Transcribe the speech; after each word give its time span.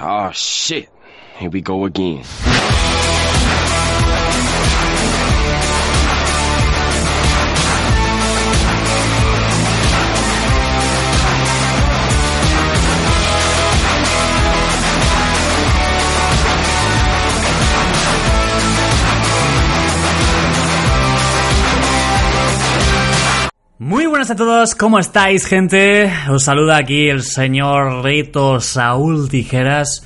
Oh 0.00 0.30
shit. 0.32 0.88
Here 1.38 1.50
we 1.50 1.60
go 1.60 1.84
again. 1.84 2.22
Muy 23.80 24.06
buenas 24.06 24.28
a 24.28 24.34
todos, 24.34 24.74
¿cómo 24.74 24.98
estáis 24.98 25.46
gente? 25.46 26.12
Os 26.28 26.42
saluda 26.42 26.78
aquí 26.78 27.08
el 27.08 27.22
señor 27.22 28.02
Rito 28.02 28.60
Saúl 28.60 29.28
Tijeras 29.28 30.02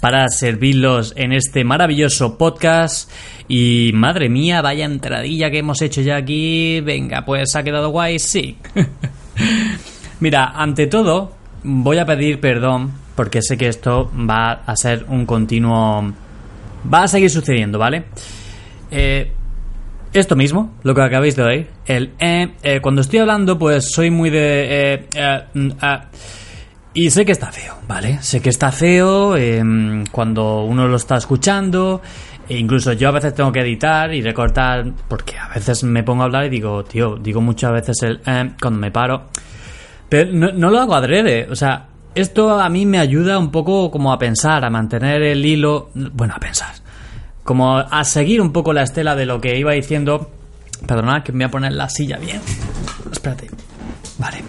para 0.00 0.28
servirlos 0.28 1.12
en 1.16 1.32
este 1.32 1.64
maravilloso 1.64 2.38
podcast. 2.38 3.10
Y 3.48 3.90
madre 3.94 4.28
mía, 4.28 4.62
vaya 4.62 4.84
entradilla 4.84 5.50
que 5.50 5.58
hemos 5.58 5.82
hecho 5.82 6.02
ya 6.02 6.18
aquí. 6.18 6.80
Venga, 6.82 7.24
pues 7.24 7.56
ha 7.56 7.64
quedado 7.64 7.90
guay, 7.90 8.20
sí. 8.20 8.58
Mira, 10.20 10.52
ante 10.54 10.86
todo, 10.86 11.32
voy 11.64 11.98
a 11.98 12.06
pedir 12.06 12.38
perdón 12.38 12.92
porque 13.16 13.42
sé 13.42 13.56
que 13.56 13.66
esto 13.66 14.08
va 14.14 14.52
a 14.52 14.76
ser 14.76 15.04
un 15.08 15.26
continuo... 15.26 16.12
Va 16.94 17.02
a 17.02 17.08
seguir 17.08 17.30
sucediendo, 17.30 17.76
¿vale? 17.76 18.04
Eh, 18.88 19.32
esto 20.20 20.36
mismo, 20.36 20.74
lo 20.82 20.94
que 20.94 21.02
acabáis 21.02 21.36
de 21.36 21.42
oír, 21.42 21.70
el 21.86 22.12
eh, 22.18 22.54
eh, 22.62 22.80
cuando 22.80 23.00
estoy 23.00 23.20
hablando, 23.20 23.58
pues 23.58 23.92
soy 23.92 24.10
muy 24.10 24.30
de... 24.30 24.94
Eh, 24.94 25.08
eh, 25.14 25.44
mm, 25.54 25.68
ah. 25.80 26.06
y 26.94 27.10
sé 27.10 27.24
que 27.24 27.32
está 27.32 27.52
feo, 27.52 27.74
¿vale? 27.86 28.18
Sé 28.22 28.40
que 28.40 28.50
está 28.50 28.72
feo 28.72 29.36
eh, 29.36 29.62
cuando 30.10 30.64
uno 30.64 30.88
lo 30.88 30.96
está 30.96 31.16
escuchando. 31.16 32.00
E 32.48 32.56
incluso 32.56 32.92
yo 32.92 33.08
a 33.08 33.12
veces 33.12 33.34
tengo 33.34 33.50
que 33.50 33.60
editar 33.60 34.14
y 34.14 34.22
recortar, 34.22 34.84
porque 35.08 35.36
a 35.36 35.48
veces 35.48 35.82
me 35.82 36.04
pongo 36.04 36.22
a 36.22 36.26
hablar 36.26 36.44
y 36.44 36.48
digo, 36.48 36.84
tío, 36.84 37.16
digo 37.16 37.40
muchas 37.40 37.72
veces 37.72 38.02
el 38.02 38.20
eh, 38.24 38.52
cuando 38.60 38.78
me 38.78 38.90
paro. 38.90 39.24
Pero 40.08 40.32
no, 40.32 40.52
no 40.52 40.70
lo 40.70 40.78
hago 40.78 40.94
adrede, 40.94 41.48
o 41.50 41.56
sea, 41.56 41.88
esto 42.14 42.58
a 42.58 42.68
mí 42.68 42.86
me 42.86 42.98
ayuda 42.98 43.38
un 43.38 43.50
poco 43.50 43.90
como 43.90 44.12
a 44.12 44.18
pensar, 44.18 44.64
a 44.64 44.70
mantener 44.70 45.22
el 45.22 45.44
hilo, 45.44 45.90
bueno, 45.94 46.34
a 46.36 46.40
pensar, 46.40 46.74
como 47.46 47.78
a 47.78 48.04
seguir 48.04 48.42
un 48.42 48.52
poco 48.52 48.74
la 48.74 48.82
estela 48.82 49.16
de 49.16 49.24
lo 49.24 49.40
que 49.40 49.56
iba 49.58 49.72
diciendo. 49.72 50.30
Perdonad 50.86 51.22
que 51.22 51.32
me 51.32 51.44
voy 51.44 51.48
a 51.48 51.50
poner 51.50 51.72
la 51.72 51.88
silla 51.88 52.18
bien. 52.18 52.40
Espérate. 53.10 53.48
Vale. 54.18 54.42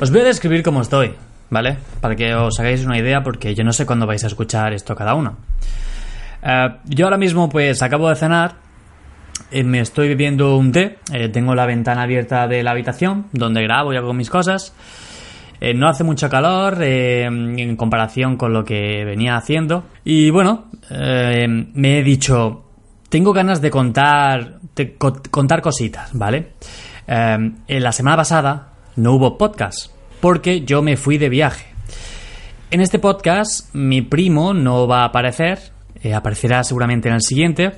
Os 0.00 0.10
voy 0.12 0.20
a 0.20 0.24
describir 0.24 0.62
cómo 0.62 0.82
estoy, 0.82 1.14
¿vale? 1.50 1.78
Para 2.00 2.14
que 2.14 2.34
os 2.34 2.60
hagáis 2.60 2.84
una 2.84 2.98
idea, 2.98 3.22
porque 3.22 3.54
yo 3.54 3.64
no 3.64 3.72
sé 3.72 3.86
cuándo 3.86 4.06
vais 4.06 4.22
a 4.22 4.28
escuchar 4.28 4.72
esto 4.72 4.94
cada 4.94 5.14
uno. 5.14 5.38
Eh, 6.42 6.68
yo 6.84 7.06
ahora 7.06 7.16
mismo, 7.18 7.48
pues, 7.48 7.82
acabo 7.82 8.08
de 8.08 8.16
cenar. 8.16 8.54
eh, 9.50 9.64
me 9.64 9.80
estoy 9.80 10.08
bebiendo 10.08 10.56
un 10.56 10.72
té. 10.72 10.98
eh, 11.12 11.28
tengo 11.28 11.54
la 11.54 11.66
ventana 11.66 12.02
abierta 12.02 12.46
de 12.46 12.62
la 12.62 12.72
habitación, 12.72 13.26
donde 13.32 13.62
grabo 13.62 13.92
y 13.92 13.96
hago 13.96 14.12
mis 14.12 14.28
cosas. 14.30 14.72
Eh, 15.60 15.74
no 15.74 15.88
hace 15.88 16.04
mucho 16.04 16.28
calor 16.28 16.82
eh, 16.82 17.24
en 17.24 17.76
comparación 17.76 18.36
con 18.36 18.52
lo 18.52 18.64
que 18.64 19.04
venía 19.04 19.36
haciendo. 19.36 19.84
Y 20.04 20.30
bueno, 20.30 20.66
eh, 20.90 21.46
me 21.48 21.98
he 21.98 22.02
dicho, 22.02 22.64
tengo 23.08 23.32
ganas 23.32 23.60
de 23.60 23.70
contar, 23.70 24.60
contar 25.30 25.62
cositas, 25.62 26.10
¿vale? 26.12 26.52
En 27.08 27.54
la 27.68 27.92
semana 27.92 28.16
pasada 28.16 28.72
no 28.96 29.12
hubo 29.12 29.38
podcast 29.38 29.92
porque 30.20 30.62
yo 30.62 30.82
me 30.82 30.96
fui 30.96 31.18
de 31.18 31.28
viaje. 31.28 31.66
En 32.72 32.80
este 32.80 32.98
podcast 32.98 33.72
mi 33.74 34.02
primo 34.02 34.54
no 34.54 34.88
va 34.88 35.02
a 35.02 35.06
aparecer, 35.06 35.60
aparecerá 36.12 36.64
seguramente 36.64 37.08
en 37.08 37.14
el 37.14 37.22
siguiente, 37.22 37.72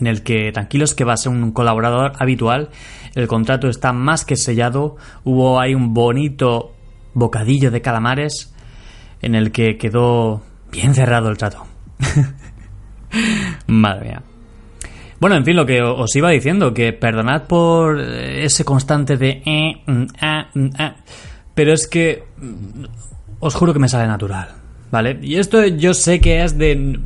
en 0.00 0.08
el 0.08 0.22
que 0.24 0.50
tranquilos 0.52 0.94
que 0.94 1.04
va 1.04 1.12
a 1.12 1.16
ser 1.16 1.30
un 1.30 1.52
colaborador 1.52 2.12
habitual. 2.18 2.70
El 3.14 3.28
contrato 3.28 3.68
está 3.68 3.92
más 3.92 4.24
que 4.24 4.34
sellado. 4.34 4.96
Hubo 5.22 5.60
ahí 5.60 5.74
un 5.74 5.94
bonito 5.94 6.73
bocadillo 7.14 7.70
de 7.70 7.80
calamares 7.80 8.54
en 9.22 9.34
el 9.34 9.52
que 9.52 9.78
quedó 9.78 10.42
bien 10.70 10.94
cerrado 10.94 11.30
el 11.30 11.38
trato. 11.38 11.66
Madre 13.66 14.08
mía. 14.08 14.22
Bueno, 15.20 15.36
en 15.36 15.44
fin, 15.44 15.56
lo 15.56 15.64
que 15.64 15.80
os 15.80 16.14
iba 16.16 16.30
diciendo, 16.30 16.74
que 16.74 16.92
perdonad 16.92 17.44
por 17.44 17.98
ese 18.00 18.64
constante 18.64 19.16
de... 19.16 19.42
eh, 19.46 19.82
mm, 19.86 20.04
ah, 20.20 20.48
mm, 20.52 20.68
ah, 20.78 20.96
pero 21.54 21.72
es 21.72 21.86
que 21.86 22.24
mm, 22.36 22.84
os 23.40 23.54
juro 23.54 23.72
que 23.72 23.78
me 23.78 23.88
sale 23.88 24.06
natural, 24.06 24.48
¿vale? 24.90 25.18
Y 25.22 25.36
esto 25.36 25.64
yo 25.66 25.94
sé 25.94 26.20
que 26.20 26.42
es 26.42 26.58
de... 26.58 27.00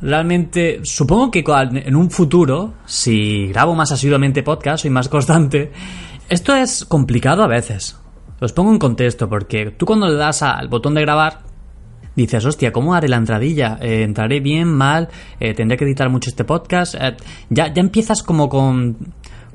Realmente, 0.00 0.80
supongo 0.84 1.30
que 1.32 1.44
en 1.72 1.96
un 1.96 2.08
futuro, 2.10 2.74
si 2.86 3.48
grabo 3.48 3.74
más 3.74 3.90
asiduamente 3.90 4.44
podcast, 4.44 4.82
soy 4.82 4.90
más 4.90 5.08
constante, 5.08 5.72
esto 6.28 6.54
es 6.54 6.84
complicado 6.84 7.42
a 7.42 7.48
veces. 7.48 7.96
Os 8.40 8.52
pongo 8.52 8.72
en 8.72 8.78
contexto, 8.78 9.28
porque 9.28 9.72
tú 9.72 9.86
cuando 9.86 10.08
le 10.08 10.14
das 10.14 10.42
al 10.42 10.68
botón 10.68 10.94
de 10.94 11.02
grabar, 11.02 11.40
dices, 12.14 12.44
hostia, 12.44 12.72
¿cómo 12.72 12.94
haré 12.94 13.08
la 13.08 13.16
entradilla? 13.16 13.78
Eh, 13.80 14.02
¿Entraré 14.02 14.40
bien, 14.40 14.68
mal? 14.68 15.08
Eh, 15.40 15.54
¿Tendré 15.54 15.76
que 15.76 15.84
editar 15.84 16.08
mucho 16.08 16.30
este 16.30 16.44
podcast? 16.44 16.94
Eh, 16.94 17.16
ya, 17.50 17.72
ya 17.72 17.80
empiezas 17.80 18.22
como 18.22 18.48
con, 18.48 18.96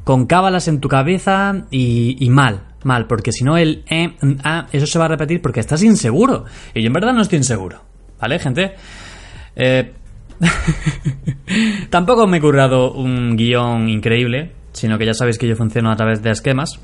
con 0.03 0.25
cábalas 0.25 0.67
en 0.67 0.79
tu 0.79 0.89
cabeza 0.89 1.65
y, 1.71 2.17
y 2.19 2.29
mal, 2.29 2.61
mal, 2.83 3.07
porque 3.07 3.31
si 3.31 3.43
no 3.43 3.57
el 3.57 3.83
mm, 3.89 4.39
ah, 4.43 4.67
eso 4.71 4.85
se 4.85 4.99
va 4.99 5.05
a 5.05 5.09
repetir 5.09 5.41
porque 5.41 5.59
estás 5.59 5.83
inseguro. 5.83 6.45
Y 6.73 6.81
yo 6.81 6.87
en 6.87 6.93
verdad 6.93 7.13
no 7.13 7.21
estoy 7.21 7.37
inseguro, 7.37 7.81
¿vale, 8.19 8.39
gente? 8.39 8.73
Eh, 9.55 9.93
Tampoco 11.89 12.27
me 12.27 12.37
he 12.37 12.41
currado 12.41 12.93
un 12.93 13.35
guion 13.35 13.89
increíble, 13.89 14.51
sino 14.71 14.97
que 14.97 15.05
ya 15.05 15.13
sabéis 15.13 15.37
que 15.37 15.47
yo 15.47 15.55
funciono 15.55 15.91
a 15.91 15.95
través 15.95 16.21
de 16.21 16.31
esquemas. 16.31 16.79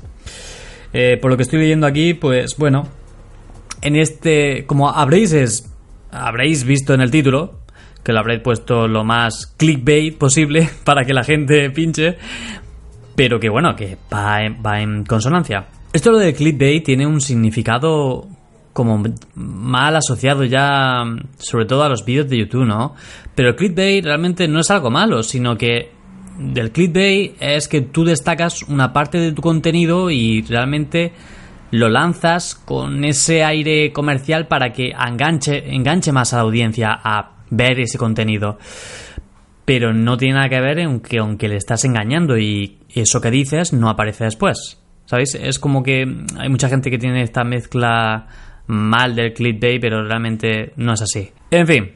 Eh, 0.92 1.18
por 1.20 1.30
lo 1.30 1.36
que 1.36 1.44
estoy 1.44 1.60
leyendo 1.60 1.86
aquí, 1.86 2.14
pues 2.14 2.56
bueno, 2.56 2.88
en 3.82 3.96
este, 3.96 4.66
como 4.66 4.90
habréis 4.90 5.64
habréis 6.10 6.64
visto 6.64 6.94
en 6.94 7.00
el 7.00 7.10
título, 7.10 7.60
que 8.02 8.12
lo 8.12 8.20
habréis 8.20 8.40
puesto 8.40 8.88
lo 8.88 9.04
más 9.04 9.54
clickbait 9.56 10.16
posible 10.16 10.68
para 10.84 11.04
que 11.04 11.14
la 11.14 11.24
gente 11.24 11.70
pinche, 11.70 12.16
pero 13.14 13.38
que 13.38 13.48
bueno, 13.48 13.76
que 13.76 13.96
va 14.12 14.42
en, 14.42 14.62
va 14.64 14.80
en 14.80 15.04
consonancia. 15.04 15.66
Esto 15.92 16.12
lo 16.12 16.18
de 16.18 16.34
clickbait 16.34 16.84
tiene 16.84 17.06
un 17.06 17.20
significado 17.20 18.28
como 18.72 19.02
mal 19.34 19.96
asociado 19.96 20.44
ya, 20.44 21.02
sobre 21.38 21.66
todo 21.66 21.82
a 21.82 21.88
los 21.88 22.04
vídeos 22.04 22.28
de 22.28 22.38
YouTube, 22.38 22.64
¿no? 22.64 22.94
Pero 23.34 23.56
clickbait 23.56 24.04
realmente 24.04 24.46
no 24.46 24.60
es 24.60 24.70
algo 24.70 24.90
malo, 24.90 25.22
sino 25.22 25.56
que 25.56 25.90
del 26.40 26.72
clickbait 26.72 27.36
es 27.38 27.68
que 27.68 27.82
tú 27.82 28.04
destacas 28.04 28.62
una 28.62 28.92
parte 28.92 29.18
de 29.18 29.32
tu 29.32 29.42
contenido 29.42 30.10
y 30.10 30.42
realmente 30.42 31.12
lo 31.70 31.88
lanzas 31.88 32.54
con 32.54 33.04
ese 33.04 33.44
aire 33.44 33.92
comercial 33.92 34.48
para 34.48 34.72
que 34.72 34.90
enganche, 34.90 35.74
enganche 35.74 36.12
más 36.12 36.32
a 36.32 36.36
la 36.36 36.42
audiencia 36.42 36.98
a 37.02 37.32
ver 37.50 37.78
ese 37.80 37.98
contenido. 37.98 38.58
Pero 39.64 39.92
no 39.92 40.16
tiene 40.16 40.34
nada 40.34 40.48
que 40.48 40.60
ver 40.60 40.78
en 40.78 41.00
que 41.00 41.18
aunque 41.18 41.48
le 41.48 41.56
estás 41.56 41.84
engañando 41.84 42.38
y 42.38 42.78
eso 42.94 43.20
que 43.20 43.30
dices 43.30 43.72
no 43.72 43.88
aparece 43.88 44.24
después. 44.24 44.80
¿Sabéis? 45.04 45.34
Es 45.34 45.58
como 45.58 45.82
que 45.82 46.06
hay 46.38 46.48
mucha 46.48 46.68
gente 46.68 46.90
que 46.90 46.98
tiene 46.98 47.22
esta 47.22 47.44
mezcla 47.44 48.26
mal 48.66 49.14
del 49.14 49.32
clickbait, 49.32 49.80
pero 49.80 50.04
realmente 50.04 50.72
no 50.76 50.94
es 50.94 51.02
así. 51.02 51.30
En 51.50 51.66
fin, 51.66 51.90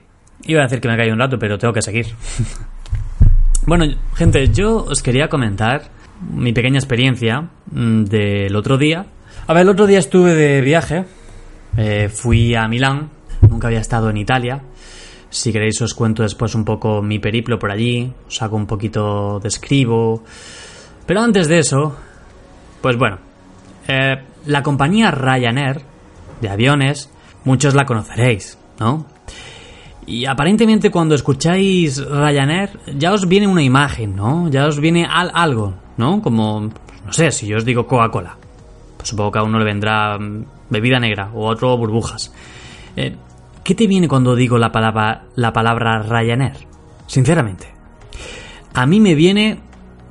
iba 0.47 0.61
a 0.61 0.65
decir 0.65 0.81
que 0.81 0.89
me 0.89 0.97
caí 0.97 1.11
un 1.11 1.19
rato, 1.19 1.39
pero 1.39 1.57
tengo 1.57 1.73
que 1.73 1.83
seguir. 1.83 2.07
bueno, 3.67 3.87
gente, 4.15 4.49
yo 4.49 4.85
os 4.85 5.03
quería 5.03 5.29
comentar 5.29 5.91
mi 6.21 6.53
pequeña 6.53 6.79
experiencia 6.79 7.51
mm, 7.71 8.05
del 8.05 8.57
otro 8.57 8.79
día. 8.79 9.07
A 9.47 9.53
ver, 9.53 9.63
el 9.63 9.69
otro 9.69 9.87
día 9.87 9.99
estuve 9.99 10.35
de 10.35 10.61
viaje, 10.61 11.05
eh, 11.77 12.09
fui 12.09 12.55
a 12.55 12.69
Milán, 12.69 13.11
nunca 13.49 13.69
había 13.69 13.81
estado 13.81 14.11
en 14.11 14.17
Italia. 14.17 14.63
Si 15.31 15.53
queréis 15.53 15.81
os 15.83 15.95
cuento 15.95 16.23
después 16.23 16.55
un 16.55 16.65
poco 16.65 17.03
mi 17.03 17.19
periplo 17.19 17.59
por 17.59 17.73
allí, 17.73 18.13
os 18.29 18.41
hago 18.43 18.57
un 18.57 18.67
poquito 18.67 19.41
de 19.41 19.49
escribo. 19.49 20.23
Pero 21.07 21.21
antes 21.21 21.49
de 21.49 21.59
eso, 21.59 21.97
pues 22.81 22.97
bueno, 22.97 23.19
eh, 23.89 24.17
la 24.47 24.63
compañía 24.63 25.11
Ryanair 25.11 25.83
de 26.41 26.49
aviones, 26.49 27.11
muchos 27.45 27.75
la 27.75 27.85
conoceréis. 27.85 28.59
¿no? 28.79 29.07
Y 30.07 30.27
aparentemente 30.27 30.91
cuando 30.91 31.15
escucháis 31.15 32.05
Ryanair 32.05 32.71
ya 32.97 33.13
os 33.13 33.27
viene 33.27 33.47
una 33.47 33.63
imagen, 33.63 34.15
¿no? 34.15 34.49
Ya 34.51 34.67
os 34.67 34.79
viene 34.79 35.07
al 35.11 35.31
algo, 35.35 35.75
¿no? 35.97 36.21
Como, 36.21 36.61
no 36.61 37.13
sé, 37.13 37.31
si 37.31 37.47
yo 37.47 37.57
os 37.57 37.65
digo 37.65 37.87
Coca-Cola. 37.87 38.37
Pues 38.97 39.09
supongo 39.09 39.33
que 39.33 39.39
a 39.39 39.43
uno 39.43 39.59
le 39.59 39.65
vendrá 39.65 40.19
mm, 40.19 40.45
bebida 40.69 40.99
negra 40.99 41.31
o 41.33 41.49
a 41.49 41.53
otro 41.53 41.77
burbujas. 41.79 42.33
Eh, 42.97 43.17
¿Qué 43.63 43.75
te 43.75 43.87
viene 43.87 44.07
cuando 44.07 44.37
digo 44.37 44.59
la 44.59 44.71
palabra, 44.71 45.25
la 45.37 45.53
palabra 45.53 46.03
Ryanair? 46.03 46.67
Sinceramente. 47.07 47.73
A 48.75 48.87
mí 48.87 49.01
me 49.01 49.15
viene 49.15 49.61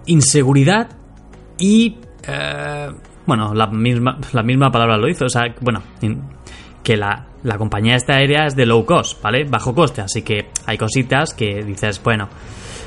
inseguridad 0.08 0.90
y... 1.60 1.98
Eh, 2.28 2.90
bueno, 3.26 3.54
la 3.54 3.68
misma, 3.68 4.18
la 4.34 4.44
misma 4.44 4.72
palabra 4.72 4.98
lo 4.98 5.08
hizo. 5.08 5.26
O 5.26 5.30
sea, 5.30 5.44
bueno, 5.62 5.82
que 6.82 6.98
la, 6.98 7.28
la 7.44 7.58
compañía 7.58 7.96
esta 7.96 8.16
aérea 8.16 8.46
es 8.46 8.56
de 8.56 8.66
low 8.66 8.86
cost, 8.86 9.22
¿vale? 9.22 9.46
Bajo 9.46 9.74
coste. 9.74 10.02
Así 10.02 10.22
que 10.22 10.50
hay 10.66 10.78
cositas 10.78 11.34
que 11.34 11.64
dices, 11.64 12.02
bueno, 12.04 12.30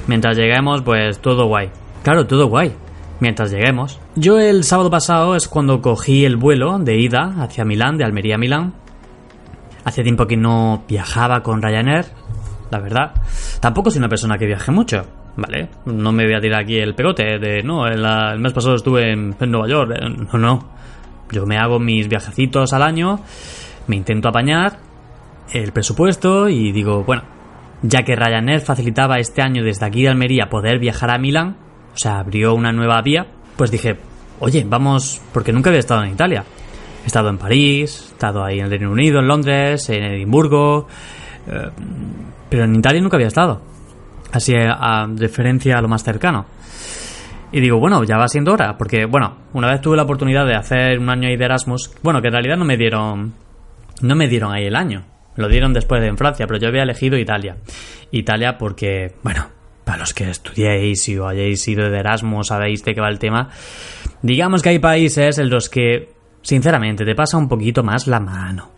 mientras 0.06 0.36
lleguemos, 0.36 0.82
pues 0.82 1.20
todo 1.20 1.46
guay. 1.46 1.70
Claro, 2.02 2.26
todo 2.26 2.48
guay. 2.48 2.72
Mientras 3.20 3.50
lleguemos. 3.50 3.98
Yo 4.14 4.38
el 4.38 4.64
sábado 4.64 4.90
pasado 4.90 5.36
es 5.36 5.48
cuando 5.48 5.80
cogí 5.80 6.24
el 6.24 6.36
vuelo 6.36 6.78
de 6.78 6.98
ida 6.98 7.34
hacia 7.38 7.64
Milán, 7.64 7.96
de 7.96 8.04
Almería 8.04 8.34
a 8.34 8.38
Milán. 8.38 8.74
Hace 9.84 10.02
tiempo 10.02 10.26
que 10.26 10.36
no 10.36 10.84
viajaba 10.88 11.42
con 11.42 11.62
Ryanair, 11.62 12.06
la 12.70 12.80
verdad. 12.80 13.14
Tampoco 13.60 13.90
soy 13.90 13.98
una 13.98 14.08
persona 14.08 14.36
que 14.36 14.46
viaje 14.46 14.70
mucho. 14.72 15.06
¿vale? 15.36 15.68
No 15.84 16.12
me 16.12 16.24
voy 16.24 16.34
a 16.34 16.40
tirar 16.40 16.62
aquí 16.62 16.78
el 16.78 16.94
pegote 16.94 17.38
de, 17.38 17.62
no, 17.62 17.86
el, 17.86 18.00
mes 18.40 18.52
pasado 18.52 18.74
estuve 18.74 19.12
en, 19.12 19.36
Nueva 19.38 19.68
York. 19.68 19.92
Eh, 19.94 20.08
no, 20.32 20.38
no. 20.38 20.68
Yo 21.30 21.44
me 21.46 21.58
hago 21.58 21.78
mis 21.78 22.08
viajecitos 22.08 22.72
al 22.72 22.82
año, 22.82 23.20
me 23.86 23.96
intento 23.96 24.28
apañar 24.28 24.78
el 25.52 25.72
presupuesto 25.72 26.48
y 26.48 26.72
digo, 26.72 27.04
bueno, 27.04 27.22
ya 27.82 28.02
que 28.02 28.16
Ryanair 28.16 28.60
facilitaba 28.60 29.18
este 29.18 29.42
año 29.42 29.62
desde 29.62 29.86
aquí 29.86 30.02
de 30.02 30.08
Almería 30.08 30.48
poder 30.48 30.78
viajar 30.78 31.10
a 31.10 31.18
Milán, 31.18 31.56
o 31.94 31.98
sea, 31.98 32.18
abrió 32.18 32.54
una 32.54 32.72
nueva 32.72 33.00
vía, 33.02 33.26
pues 33.56 33.70
dije, 33.70 33.96
oye, 34.40 34.64
vamos, 34.68 35.20
porque 35.32 35.52
nunca 35.52 35.70
había 35.70 35.80
estado 35.80 36.04
en 36.04 36.12
Italia. 36.12 36.44
He 37.04 37.06
estado 37.06 37.28
en 37.28 37.38
París, 37.38 38.08
he 38.10 38.12
estado 38.12 38.44
ahí 38.44 38.58
en 38.58 38.64
el 38.64 38.70
Reino 38.70 38.90
Unido, 38.90 39.20
en 39.20 39.28
Londres, 39.28 39.88
en 39.90 40.02
Edimburgo, 40.02 40.88
eh, 41.46 41.70
pero 42.50 42.64
en 42.64 42.74
Italia 42.74 43.00
nunca 43.00 43.16
había 43.16 43.28
estado 43.28 43.62
así 44.32 44.54
a, 44.56 45.06
referencia 45.16 45.78
a 45.78 45.80
lo 45.80 45.88
más 45.88 46.02
cercano. 46.04 46.46
Y 47.52 47.60
digo, 47.60 47.78
bueno, 47.78 48.02
ya 48.04 48.16
va 48.16 48.28
siendo 48.28 48.52
hora, 48.52 48.76
porque, 48.76 49.06
bueno, 49.06 49.36
una 49.52 49.70
vez 49.70 49.80
tuve 49.80 49.96
la 49.96 50.02
oportunidad 50.02 50.46
de 50.46 50.56
hacer 50.56 50.98
un 50.98 51.08
año 51.08 51.28
ahí 51.28 51.36
de 51.36 51.44
Erasmus, 51.44 51.92
bueno, 52.02 52.20
que 52.20 52.28
en 52.28 52.32
realidad 52.32 52.56
no 52.56 52.64
me 52.64 52.76
dieron, 52.76 53.32
no 54.02 54.14
me 54.14 54.28
dieron 54.28 54.52
ahí 54.52 54.66
el 54.66 54.76
año, 54.76 55.04
lo 55.36 55.48
dieron 55.48 55.72
después 55.72 56.00
de 56.00 56.08
en 56.08 56.16
Francia, 56.16 56.46
pero 56.46 56.58
yo 56.58 56.68
había 56.68 56.82
elegido 56.82 57.18
Italia. 57.18 57.56
Italia 58.10 58.58
porque, 58.58 59.14
bueno, 59.22 59.48
para 59.84 59.98
los 59.98 60.14
que 60.14 60.30
estudiéis 60.30 61.08
y 61.08 61.18
o 61.18 61.28
hayáis 61.28 61.66
ido 61.68 61.88
de 61.88 61.98
Erasmus, 61.98 62.48
sabéis 62.48 62.84
de 62.84 62.94
qué 62.94 63.00
va 63.00 63.08
el 63.08 63.18
tema, 63.18 63.50
digamos 64.22 64.62
que 64.62 64.70
hay 64.70 64.78
países 64.78 65.38
en 65.38 65.50
los 65.50 65.68
que, 65.68 66.12
sinceramente, 66.42 67.04
te 67.04 67.14
pasa 67.14 67.36
un 67.36 67.48
poquito 67.48 67.82
más 67.82 68.06
la 68.06 68.20
mano. 68.20 68.72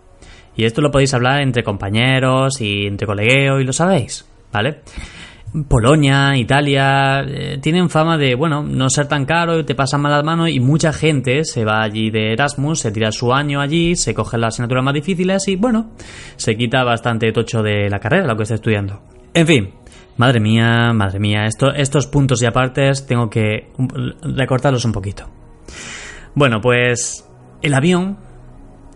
Y 0.57 0.65
esto 0.65 0.81
lo 0.81 0.91
podéis 0.91 1.15
hablar 1.15 1.41
entre 1.41 1.63
compañeros 1.63 2.61
y 2.61 2.87
entre 2.87 3.07
colegueo 3.07 3.61
y 3.61 3.65
lo 3.65 3.73
sabéis, 3.73 4.29
¿vale? 4.53 4.81
Polonia, 5.67 6.37
Italia, 6.37 7.21
eh, 7.21 7.59
tienen 7.61 7.89
fama 7.89 8.19
de, 8.19 8.35
bueno, 8.35 8.63
no 8.63 8.91
ser 8.91 9.09
tan 9.09 9.25
caro, 9.25 9.65
te 9.65 9.75
pasan 9.75 10.03
mal 10.03 10.13
las 10.13 10.25
manos 10.25 10.51
y 10.51 10.61
mucha 10.61 10.93
gente 10.93 11.45
se 11.45 11.65
va 11.65 11.83
allí 11.83 12.11
de 12.11 12.33
Erasmus, 12.33 12.81
se 12.81 12.93
tira 12.93 13.11
su 13.13 13.33
año 13.33 13.61
allí, 13.61 13.97
se 13.97 14.15
coge 14.15 14.37
las 14.37 14.55
asignaturas 14.55 14.85
más 14.85 14.95
difíciles 14.95 15.49
y, 15.49 15.57
bueno, 15.57 15.91
se 16.37 16.57
quita 16.57 16.85
bastante 16.85 17.33
tocho 17.33 17.63
de 17.63 17.89
la 17.89 17.99
carrera, 17.99 18.27
lo 18.27 18.37
que 18.37 18.43
está 18.43 18.57
estudiando. 18.57 19.01
En 19.33 19.47
fin, 19.47 19.71
madre 20.19 20.39
mía, 20.39 20.93
madre 20.93 21.19
mía, 21.19 21.47
esto, 21.47 21.73
estos 21.73 22.07
puntos 22.07 22.43
y 22.43 22.47
apartes 22.47 23.07
tengo 23.07 23.31
que 23.31 23.71
recortarlos 24.23 24.85
un 24.85 24.93
poquito. 24.93 25.29
Bueno, 26.35 26.61
pues 26.61 27.27
el 27.63 27.75
avión 27.75 28.19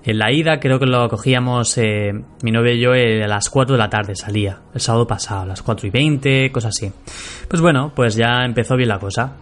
en 0.04 0.18
la 0.18 0.32
ida 0.32 0.58
creo 0.58 0.80
que 0.80 0.86
lo 0.86 1.08
cogíamos 1.08 1.78
eh, 1.78 2.12
mi 2.42 2.50
novia 2.50 2.72
y 2.72 2.80
yo 2.80 2.94
eh, 2.94 3.22
a 3.22 3.28
las 3.28 3.48
4 3.48 3.74
de 3.74 3.78
la 3.78 3.88
tarde 3.88 4.16
salía, 4.16 4.60
el 4.74 4.80
sábado 4.80 5.06
pasado, 5.06 5.42
a 5.42 5.46
las 5.46 5.62
4 5.62 5.86
y 5.86 5.90
20, 5.90 6.50
cosas 6.50 6.74
así. 6.76 6.92
Pues 7.48 7.62
bueno, 7.62 7.92
pues 7.94 8.16
ya 8.16 8.44
empezó 8.44 8.76
bien 8.76 8.88
la 8.88 8.98
cosa. 8.98 9.36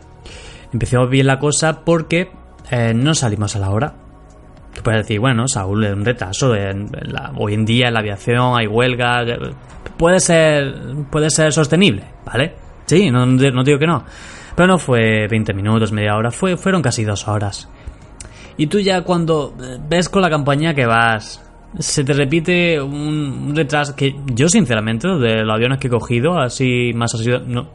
Empezó 0.73 1.07
bien 1.09 1.27
la 1.27 1.39
cosa 1.39 1.83
porque 1.83 2.31
eh, 2.71 2.93
no 2.95 3.15
salimos 3.15 3.57
a 3.57 3.59
la 3.59 3.71
hora. 3.71 3.95
Tú 4.75 4.83
puedes 4.83 5.03
decir, 5.03 5.19
bueno, 5.19 5.49
Saúl, 5.49 5.85
un 5.85 6.05
retraso. 6.05 6.53
hoy 7.37 7.55
en 7.55 7.65
día 7.65 7.89
en 7.89 7.95
la 7.95 8.01
aviación 8.01 8.59
hay 8.59 8.67
huelga. 8.67 9.25
Puede 9.97 10.21
ser, 10.21 10.75
puede 11.11 11.31
ser 11.31 11.53
sostenible, 11.53 12.05
¿vale? 12.25 12.55
Sí, 12.87 13.11
no, 13.11 13.27
no 13.27 13.65
digo 13.65 13.79
que 13.79 13.87
no. 13.87 14.05
Pero 14.55 14.67
no 14.67 14.79
fue 14.79 15.27
20 15.27 15.55
minutos, 15.55 15.91
media 15.91 16.17
hora, 16.17 16.31
fue, 16.31 16.57
fueron 16.57 16.83
casi 16.83 17.05
dos 17.05 17.27
horas. 17.27 17.69
Y 18.61 18.67
tú 18.67 18.79
ya 18.79 19.05
cuando 19.05 19.55
ves 19.89 20.11
con 20.11 20.21
la 20.21 20.29
campaña 20.29 20.75
que 20.75 20.85
vas, 20.85 21.43
se 21.79 22.05
te 22.05 22.13
repite 22.13 22.79
un 22.79 23.55
retraso 23.57 23.97
que 23.97 24.15
yo 24.35 24.51
sinceramente 24.51 25.09
de 25.09 25.45
los 25.45 25.55
aviones 25.55 25.79
que 25.79 25.87
he 25.87 25.91
cogido 25.91 26.39
así 26.39 26.93
más 26.95 27.15
así 27.15 27.31
no 27.47 27.71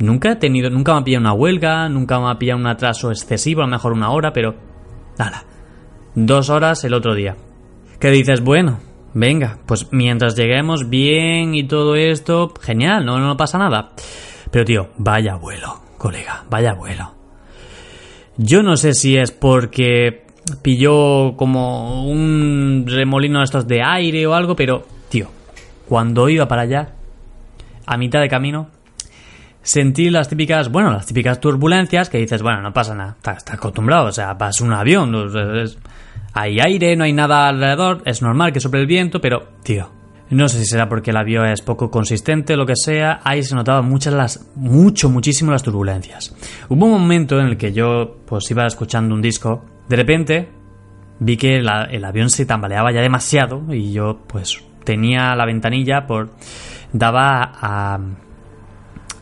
nunca 0.00 0.32
he 0.32 0.34
tenido 0.34 0.68
nunca 0.68 0.94
me 0.94 1.00
ha 1.00 1.04
pillado 1.04 1.20
una 1.20 1.32
huelga 1.32 1.88
nunca 1.88 2.18
me 2.18 2.28
ha 2.28 2.38
pillado 2.40 2.58
un 2.58 2.66
atraso 2.66 3.12
excesivo 3.12 3.60
a 3.60 3.66
lo 3.66 3.70
mejor 3.70 3.92
una 3.92 4.10
hora 4.10 4.32
pero 4.32 4.56
nada. 5.16 5.44
Dos 6.16 6.50
horas 6.50 6.82
el 6.82 6.94
otro 6.94 7.14
día. 7.14 7.36
¿Qué 8.00 8.10
dices 8.10 8.42
bueno 8.42 8.80
venga 9.14 9.58
pues 9.64 9.92
mientras 9.92 10.34
lleguemos 10.34 10.90
bien 10.90 11.54
y 11.54 11.68
todo 11.68 11.94
esto 11.94 12.52
genial 12.60 13.06
no 13.06 13.20
no 13.20 13.36
pasa 13.36 13.58
nada 13.58 13.92
pero 14.50 14.64
tío 14.64 14.88
vaya 14.98 15.36
vuelo 15.36 15.82
colega 15.98 16.44
vaya 16.50 16.74
vuelo 16.74 17.15
yo 18.36 18.62
no 18.62 18.76
sé 18.76 18.94
si 18.94 19.16
es 19.16 19.30
porque 19.30 20.24
pilló 20.62 21.36
como 21.36 22.06
un 22.06 22.84
remolino 22.86 23.38
de 23.38 23.44
estos 23.44 23.66
de 23.66 23.82
aire 23.82 24.26
o 24.26 24.34
algo, 24.34 24.54
pero, 24.54 24.84
tío, 25.08 25.28
cuando 25.88 26.28
iba 26.28 26.46
para 26.46 26.62
allá, 26.62 26.90
a 27.86 27.96
mitad 27.96 28.20
de 28.20 28.28
camino, 28.28 28.68
sentí 29.62 30.10
las 30.10 30.28
típicas, 30.28 30.70
bueno, 30.70 30.90
las 30.90 31.06
típicas 31.06 31.40
turbulencias 31.40 32.08
que 32.08 32.18
dices, 32.18 32.42
bueno, 32.42 32.62
no 32.62 32.72
pasa 32.72 32.94
nada, 32.94 33.16
estás, 33.16 33.44
acostumbrado, 33.50 34.06
o 34.06 34.12
sea, 34.12 34.34
vas 34.34 34.60
un 34.60 34.72
avión, 34.72 35.14
hay 36.34 36.60
aire, 36.60 36.96
no 36.96 37.04
hay 37.04 37.12
nada 37.12 37.48
alrededor, 37.48 38.02
es 38.04 38.22
normal 38.22 38.52
que 38.52 38.60
sople 38.60 38.80
el 38.80 38.86
viento, 38.86 39.20
pero, 39.20 39.48
tío, 39.62 39.90
no 40.30 40.48
sé 40.48 40.58
si 40.58 40.66
será 40.66 40.88
porque 40.88 41.10
el 41.10 41.16
avión 41.16 41.46
es 41.46 41.62
poco 41.62 41.90
consistente, 41.90 42.56
lo 42.56 42.66
que 42.66 42.74
sea. 42.74 43.20
Ahí 43.22 43.42
se 43.44 43.54
notaban 43.54 43.88
muchas 43.88 44.12
las, 44.12 44.50
mucho, 44.56 45.08
muchísimo 45.08 45.52
las 45.52 45.62
turbulencias. 45.62 46.34
Hubo 46.68 46.86
un 46.86 46.90
momento 46.90 47.38
en 47.38 47.46
el 47.46 47.56
que 47.56 47.72
yo, 47.72 48.16
pues, 48.26 48.50
iba 48.50 48.66
escuchando 48.66 49.14
un 49.14 49.22
disco. 49.22 49.64
De 49.88 49.94
repente, 49.94 50.48
vi 51.20 51.36
que 51.36 51.58
el 51.58 52.04
avión 52.04 52.28
se 52.28 52.44
tambaleaba 52.44 52.92
ya 52.92 53.02
demasiado 53.02 53.72
y 53.72 53.92
yo, 53.92 54.18
pues, 54.26 54.64
tenía 54.82 55.36
la 55.36 55.46
ventanilla 55.46 56.06
por, 56.06 56.30
daba 56.92 57.52
a, 57.60 58.00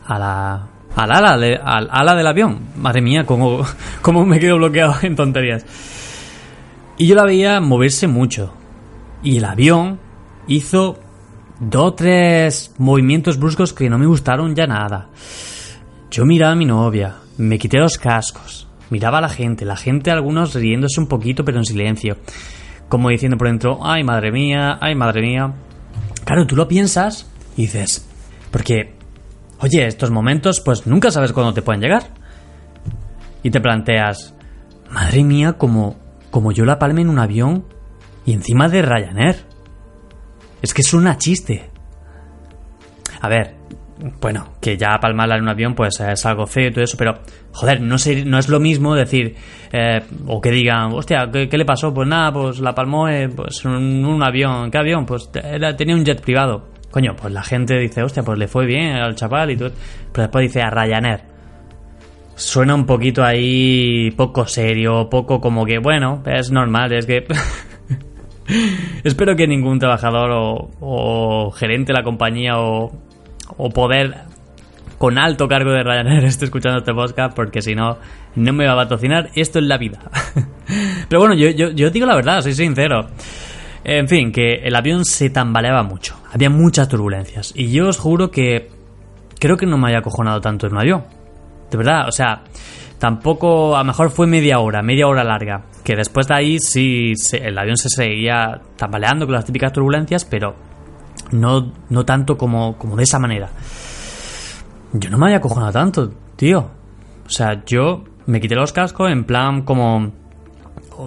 a 0.07 0.19
la, 0.19 0.67
al 0.95 1.11
ala, 1.11 1.33
al 1.63 1.89
ala 1.91 2.15
del 2.15 2.27
avión. 2.27 2.59
Madre 2.77 3.01
mía, 3.01 3.25
cómo, 3.25 3.63
cómo 4.01 4.25
me 4.25 4.39
quedo 4.39 4.57
bloqueado 4.57 4.95
en 5.03 5.15
tonterías. 5.15 5.65
Y 6.97 7.05
yo 7.07 7.15
la 7.15 7.25
veía 7.25 7.59
moverse 7.59 8.07
mucho. 8.07 8.53
Y 9.21 9.37
el 9.37 9.45
avión 9.45 9.99
hizo 10.47 10.99
dos 11.59 11.95
tres 11.95 12.73
movimientos 12.77 13.37
bruscos 13.37 13.73
que 13.73 13.89
no 13.89 13.97
me 13.97 14.05
gustaron 14.05 14.55
ya 14.55 14.67
nada. 14.67 15.09
Yo 16.11 16.25
miraba 16.25 16.53
a 16.53 16.55
mi 16.55 16.65
novia, 16.65 17.15
me 17.37 17.57
quité 17.57 17.77
los 17.77 17.97
cascos, 17.97 18.67
miraba 18.89 19.17
a 19.17 19.21
la 19.21 19.29
gente, 19.29 19.65
la 19.65 19.75
gente 19.75 20.11
algunos 20.11 20.53
riéndose 20.53 20.99
un 20.99 21.07
poquito 21.07 21.43
pero 21.43 21.57
en 21.57 21.65
silencio, 21.65 22.17
como 22.89 23.09
diciendo 23.09 23.37
por 23.37 23.47
dentro, 23.47 23.79
ay 23.81 24.03
madre 24.03 24.31
mía, 24.31 24.77
ay 24.81 24.95
madre 24.95 25.21
mía. 25.21 25.53
Claro, 26.23 26.47
tú 26.47 26.55
lo 26.55 26.67
piensas 26.67 27.29
y 27.57 27.63
dices, 27.63 28.07
porque, 28.51 28.95
oye, 29.59 29.85
estos 29.85 30.11
momentos 30.11 30.61
pues 30.61 30.87
nunca 30.87 31.11
sabes 31.11 31.33
cuándo 31.33 31.53
te 31.53 31.61
pueden 31.61 31.81
llegar. 31.81 32.03
Y 33.43 33.51
te 33.51 33.61
planteas, 33.61 34.33
madre 34.89 35.23
mía, 35.23 35.53
como, 35.53 35.97
como 36.31 36.51
yo 36.51 36.65
la 36.65 36.79
palme 36.79 37.01
en 37.01 37.09
un 37.09 37.19
avión 37.19 37.65
y 38.25 38.33
encima 38.33 38.69
de 38.69 38.81
Ryanair. 38.81 39.54
Es 40.65 40.73
que 40.73 40.81
es 40.81 40.95
una 40.95 41.15
chiste. 41.15 41.69
A 43.21 43.29
ver, 43.29 43.53
bueno, 44.19 44.53
que 44.59 44.75
ya 44.75 44.97
palmarla 44.99 45.35
en 45.35 45.43
un 45.43 45.49
avión 45.49 45.75
pues 45.75 45.99
es 45.99 46.25
algo 46.25 46.47
feo 46.47 46.69
y 46.69 46.71
todo 46.71 46.83
eso, 46.83 46.97
pero 46.97 47.19
joder, 47.51 47.81
no, 47.81 47.97
no 48.25 48.39
es 48.39 48.49
lo 48.49 48.59
mismo 48.59 48.95
decir, 48.95 49.35
eh, 49.71 50.01
o 50.25 50.41
que 50.41 50.49
digan, 50.49 50.91
hostia, 50.93 51.29
¿qué, 51.31 51.55
le 51.55 51.65
pasó? 51.65 51.93
Pues 51.93 52.07
nada, 52.07 52.33
pues 52.33 52.59
la 52.61 52.73
palmó 52.73 53.07
eh, 53.07 53.29
pues, 53.29 53.63
un, 53.63 54.23
avión. 54.23 54.71
¿Qué 54.71 54.79
avión? 54.79 55.05
Pues 55.05 55.29
tenía 55.31 55.93
un 55.93 56.03
jet 56.03 56.19
privado. 56.19 56.69
Coño, 56.89 57.15
pues 57.15 57.31
la 57.31 57.43
gente 57.43 57.77
dice, 57.77 58.01
hostia, 58.01 58.23
pues 58.23 58.39
le 58.39 58.47
fue 58.47 58.65
bien 58.65 58.95
al 58.95 59.13
chaval 59.13 59.51
y 59.51 59.57
todo. 59.57 59.69
Pero 60.11 60.23
después 60.23 60.47
dice 60.47 60.63
a 60.63 60.71
Ryanair. 60.71 61.19
Suena 62.33 62.73
un 62.73 62.87
poquito 62.87 63.23
ahí 63.23 64.09
poco 64.17 64.47
serio, 64.47 65.09
poco 65.11 65.39
como 65.39 65.63
que, 65.63 65.77
bueno, 65.77 66.23
es 66.25 66.49
normal, 66.49 66.91
es 66.91 67.05
que... 67.05 67.27
Espero 69.03 69.35
que 69.35 69.47
ningún 69.47 69.79
trabajador 69.79 70.69
o, 70.79 71.51
gerente 71.51 71.93
de 71.93 71.99
la 71.99 72.03
compañía 72.03 72.57
o, 72.57 72.91
poder 73.73 74.15
con 74.97 75.17
alto 75.17 75.47
cargo 75.47 75.71
de 75.71 75.83
Ryanair 75.83 76.23
esté 76.25 76.45
escuchando 76.45 76.79
este 76.79 76.93
podcast 76.93 77.35
porque 77.35 77.61
si 77.61 77.75
no, 77.75 77.97
no 78.35 78.53
me 78.53 78.65
va 78.65 78.73
a 78.73 78.75
patrocinar. 78.77 79.29
Esto 79.35 79.59
es 79.59 79.65
la 79.65 79.77
vida. 79.77 79.99
Pero 81.09 81.19
bueno, 81.19 81.35
yo 81.35 81.89
digo 81.89 82.05
la 82.05 82.15
verdad, 82.15 82.41
soy 82.41 82.53
sincero. 82.53 83.07
En 83.87 84.07
fin, 84.07 84.31
que 84.31 84.55
el 84.63 84.75
avión 84.75 85.05
se 85.05 85.29
tambaleaba 85.29 85.83
mucho. 85.83 86.17
Había 86.33 86.49
muchas 86.49 86.89
turbulencias. 86.89 87.53
Y 87.55 87.71
yo 87.71 87.87
os 87.87 87.99
juro 87.99 88.31
que 88.31 88.69
creo 89.39 89.57
que 89.57 89.67
no 89.67 89.77
me 89.77 89.87
había 89.87 89.99
acojonado 89.99 90.41
tanto 90.41 90.65
en 90.65 90.73
un 90.73 90.79
avión. 90.79 91.03
De 91.69 91.77
verdad, 91.77 92.07
o 92.07 92.11
sea, 92.11 92.41
tampoco, 92.99 93.75
a 93.75 93.79
lo 93.79 93.85
mejor 93.85 94.09
fue 94.09 94.27
media 94.27 94.59
hora, 94.59 94.81
media 94.81 95.07
hora 95.07 95.23
larga. 95.23 95.65
Que 95.83 95.95
después 95.95 96.27
de 96.27 96.35
ahí 96.35 96.59
sí 96.59 97.13
el 97.33 97.57
avión 97.57 97.77
se 97.77 97.89
seguía 97.89 98.61
tambaleando 98.75 99.25
con 99.25 99.35
las 99.35 99.45
típicas 99.45 99.71
turbulencias, 99.71 100.25
pero 100.25 100.55
no, 101.31 101.71
no 101.89 102.05
tanto 102.05 102.37
como, 102.37 102.77
como 102.77 102.95
de 102.95 103.03
esa 103.03 103.19
manera. 103.19 103.49
Yo 104.93 105.09
no 105.09 105.17
me 105.17 105.25
había 105.25 105.37
acojonado 105.37 105.71
tanto, 105.71 106.11
tío. 106.35 106.69
O 107.25 107.29
sea, 107.29 107.63
yo 107.65 108.03
me 108.25 108.39
quité 108.39 108.55
los 108.55 108.73
cascos 108.73 109.11
en 109.11 109.23
plan 109.23 109.63
como 109.63 110.11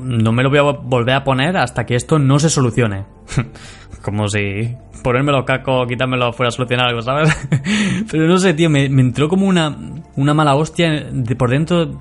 no 0.03 0.33
me 0.33 0.43
lo 0.43 0.51
voy 0.51 0.59
a 0.59 0.63
volver 0.63 1.15
a 1.15 1.25
poner 1.25 1.57
hasta 1.57 1.87
que 1.87 1.95
esto 1.95 2.19
no 2.19 2.39
se 2.39 2.51
solucione. 2.51 3.07
Como 4.09 4.27
si 4.29 4.75
ponerme 5.03 5.33
los 5.33 5.45
cascos, 5.45 5.87
quitármelo 5.87 6.33
fuera 6.33 6.49
a 6.49 6.51
solucionar 6.51 6.89
algo, 6.89 7.03
¿sabes? 7.03 7.29
Pero 8.11 8.27
no 8.27 8.39
sé, 8.39 8.55
tío, 8.55 8.71
me, 8.71 8.87
entró 8.87 9.29
como 9.29 9.47
una, 9.47 9.77
una 10.17 10.33
mala 10.33 10.55
hostia 10.55 11.11
de 11.13 11.37
por 11.37 11.51
dentro 11.51 12.01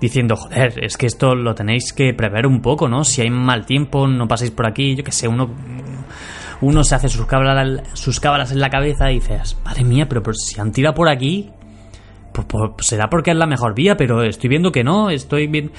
diciendo, 0.00 0.36
joder, 0.36 0.84
es 0.84 0.98
que 0.98 1.06
esto 1.06 1.34
lo 1.34 1.54
tenéis 1.54 1.92
que 1.94 2.12
prever 2.12 2.46
un 2.46 2.60
poco, 2.60 2.88
¿no? 2.88 3.04
Si 3.04 3.22
hay 3.22 3.30
mal 3.30 3.64
tiempo, 3.64 4.06
no 4.06 4.28
paséis 4.28 4.50
por 4.50 4.66
aquí, 4.66 4.94
yo 4.94 5.02
que 5.02 5.12
sé, 5.12 5.28
uno, 5.28 5.48
uno 6.60 6.84
se 6.84 6.94
hace 6.94 7.08
sus 7.08 7.24
cábalas, 7.24 7.82
sus 7.94 8.20
cábalas 8.20 8.52
en 8.52 8.60
la 8.60 8.68
cabeza 8.68 9.10
y 9.10 9.14
dices, 9.14 9.56
madre 9.64 9.84
mía, 9.84 10.06
pero, 10.08 10.22
si 10.34 10.60
han 10.60 10.72
tirado 10.72 10.94
por 10.94 11.08
aquí, 11.08 11.50
pues, 12.32 12.46
pues, 12.48 12.86
será 12.86 13.08
porque 13.08 13.30
es 13.30 13.36
la 13.36 13.46
mejor 13.46 13.74
vía, 13.74 13.96
pero 13.96 14.22
estoy 14.22 14.50
viendo 14.50 14.70
que 14.70 14.84
no, 14.84 15.08
estoy 15.08 15.46
bien. 15.46 15.72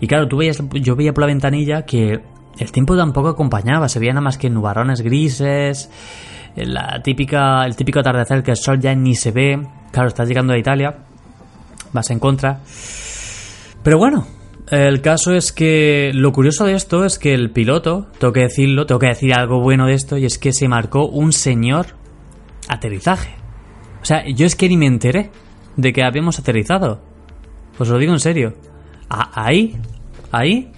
Y 0.00 0.06
claro, 0.06 0.26
tú 0.26 0.38
veías, 0.38 0.62
yo 0.72 0.96
veía 0.96 1.12
por 1.12 1.22
la 1.24 1.26
ventanilla 1.26 1.82
que 1.82 2.20
el 2.58 2.72
tiempo 2.72 2.96
tampoco 2.96 3.28
acompañaba, 3.28 3.88
se 3.88 3.98
veían 3.98 4.14
nada 4.14 4.24
más 4.24 4.38
que 4.38 4.50
nubarrones 4.50 5.00
grises, 5.00 5.90
la 6.56 7.00
típica, 7.02 7.64
el 7.64 7.76
típico 7.76 8.00
atardecer 8.00 8.42
que 8.42 8.52
el 8.52 8.56
sol 8.56 8.80
ya 8.80 8.94
ni 8.94 9.14
se 9.14 9.30
ve. 9.30 9.66
Claro, 9.92 10.08
estás 10.08 10.28
llegando 10.28 10.52
a 10.52 10.58
Italia, 10.58 10.96
vas 11.92 12.10
en 12.10 12.18
contra. 12.18 12.60
Pero 13.82 13.98
bueno, 13.98 14.26
el 14.70 15.00
caso 15.00 15.32
es 15.32 15.52
que 15.52 16.10
lo 16.14 16.32
curioso 16.32 16.64
de 16.64 16.74
esto 16.74 17.04
es 17.04 17.18
que 17.18 17.32
el 17.32 17.50
piloto, 17.50 18.08
tengo 18.18 18.32
que 18.32 18.42
decirlo, 18.42 18.86
tengo 18.86 18.98
que 18.98 19.08
decir 19.08 19.32
algo 19.34 19.60
bueno 19.60 19.86
de 19.86 19.94
esto, 19.94 20.18
y 20.18 20.24
es 20.24 20.38
que 20.38 20.52
se 20.52 20.68
marcó 20.68 21.06
un 21.06 21.32
señor 21.32 21.86
aterrizaje. 22.68 23.34
O 24.02 24.04
sea, 24.04 24.24
yo 24.26 24.46
es 24.46 24.56
que 24.56 24.68
ni 24.68 24.76
me 24.76 24.86
enteré 24.86 25.30
de 25.76 25.92
que 25.92 26.04
habíamos 26.04 26.38
aterrizado. 26.38 27.00
Os 27.78 27.88
lo 27.88 27.98
digo 27.98 28.12
en 28.12 28.20
serio. 28.20 28.54
ahí, 29.08 29.80
ahí, 30.32 30.72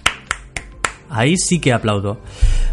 ahí 1.11 1.37
sí 1.37 1.59
que 1.59 1.73
aplaudo. 1.73 2.19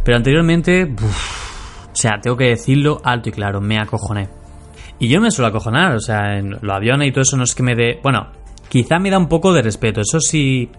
Pero 0.05 0.17
anteriormente, 0.17 0.85
o 0.85 1.97
sea, 1.97 2.21
tengo 2.23 2.37
que 2.37 2.51
decirlo 2.51 3.01
alto 3.05 3.29
y 3.29 3.33
claro, 3.33 3.61
me 3.61 3.79
acojoné. 3.79 4.29
Y 4.99 5.09
yo 5.09 5.21
me 5.21 5.31
suelo 5.31 5.49
acojonar, 5.49 5.95
o 5.95 6.01
sea, 6.01 6.39
en 6.39 6.51
los 6.61 6.77
aviones 6.77 7.09
y 7.09 7.13
todo 7.13 7.23
eso 7.23 7.37
no 7.37 7.45
es 7.45 7.55
que 7.55 7.63
me 7.63 7.75
dé... 7.75 8.01
Bueno, 8.03 8.29
quizá 8.69 8.99
me 8.99 9.11
da 9.11 9.19
un 9.19 9.29
poco 9.29 9.53
de 9.53 9.63
respeto, 9.63 10.01
eso 10.01 10.21
sí... 10.21 10.71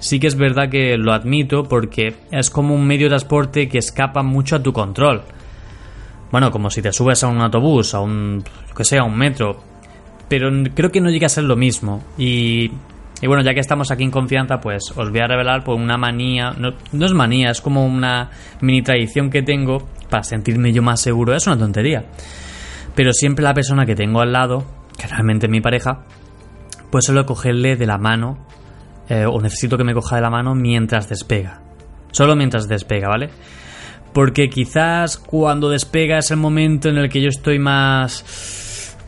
Sí 0.00 0.20
que 0.20 0.26
es 0.26 0.36
verdad 0.36 0.68
que 0.68 0.98
lo 0.98 1.14
admito 1.14 1.62
porque 1.62 2.14
es 2.30 2.50
como 2.50 2.74
un 2.74 2.86
medio 2.86 3.06
de 3.06 3.10
transporte 3.10 3.68
que 3.68 3.78
escapa 3.78 4.22
mucho 4.22 4.56
a 4.56 4.62
tu 4.62 4.72
control. 4.72 5.22
Bueno, 6.30 6.50
como 6.50 6.68
si 6.68 6.82
te 6.82 6.92
subes 6.92 7.22
a 7.22 7.28
un 7.28 7.40
autobús, 7.40 7.94
a 7.94 8.00
un, 8.00 8.42
que 8.76 8.84
sea, 8.84 9.02
a 9.02 9.04
un 9.04 9.16
metro, 9.16 9.56
pero 10.28 10.50
creo 10.74 10.90
que 10.90 11.00
no 11.00 11.08
llega 11.08 11.26
a 11.26 11.30
ser 11.30 11.44
lo 11.44 11.56
mismo. 11.56 12.02
Y, 12.18 12.70
bueno, 13.22 13.42
ya 13.42 13.54
que 13.54 13.60
estamos 13.60 13.90
aquí 13.90 14.02
en 14.02 14.10
confianza, 14.10 14.60
pues 14.60 14.92
os 14.94 15.10
voy 15.10 15.20
a 15.20 15.26
revelar 15.26 15.64
por 15.64 15.76
una 15.76 15.96
manía, 15.96 16.50
no, 16.58 16.72
no, 16.92 17.06
es 17.06 17.12
manía, 17.14 17.50
es 17.50 17.60
como 17.60 17.86
una 17.86 18.30
mini 18.60 18.82
tradición 18.82 19.30
que 19.30 19.42
tengo 19.42 19.86
para 20.10 20.22
sentirme 20.22 20.72
yo 20.72 20.82
más 20.82 21.00
seguro. 21.00 21.34
Es 21.34 21.46
una 21.46 21.56
tontería. 21.56 22.04
Pero 22.94 23.12
siempre 23.12 23.44
la 23.44 23.54
persona 23.54 23.86
que 23.86 23.94
tengo 23.94 24.20
al 24.20 24.32
lado, 24.32 24.64
que 24.98 25.06
realmente 25.06 25.46
es 25.46 25.50
mi 25.50 25.60
pareja, 25.60 26.04
pues 26.90 27.06
suelo 27.06 27.24
cogerle 27.24 27.76
de 27.76 27.86
la 27.86 27.98
mano, 27.98 28.46
eh, 29.08 29.24
o 29.26 29.40
necesito 29.40 29.76
que 29.76 29.84
me 29.84 29.94
coja 29.94 30.16
de 30.16 30.22
la 30.22 30.30
mano 30.30 30.54
mientras 30.54 31.08
despega. 31.08 31.62
Solo 32.10 32.36
mientras 32.36 32.68
despega, 32.68 33.08
¿vale? 33.08 33.30
Porque 34.12 34.48
quizás 34.48 35.16
cuando 35.16 35.70
despega 35.70 36.18
es 36.18 36.30
el 36.30 36.36
momento 36.36 36.88
en 36.88 36.98
el 36.98 37.08
que 37.08 37.20
yo 37.20 37.28
estoy 37.28 37.58
más 37.58 38.24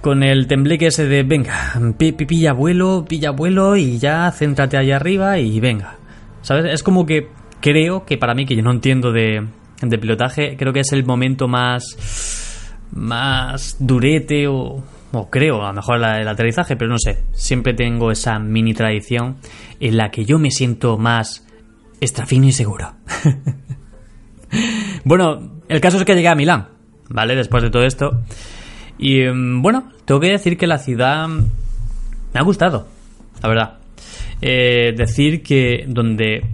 con 0.07 0.23
el 0.23 0.47
tembleque 0.47 0.87
ese 0.87 1.05
de 1.07 1.25
venga, 1.25 1.73
pilla 1.99 2.53
vuelo, 2.53 3.05
pilla 3.09 3.33
vuelo 3.33 3.75
y 3.75 3.99
ya 3.99 4.31
céntrate 4.31 4.77
allá 4.77 4.95
arriba 4.95 5.41
y 5.41 5.59
venga. 5.59 5.97
¿Sabes? 6.43 6.67
Es 6.73 6.85
como 6.85 7.05
que 7.07 7.27
creo 7.61 8.05
que 8.05 8.17
para 8.17 8.33
mí, 8.33 8.47
que 8.47 8.55
yo 8.55 8.63
no 8.63 8.71
entiendo 8.71 9.11
de, 9.11 9.49
de 9.83 9.99
pilotaje, 9.99 10.57
creo 10.57 10.73
que 10.73 10.79
es 10.79 10.93
el 10.93 11.05
momento 11.05 11.49
más, 11.49 12.79
más 12.93 13.79
durete 13.81 14.47
o, 14.47 14.85
o 15.11 15.29
creo, 15.29 15.65
a 15.65 15.71
lo 15.71 15.75
mejor 15.75 15.97
el 15.97 16.29
aterrizaje, 16.29 16.77
pero 16.77 16.89
no 16.89 16.99
sé. 16.99 17.25
Siempre 17.33 17.75
tengo 17.75 18.13
esa 18.13 18.39
mini 18.39 18.75
tradición 18.75 19.39
en 19.81 19.97
la 19.97 20.13
que 20.13 20.25
yo 20.25 20.39
me 20.39 20.53
siento 20.53 20.99
más 20.99 21.49
extra 22.01 22.27
fino 22.27 22.47
y 22.47 22.53
seguro. 22.53 22.95
bueno, 25.05 25.63
el 25.69 25.81
caso 25.81 25.97
es 25.97 26.05
que 26.05 26.15
llegué 26.15 26.29
a 26.29 26.37
Milán, 26.37 26.69
¿vale? 27.09 27.35
Después 27.35 27.65
de 27.65 27.71
todo 27.71 27.83
esto. 27.83 28.23
Y 28.99 29.23
em, 29.23 29.61
bueno, 29.61 29.91
tengo 30.07 30.21
que 30.21 30.29
decir 30.29 30.57
que 30.57 30.67
la 30.67 30.79
ciudad 30.79 31.29
me 31.29 32.41
ha 32.41 32.43
gustado, 32.43 32.87
la 33.43 33.49
verdad. 33.49 33.79
Eh, 34.41 34.95
decir 34.97 35.43
que 35.43 35.85
donde 35.89 36.47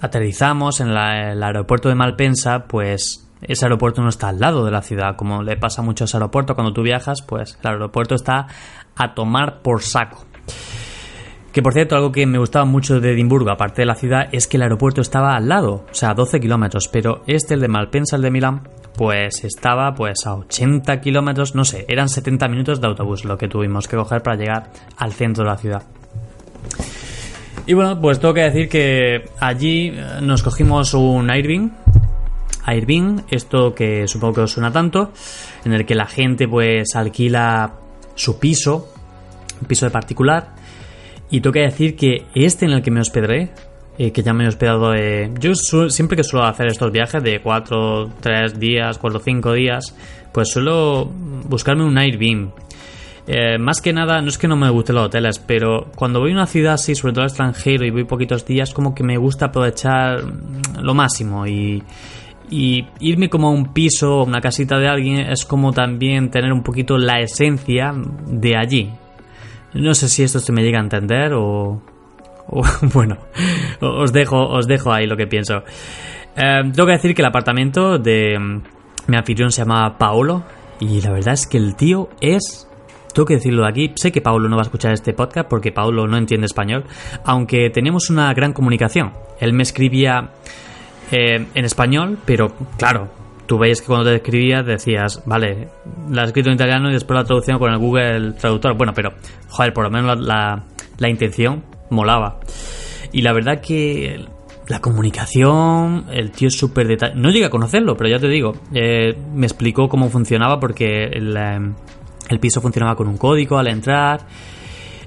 aterrizamos 0.00 0.80
en 0.80 0.88
el 0.88 1.42
aeropuerto 1.42 1.88
de 1.88 1.94
Malpensa, 1.94 2.64
pues 2.68 3.26
ese 3.42 3.64
aeropuerto 3.64 4.02
no 4.02 4.10
está 4.10 4.28
al 4.28 4.38
lado 4.38 4.64
de 4.64 4.70
la 4.70 4.82
ciudad, 4.82 5.16
como 5.16 5.42
le 5.42 5.56
pasa 5.56 5.80
a 5.80 5.84
muchos 5.84 6.14
aeropuertos 6.14 6.54
cuando 6.54 6.72
tú 6.74 6.82
viajas, 6.82 7.22
pues 7.22 7.58
el 7.62 7.70
aeropuerto 7.70 8.14
está 8.14 8.46
a 8.96 9.14
tomar 9.14 9.62
por 9.62 9.82
saco. 9.82 10.26
Que 11.52 11.62
por 11.62 11.72
cierto, 11.72 11.96
algo 11.96 12.12
que 12.12 12.26
me 12.26 12.38
gustaba 12.38 12.64
mucho 12.64 13.00
de 13.00 13.12
Edimburgo, 13.12 13.50
aparte 13.50 13.82
de 13.82 13.86
la 13.86 13.94
ciudad, 13.94 14.28
es 14.30 14.46
que 14.46 14.56
el 14.58 14.62
aeropuerto 14.62 15.00
estaba 15.00 15.34
al 15.36 15.48
lado, 15.48 15.86
o 15.90 15.94
sea, 15.94 16.10
a 16.10 16.14
12 16.14 16.38
kilómetros, 16.38 16.88
pero 16.88 17.22
este, 17.26 17.54
el 17.54 17.60
de 17.60 17.68
Malpensa, 17.68 18.16
el 18.16 18.22
de 18.22 18.30
Milán, 18.30 18.68
pues 19.00 19.44
estaba 19.44 19.94
pues 19.94 20.26
a 20.26 20.34
80 20.34 21.00
kilómetros, 21.00 21.54
no 21.54 21.64
sé, 21.64 21.86
eran 21.88 22.10
70 22.10 22.48
minutos 22.48 22.82
de 22.82 22.86
autobús 22.86 23.24
lo 23.24 23.38
que 23.38 23.48
tuvimos 23.48 23.88
que 23.88 23.96
coger 23.96 24.22
para 24.22 24.36
llegar 24.36 24.70
al 24.98 25.14
centro 25.14 25.42
de 25.42 25.48
la 25.48 25.56
ciudad. 25.56 25.82
Y 27.64 27.72
bueno, 27.72 27.98
pues 27.98 28.20
tengo 28.20 28.34
que 28.34 28.42
decir 28.42 28.68
que 28.68 29.24
allí 29.40 29.88
eh, 29.88 30.18
nos 30.20 30.42
cogimos 30.42 30.92
un 30.92 31.30
Airbnb, 31.30 31.70
Airbnb, 32.66 33.22
esto 33.30 33.74
que 33.74 34.06
supongo 34.06 34.34
que 34.34 34.40
os 34.42 34.52
suena 34.52 34.70
tanto, 34.70 35.12
en 35.64 35.72
el 35.72 35.86
que 35.86 35.94
la 35.94 36.04
gente 36.04 36.46
pues 36.46 36.94
alquila 36.94 37.76
su 38.14 38.38
piso, 38.38 38.92
un 39.62 39.66
piso 39.66 39.86
de 39.86 39.92
particular, 39.92 40.56
y 41.30 41.40
tengo 41.40 41.54
que 41.54 41.60
decir 41.60 41.96
que 41.96 42.26
este 42.34 42.66
en 42.66 42.72
el 42.72 42.82
que 42.82 42.90
me 42.90 43.00
hospedé 43.00 43.50
eh, 44.02 44.12
que 44.12 44.22
ya 44.22 44.32
me 44.32 44.44
he 44.44 44.48
hospedado. 44.48 44.94
Eh, 44.94 45.30
yo 45.38 45.54
siempre 45.54 46.16
que 46.16 46.24
suelo 46.24 46.46
hacer 46.46 46.68
estos 46.68 46.90
viajes 46.90 47.22
de 47.22 47.42
4, 47.42 48.10
3 48.20 48.58
días, 48.58 48.96
4, 48.96 49.20
5 49.20 49.52
días, 49.52 49.94
pues 50.32 50.48
suelo 50.50 51.04
buscarme 51.04 51.84
un 51.84 51.98
Airbnb. 51.98 52.48
Eh, 53.26 53.58
más 53.58 53.82
que 53.82 53.92
nada, 53.92 54.22
no 54.22 54.28
es 54.28 54.38
que 54.38 54.48
no 54.48 54.56
me 54.56 54.70
gusten 54.70 54.96
los 54.96 55.04
hoteles, 55.04 55.38
pero 55.38 55.90
cuando 55.94 56.18
voy 56.18 56.30
a 56.30 56.34
una 56.34 56.46
ciudad 56.46 56.74
así, 56.74 56.94
sobre 56.94 57.12
todo 57.12 57.24
al 57.24 57.28
extranjero, 57.28 57.84
y 57.84 57.90
voy 57.90 58.04
poquitos 58.04 58.46
días, 58.46 58.72
como 58.72 58.94
que 58.94 59.04
me 59.04 59.18
gusta 59.18 59.46
aprovechar 59.46 60.24
lo 60.80 60.94
máximo 60.94 61.46
y, 61.46 61.82
y 62.48 62.86
irme 63.00 63.28
como 63.28 63.48
a 63.48 63.50
un 63.50 63.74
piso 63.74 64.20
o 64.20 64.24
una 64.24 64.40
casita 64.40 64.78
de 64.78 64.88
alguien 64.88 65.30
es 65.30 65.44
como 65.44 65.72
también 65.72 66.30
tener 66.30 66.54
un 66.54 66.62
poquito 66.62 66.96
la 66.96 67.20
esencia 67.20 67.92
de 68.26 68.56
allí. 68.56 68.90
No 69.74 69.92
sé 69.92 70.08
si 70.08 70.22
esto 70.22 70.40
se 70.40 70.52
me 70.52 70.62
llega 70.62 70.78
a 70.78 70.84
entender 70.84 71.34
o, 71.34 71.82
bueno, 72.94 73.16
os 73.80 74.12
dejo, 74.12 74.48
os 74.48 74.66
dejo 74.66 74.92
ahí 74.92 75.06
lo 75.06 75.16
que 75.16 75.26
pienso. 75.26 75.62
Eh, 76.36 76.62
tengo 76.74 76.86
que 76.86 76.92
decir 76.92 77.14
que 77.14 77.22
el 77.22 77.26
apartamento 77.26 77.98
de 77.98 78.38
mm, 78.38 78.62
mi 79.08 79.16
anfitrión 79.16 79.50
se 79.52 79.62
llama 79.62 79.98
Paolo 79.98 80.44
y 80.80 81.00
la 81.00 81.12
verdad 81.12 81.34
es 81.34 81.46
que 81.46 81.58
el 81.58 81.76
tío 81.76 82.08
es... 82.20 82.66
Tengo 83.12 83.26
que 83.26 83.34
decirlo 83.34 83.62
de 83.62 83.68
aquí, 83.68 83.92
sé 83.96 84.12
que 84.12 84.20
Paolo 84.20 84.48
no 84.48 84.54
va 84.54 84.62
a 84.62 84.66
escuchar 84.66 84.92
este 84.92 85.12
podcast 85.12 85.48
porque 85.48 85.72
Paolo 85.72 86.06
no 86.06 86.16
entiende 86.16 86.46
español, 86.46 86.84
aunque 87.24 87.68
tenemos 87.70 88.08
una 88.08 88.32
gran 88.34 88.52
comunicación. 88.52 89.12
Él 89.40 89.52
me 89.52 89.64
escribía 89.64 90.30
eh, 91.10 91.44
en 91.52 91.64
español, 91.64 92.18
pero 92.24 92.54
claro, 92.78 93.08
tú 93.46 93.58
veis 93.58 93.80
que 93.80 93.88
cuando 93.88 94.08
te 94.08 94.14
escribía 94.14 94.62
decías, 94.62 95.24
vale, 95.26 95.70
la 96.08 96.22
he 96.22 96.26
escrito 96.26 96.50
en 96.50 96.54
italiano 96.54 96.88
y 96.88 96.92
después 96.92 97.18
la 97.18 97.24
traducción 97.24 97.58
con 97.58 97.72
el 97.72 97.78
Google 97.78 98.34
Traductor. 98.34 98.76
Bueno, 98.76 98.92
pero, 98.94 99.12
joder, 99.48 99.72
por 99.72 99.82
lo 99.82 99.90
menos 99.90 100.20
la 100.20 101.08
intención 101.08 101.64
molaba. 101.90 102.40
Y 103.12 103.22
la 103.22 103.32
verdad 103.32 103.60
que 103.60 104.24
la 104.70 104.80
comunicación, 104.80 106.06
el 106.12 106.30
tío 106.30 106.48
es 106.48 106.56
súper 106.56 106.86
detallado. 106.86 107.20
No 107.20 107.30
llegué 107.30 107.46
a 107.46 107.50
conocerlo, 107.50 107.96
pero 107.96 108.08
ya 108.08 108.18
te 108.18 108.28
digo, 108.28 108.54
eh, 108.72 109.16
me 109.34 109.46
explicó 109.46 109.88
cómo 109.88 110.08
funcionaba 110.08 110.60
porque 110.60 111.04
el, 111.06 111.36
em, 111.36 111.74
el, 112.28 112.38
piso 112.38 112.60
funcionaba 112.60 112.94
con 112.94 113.08
un 113.08 113.18
código 113.18 113.58
al 113.58 113.66
entrar. 113.66 114.20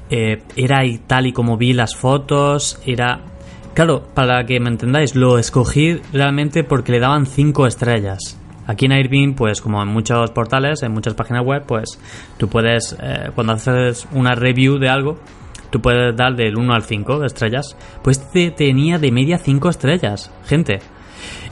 Eh, 0.10 0.44
era 0.56 0.82
tal 1.08 1.28
y 1.28 1.34
como 1.34 1.58
vi 1.58 1.74
las 1.74 1.96
fotos, 1.96 2.80
era... 2.86 3.22
Claro, 3.74 4.04
para 4.14 4.46
que 4.46 4.60
me 4.60 4.70
entendáis, 4.70 5.16
lo 5.16 5.40
escogí 5.40 6.00
realmente 6.12 6.64
porque 6.64 6.92
le 6.92 7.00
daban 7.00 7.26
5 7.26 7.66
estrellas. 7.66 8.38
Aquí 8.68 8.86
en 8.86 8.92
Airbnb, 8.92 9.36
pues 9.36 9.62
como 9.62 9.82
en 9.82 9.88
muchos 9.88 10.30
portales, 10.32 10.84
en 10.84 10.92
muchas 10.92 11.16
páginas 11.16 11.44
web, 11.44 11.64
pues 11.66 12.00
tú 12.38 12.48
puedes, 12.48 12.96
eh, 13.02 13.32
cuando 13.34 13.54
haces 13.54 14.08
una 14.12 14.36
review 14.36 14.78
de 14.78 14.90
algo, 14.90 15.18
tú 15.74 15.82
puedes 15.82 16.16
dar 16.16 16.36
del 16.36 16.56
1 16.56 16.72
al 16.72 16.84
5 16.84 17.26
estrellas. 17.26 17.76
Pues 18.04 18.32
te 18.32 18.52
tenía 18.52 19.00
de 19.00 19.12
media 19.12 19.40
5 19.40 19.70
estrellas, 19.70 20.32
gente. 20.46 20.80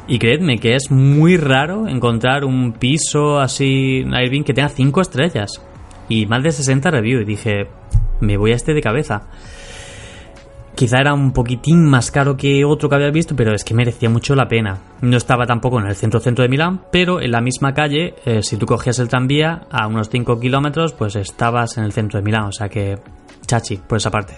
Y 0.07 0.19
creedme 0.19 0.59
que 0.59 0.75
es 0.75 0.91
muy 0.91 1.37
raro 1.37 1.87
encontrar 1.87 2.45
un 2.45 2.73
piso 2.73 3.39
así 3.39 4.05
Airbnb 4.13 4.45
que 4.45 4.53
tenga 4.53 4.69
5 4.69 5.01
estrellas. 5.01 5.59
Y 6.07 6.27
más 6.27 6.43
de 6.43 6.51
60 6.51 6.91
reviews. 6.91 7.23
Y 7.23 7.25
dije, 7.25 7.67
me 8.19 8.37
voy 8.37 8.51
a 8.51 8.55
este 8.55 8.75
de 8.75 8.81
cabeza. 8.81 9.23
Quizá 10.81 10.99
era 10.99 11.13
un 11.13 11.31
poquitín 11.31 11.85
más 11.85 12.09
caro 12.09 12.35
que 12.35 12.65
otro 12.65 12.89
que 12.89 12.95
había 12.95 13.11
visto, 13.11 13.35
pero 13.35 13.53
es 13.53 13.63
que 13.63 13.75
merecía 13.75 14.09
mucho 14.09 14.33
la 14.33 14.47
pena. 14.47 14.79
No 15.01 15.15
estaba 15.15 15.45
tampoco 15.45 15.79
en 15.79 15.85
el 15.85 15.95
centro-centro 15.95 16.41
de 16.41 16.49
Milán, 16.49 16.81
pero 16.91 17.21
en 17.21 17.29
la 17.29 17.39
misma 17.39 17.75
calle, 17.75 18.15
eh, 18.25 18.41
si 18.41 18.57
tú 18.57 18.65
cogías 18.65 18.97
el 18.97 19.07
tranvía 19.07 19.67
a 19.69 19.85
unos 19.85 20.09
5 20.09 20.39
kilómetros, 20.39 20.93
pues 20.93 21.15
estabas 21.17 21.77
en 21.77 21.83
el 21.83 21.91
centro 21.91 22.17
de 22.17 22.25
Milán. 22.25 22.45
O 22.45 22.51
sea 22.51 22.67
que 22.67 22.97
chachi 23.45 23.77
por 23.77 23.99
esa 23.99 24.09
parte. 24.09 24.33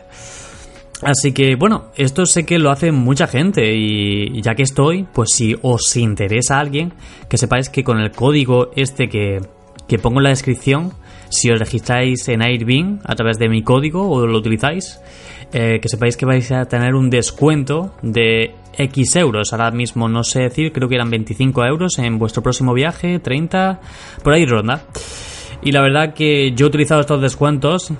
Así 1.01 1.31
que 1.31 1.55
bueno, 1.55 1.91
esto 1.95 2.25
sé 2.25 2.45
que 2.45 2.59
lo 2.59 2.71
hace 2.71 2.91
mucha 2.91 3.25
gente 3.27 3.73
y 3.73 4.41
ya 4.41 4.53
que 4.53 4.63
estoy, 4.63 5.07
pues 5.13 5.29
si 5.33 5.55
os 5.61 5.95
interesa 5.95 6.59
alguien, 6.59 6.91
que 7.29 7.37
sepáis 7.37 7.69
que 7.69 7.85
con 7.85 8.01
el 8.01 8.11
código 8.11 8.71
este 8.75 9.07
que, 9.07 9.39
que 9.87 9.97
pongo 9.97 10.19
en 10.19 10.25
la 10.25 10.31
descripción, 10.31 10.91
si 11.33 11.51
os 11.51 11.59
registráis 11.59 12.27
en 12.29 12.41
Airbnb 12.41 13.01
a 13.03 13.15
través 13.15 13.37
de 13.37 13.49
mi 13.49 13.63
código 13.63 14.09
o 14.09 14.25
lo 14.25 14.37
utilizáis, 14.37 15.01
eh, 15.51 15.79
que 15.81 15.89
sepáis 15.89 16.15
que 16.17 16.25
vais 16.25 16.51
a 16.51 16.65
tener 16.65 16.95
un 16.95 17.09
descuento 17.09 17.95
de 18.01 18.55
X 18.77 19.15
euros. 19.15 19.53
Ahora 19.53 19.71
mismo 19.71 20.07
no 20.07 20.23
sé 20.23 20.41
decir, 20.41 20.71
creo 20.71 20.87
que 20.87 20.95
eran 20.95 21.09
25 21.09 21.65
euros 21.65 21.99
en 21.99 22.17
vuestro 22.19 22.41
próximo 22.41 22.73
viaje, 22.73 23.19
30, 23.19 23.81
por 24.23 24.33
ahí 24.33 24.45
ronda. 24.45 24.85
Y 25.61 25.71
la 25.71 25.81
verdad 25.81 26.13
que 26.13 26.53
yo 26.53 26.65
he 26.65 26.69
utilizado 26.69 27.01
estos 27.01 27.21
descuentos 27.21 27.91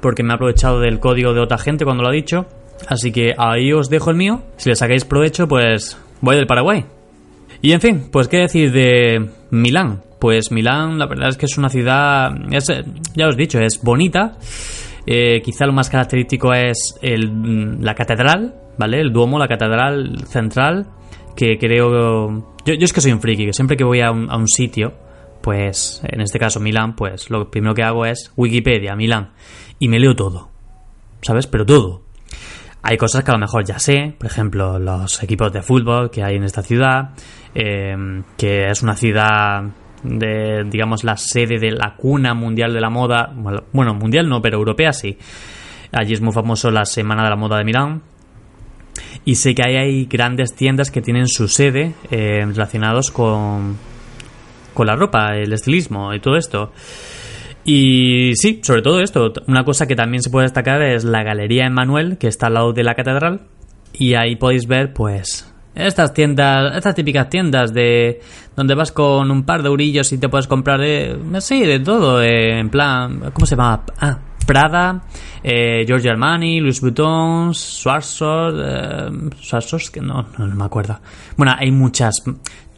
porque 0.00 0.22
me 0.22 0.32
he 0.32 0.34
aprovechado 0.34 0.80
del 0.80 1.00
código 1.00 1.32
de 1.32 1.40
otra 1.40 1.58
gente 1.58 1.84
cuando 1.84 2.02
lo 2.02 2.10
ha 2.10 2.12
dicho. 2.12 2.46
Así 2.88 3.12
que 3.12 3.34
ahí 3.38 3.72
os 3.72 3.88
dejo 3.88 4.10
el 4.10 4.16
mío. 4.16 4.42
Si 4.56 4.68
le 4.68 4.76
sacáis 4.76 5.04
provecho, 5.04 5.48
pues 5.48 5.96
voy 6.20 6.36
del 6.36 6.46
Paraguay. 6.46 6.84
Y 7.62 7.72
en 7.72 7.80
fin, 7.80 8.08
pues 8.10 8.28
qué 8.28 8.38
decir 8.38 8.72
de 8.72 9.30
Milán. 9.50 10.02
Pues 10.24 10.50
Milán, 10.50 10.98
la 10.98 11.04
verdad 11.04 11.28
es 11.28 11.36
que 11.36 11.44
es 11.44 11.58
una 11.58 11.68
ciudad, 11.68 12.30
ya 12.48 13.28
os 13.28 13.34
he 13.34 13.36
dicho, 13.36 13.60
es 13.60 13.82
bonita. 13.82 14.38
Eh, 15.04 15.42
quizá 15.42 15.66
lo 15.66 15.74
más 15.74 15.90
característico 15.90 16.54
es 16.54 16.98
el, 17.02 17.84
la 17.84 17.94
catedral, 17.94 18.54
¿vale? 18.78 19.02
El 19.02 19.12
Duomo, 19.12 19.38
la 19.38 19.46
catedral 19.46 20.24
central, 20.26 20.86
que 21.36 21.58
creo... 21.58 22.56
Yo, 22.64 22.72
es 22.72 22.94
que 22.94 23.02
soy 23.02 23.12
un 23.12 23.20
friki, 23.20 23.44
que 23.44 23.52
siempre 23.52 23.76
que 23.76 23.84
voy 23.84 24.00
a 24.00 24.10
un, 24.10 24.30
a 24.30 24.38
un 24.38 24.48
sitio, 24.48 24.94
pues 25.42 26.00
en 26.04 26.22
este 26.22 26.38
caso 26.38 26.58
Milán, 26.58 26.96
pues 26.96 27.28
lo 27.28 27.50
primero 27.50 27.74
que 27.74 27.82
hago 27.82 28.06
es 28.06 28.32
Wikipedia, 28.34 28.96
Milán 28.96 29.32
y 29.78 29.88
me 29.88 29.98
leo 29.98 30.16
todo. 30.16 30.48
¿Sabes? 31.20 31.46
Pero 31.46 31.66
todo. 31.66 32.00
Hay 32.80 32.96
cosas 32.96 33.24
que 33.24 33.30
a 33.30 33.34
lo 33.34 33.40
mejor 33.40 33.62
ya 33.66 33.78
sé, 33.78 34.14
por 34.18 34.30
ejemplo, 34.30 34.78
los 34.78 35.22
equipos 35.22 35.52
de 35.52 35.60
fútbol 35.60 36.10
que 36.10 36.22
hay 36.22 36.36
en 36.36 36.44
esta 36.44 36.62
ciudad, 36.62 37.10
eh, 37.54 37.94
que 38.38 38.70
es 38.70 38.82
una 38.82 38.96
ciudad 38.96 39.64
de, 40.04 40.64
digamos, 40.70 41.02
la 41.02 41.16
sede 41.16 41.58
de 41.58 41.72
la 41.72 41.94
cuna 41.96 42.34
mundial 42.34 42.72
de 42.72 42.80
la 42.80 42.90
moda, 42.90 43.32
bueno, 43.72 43.94
mundial 43.94 44.28
no, 44.28 44.40
pero 44.40 44.58
europea 44.58 44.92
sí. 44.92 45.18
Allí 45.92 46.12
es 46.12 46.20
muy 46.20 46.32
famoso 46.32 46.70
la 46.70 46.84
Semana 46.84 47.24
de 47.24 47.30
la 47.30 47.36
Moda 47.36 47.58
de 47.58 47.64
Milán. 47.64 48.02
Y 49.24 49.36
sé 49.36 49.54
que 49.54 49.62
ahí 49.66 49.76
hay 49.76 50.04
grandes 50.06 50.54
tiendas 50.54 50.90
que 50.90 51.00
tienen 51.00 51.26
su 51.26 51.48
sede 51.48 51.94
eh, 52.10 52.44
relacionados 52.46 53.10
con, 53.10 53.76
con 54.74 54.86
la 54.86 54.96
ropa, 54.96 55.36
el 55.36 55.52
estilismo 55.52 56.12
y 56.12 56.20
todo 56.20 56.36
esto. 56.36 56.72
Y 57.64 58.34
sí, 58.34 58.60
sobre 58.62 58.82
todo 58.82 59.00
esto, 59.00 59.32
una 59.46 59.64
cosa 59.64 59.86
que 59.86 59.96
también 59.96 60.22
se 60.22 60.30
puede 60.30 60.44
destacar 60.44 60.82
es 60.82 61.04
la 61.04 61.22
Galería 61.22 61.66
Emmanuel, 61.66 62.18
que 62.18 62.28
está 62.28 62.48
al 62.48 62.54
lado 62.54 62.72
de 62.72 62.84
la 62.84 62.94
catedral, 62.94 63.40
y 63.94 64.14
ahí 64.14 64.36
podéis 64.36 64.66
ver, 64.66 64.92
pues, 64.92 65.50
estas 65.74 66.14
tiendas, 66.14 66.76
estas 66.76 66.94
típicas 66.94 67.28
tiendas 67.28 67.74
de 67.74 68.20
donde 68.56 68.74
vas 68.74 68.92
con 68.92 69.30
un 69.30 69.44
par 69.44 69.62
de 69.62 69.68
eurillos 69.68 70.12
y 70.12 70.18
te 70.18 70.28
puedes 70.28 70.46
comprar, 70.46 70.80
eh, 70.82 71.16
sí, 71.40 71.60
de 71.64 71.80
todo, 71.80 72.22
eh, 72.22 72.58
en 72.58 72.70
plan, 72.70 73.30
¿cómo 73.32 73.46
se 73.46 73.56
llama? 73.56 73.84
Ah, 73.98 74.18
Prada, 74.46 75.02
eh, 75.42 75.86
Armani, 76.08 76.60
Louis 76.60 76.80
Vuitton, 76.80 77.54
Swarovski, 77.54 78.24
eh, 78.66 79.92
que 79.92 80.00
no, 80.00 80.26
no 80.38 80.46
me 80.54 80.64
acuerdo. 80.64 81.00
Bueno, 81.36 81.54
hay 81.58 81.70
muchas, 81.70 82.22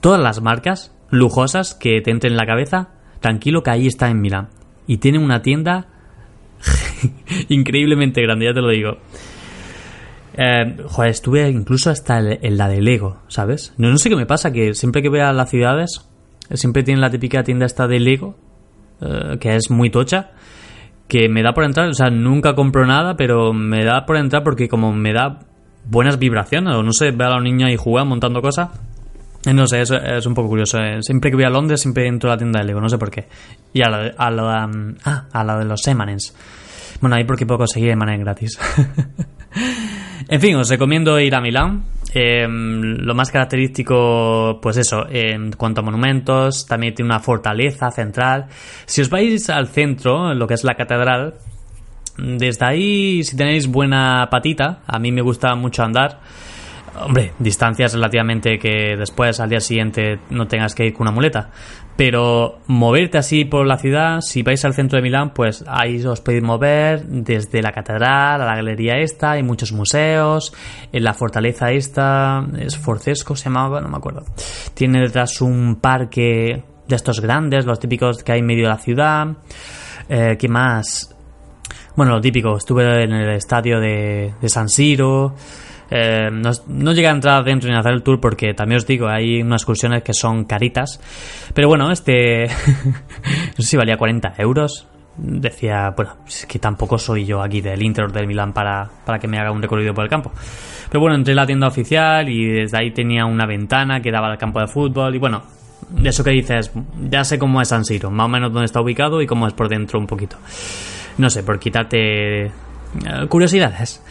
todas 0.00 0.20
las 0.20 0.40
marcas 0.40 0.92
lujosas 1.10 1.74
que 1.74 2.00
te 2.00 2.10
entren 2.10 2.34
en 2.34 2.36
la 2.36 2.46
cabeza, 2.46 2.90
tranquilo 3.20 3.62
que 3.62 3.70
ahí 3.70 3.86
está 3.86 4.08
en 4.08 4.20
Milán 4.20 4.48
y 4.86 4.98
tiene 4.98 5.18
una 5.18 5.42
tienda 5.42 5.88
increíblemente 7.48 8.22
grande, 8.22 8.46
ya 8.46 8.54
te 8.54 8.60
lo 8.60 8.68
digo. 8.68 8.98
Eh, 10.36 10.76
joder, 10.84 11.10
estuve 11.10 11.48
incluso 11.48 11.90
hasta 11.90 12.18
en 12.18 12.58
la 12.58 12.68
de 12.68 12.82
Lego, 12.82 13.22
¿sabes? 13.28 13.72
No, 13.78 13.90
no 13.90 13.96
sé 13.96 14.10
qué 14.10 14.16
me 14.16 14.26
pasa, 14.26 14.52
que 14.52 14.74
siempre 14.74 15.00
que 15.02 15.08
voy 15.08 15.20
a 15.20 15.32
las 15.32 15.48
ciudades, 15.48 16.06
siempre 16.52 16.82
tienen 16.82 17.00
la 17.00 17.10
típica 17.10 17.42
tienda 17.42 17.64
esta 17.64 17.86
de 17.86 18.00
Lego, 18.00 18.36
eh, 19.00 19.38
que 19.40 19.56
es 19.56 19.70
muy 19.70 19.90
tocha, 19.90 20.32
que 21.08 21.28
me 21.28 21.42
da 21.42 21.54
por 21.54 21.64
entrar, 21.64 21.88
o 21.88 21.94
sea, 21.94 22.10
nunca 22.10 22.54
compro 22.54 22.86
nada, 22.86 23.16
pero 23.16 23.52
me 23.52 23.84
da 23.84 24.04
por 24.04 24.16
entrar 24.16 24.42
porque 24.42 24.68
como 24.68 24.92
me 24.92 25.12
da 25.12 25.40
buenas 25.86 26.18
vibraciones, 26.18 26.74
o 26.74 26.82
no 26.82 26.92
sé, 26.92 27.12
ver 27.12 27.28
a 27.28 27.34
los 27.36 27.42
niños 27.42 27.68
ahí 27.68 27.76
jugando, 27.76 28.10
montando 28.10 28.42
cosas, 28.42 28.70
no 29.54 29.66
sé, 29.66 29.82
es, 29.82 30.26
un 30.26 30.34
poco 30.34 30.48
curioso. 30.48 30.78
Eh. 30.78 30.98
Siempre 31.02 31.30
que 31.30 31.36
voy 31.36 31.44
a 31.44 31.50
Londres, 31.50 31.80
siempre 31.80 32.08
entro 32.08 32.30
a 32.30 32.34
la 32.34 32.38
tienda 32.38 32.60
de 32.60 32.66
Lego, 32.66 32.80
no 32.80 32.88
sé 32.88 32.98
por 32.98 33.10
qué. 33.10 33.28
Y 33.72 33.80
a 33.82 33.88
la, 33.88 34.12
a 34.16 34.30
la, 34.30 34.68
ah, 35.04 35.24
a 35.32 35.44
la 35.44 35.58
de 35.58 35.64
los 35.64 35.86
Emanens. 35.86 36.34
Bueno, 37.00 37.16
ahí 37.16 37.24
porque 37.24 37.46
puedo 37.46 37.58
conseguir 37.58 37.90
Emanens 37.90 38.24
gratis. 38.24 38.58
en 40.28 40.40
fin, 40.40 40.56
os 40.56 40.68
recomiendo 40.68 41.18
ir 41.20 41.34
a 41.34 41.40
Milán. 41.40 41.84
Em, 42.12 42.96
lo 42.98 43.14
más 43.14 43.30
característico, 43.30 44.58
pues 44.62 44.76
eso, 44.78 45.06
en 45.08 45.52
cuanto 45.52 45.80
a 45.80 45.84
monumentos, 45.84 46.66
también 46.66 46.94
tiene 46.94 47.10
una 47.10 47.20
fortaleza 47.20 47.90
central. 47.90 48.46
Si 48.86 49.02
os 49.02 49.10
vais 49.10 49.50
al 49.50 49.68
centro, 49.68 50.32
lo 50.34 50.46
que 50.46 50.54
es 50.54 50.64
la 50.64 50.74
catedral, 50.74 51.34
desde 52.16 52.66
ahí, 52.66 53.22
si 53.22 53.36
tenéis 53.36 53.66
buena 53.66 54.28
patita, 54.30 54.80
a 54.86 54.98
mí 54.98 55.12
me 55.12 55.20
gusta 55.20 55.54
mucho 55.54 55.82
andar. 55.82 56.20
Hombre, 57.00 57.32
distancias 57.38 57.94
relativamente 57.94 58.58
que 58.58 58.96
después 58.96 59.40
al 59.40 59.50
día 59.50 59.60
siguiente 59.60 60.18
no 60.30 60.46
tengas 60.46 60.74
que 60.74 60.86
ir 60.86 60.92
con 60.92 61.02
una 61.06 61.14
muleta. 61.14 61.50
Pero 61.96 62.58
moverte 62.66 63.18
así 63.18 63.44
por 63.44 63.66
la 63.66 63.78
ciudad, 63.78 64.20
si 64.20 64.42
vais 64.42 64.62
al 64.64 64.74
centro 64.74 64.96
de 64.96 65.02
Milán, 65.02 65.32
pues 65.32 65.64
ahí 65.66 66.04
os 66.04 66.20
podéis 66.20 66.42
mover 66.42 67.06
desde 67.06 67.62
la 67.62 67.72
catedral 67.72 68.42
a 68.42 68.44
la 68.44 68.54
galería 68.54 68.98
esta, 68.98 69.32
hay 69.32 69.42
muchos 69.42 69.72
museos, 69.72 70.52
en 70.92 71.04
la 71.04 71.14
fortaleza 71.14 71.70
esta, 71.70 72.46
es 72.58 72.76
Forcesco 72.76 73.34
se 73.34 73.44
llamaba, 73.44 73.80
no 73.80 73.88
me 73.88 73.96
acuerdo. 73.96 74.24
Tiene 74.74 75.00
detrás 75.00 75.40
un 75.40 75.76
parque 75.80 76.62
de 76.86 76.96
estos 76.96 77.20
grandes, 77.20 77.64
los 77.64 77.80
típicos 77.80 78.22
que 78.22 78.32
hay 78.32 78.40
en 78.40 78.46
medio 78.46 78.64
de 78.64 78.70
la 78.70 78.78
ciudad. 78.78 79.26
Eh, 80.08 80.36
¿Qué 80.38 80.48
más? 80.48 81.14
Bueno, 81.96 82.12
lo 82.12 82.20
típico, 82.20 82.58
estuve 82.58 83.04
en 83.04 83.12
el 83.12 83.30
estadio 83.30 83.80
de, 83.80 84.34
de 84.38 84.48
San 84.50 84.68
Siro. 84.68 85.34
Eh, 85.90 86.30
no, 86.32 86.50
no, 86.66 86.92
llegué 86.92 87.08
a 87.08 87.12
entrar 87.12 87.44
dentro 87.44 87.70
ni 87.70 87.76
a 87.76 87.80
hacer 87.80 87.92
el 87.92 88.02
tour 88.02 88.20
porque 88.20 88.54
también 88.54 88.78
os 88.78 88.86
digo, 88.86 89.08
hay 89.08 89.42
unas 89.42 89.62
excursiones 89.62 90.02
que 90.02 90.12
son 90.12 90.44
caritas. 90.44 91.00
Pero 91.54 91.68
bueno, 91.68 91.90
este. 91.90 92.46
no 92.46 93.56
sé 93.56 93.62
si 93.62 93.76
valía 93.76 93.96
40 93.96 94.34
euros. 94.38 94.88
Decía, 95.18 95.94
bueno, 95.96 96.16
es 96.26 96.44
que 96.44 96.58
tampoco 96.58 96.98
soy 96.98 97.24
yo 97.24 97.40
aquí 97.40 97.62
del 97.62 97.82
Inter 97.82 98.12
del 98.12 98.26
Milán 98.26 98.52
para, 98.52 98.86
para 99.04 99.18
que 99.18 99.26
me 99.26 99.38
haga 99.38 99.50
un 99.50 99.62
recorrido 99.62 99.94
por 99.94 100.04
el 100.04 100.10
campo. 100.10 100.30
Pero 100.90 101.00
bueno, 101.00 101.16
entré 101.16 101.32
en 101.32 101.36
la 101.36 101.46
tienda 101.46 101.68
oficial 101.68 102.28
y 102.28 102.44
desde 102.44 102.76
ahí 102.76 102.90
tenía 102.90 103.24
una 103.24 103.46
ventana 103.46 104.00
que 104.00 104.10
daba 104.10 104.30
al 104.30 104.36
campo 104.36 104.60
de 104.60 104.66
fútbol. 104.66 105.14
Y 105.14 105.18
bueno, 105.18 105.42
de 105.88 106.08
eso 106.08 106.22
que 106.22 106.30
dices, 106.30 106.70
ya 107.08 107.24
sé 107.24 107.38
cómo 107.38 107.60
es 107.60 107.68
San 107.68 107.84
Siro, 107.84 108.10
más 108.10 108.26
o 108.26 108.28
menos 108.28 108.52
dónde 108.52 108.66
está 108.66 108.80
ubicado 108.80 109.22
y 109.22 109.26
cómo 109.26 109.46
es 109.46 109.54
por 109.54 109.68
dentro 109.68 109.98
un 109.98 110.06
poquito. 110.06 110.36
No 111.18 111.30
sé, 111.30 111.42
por 111.42 111.58
quitarte 111.58 112.46
eh, 112.46 112.50
curiosidades. 113.28 114.02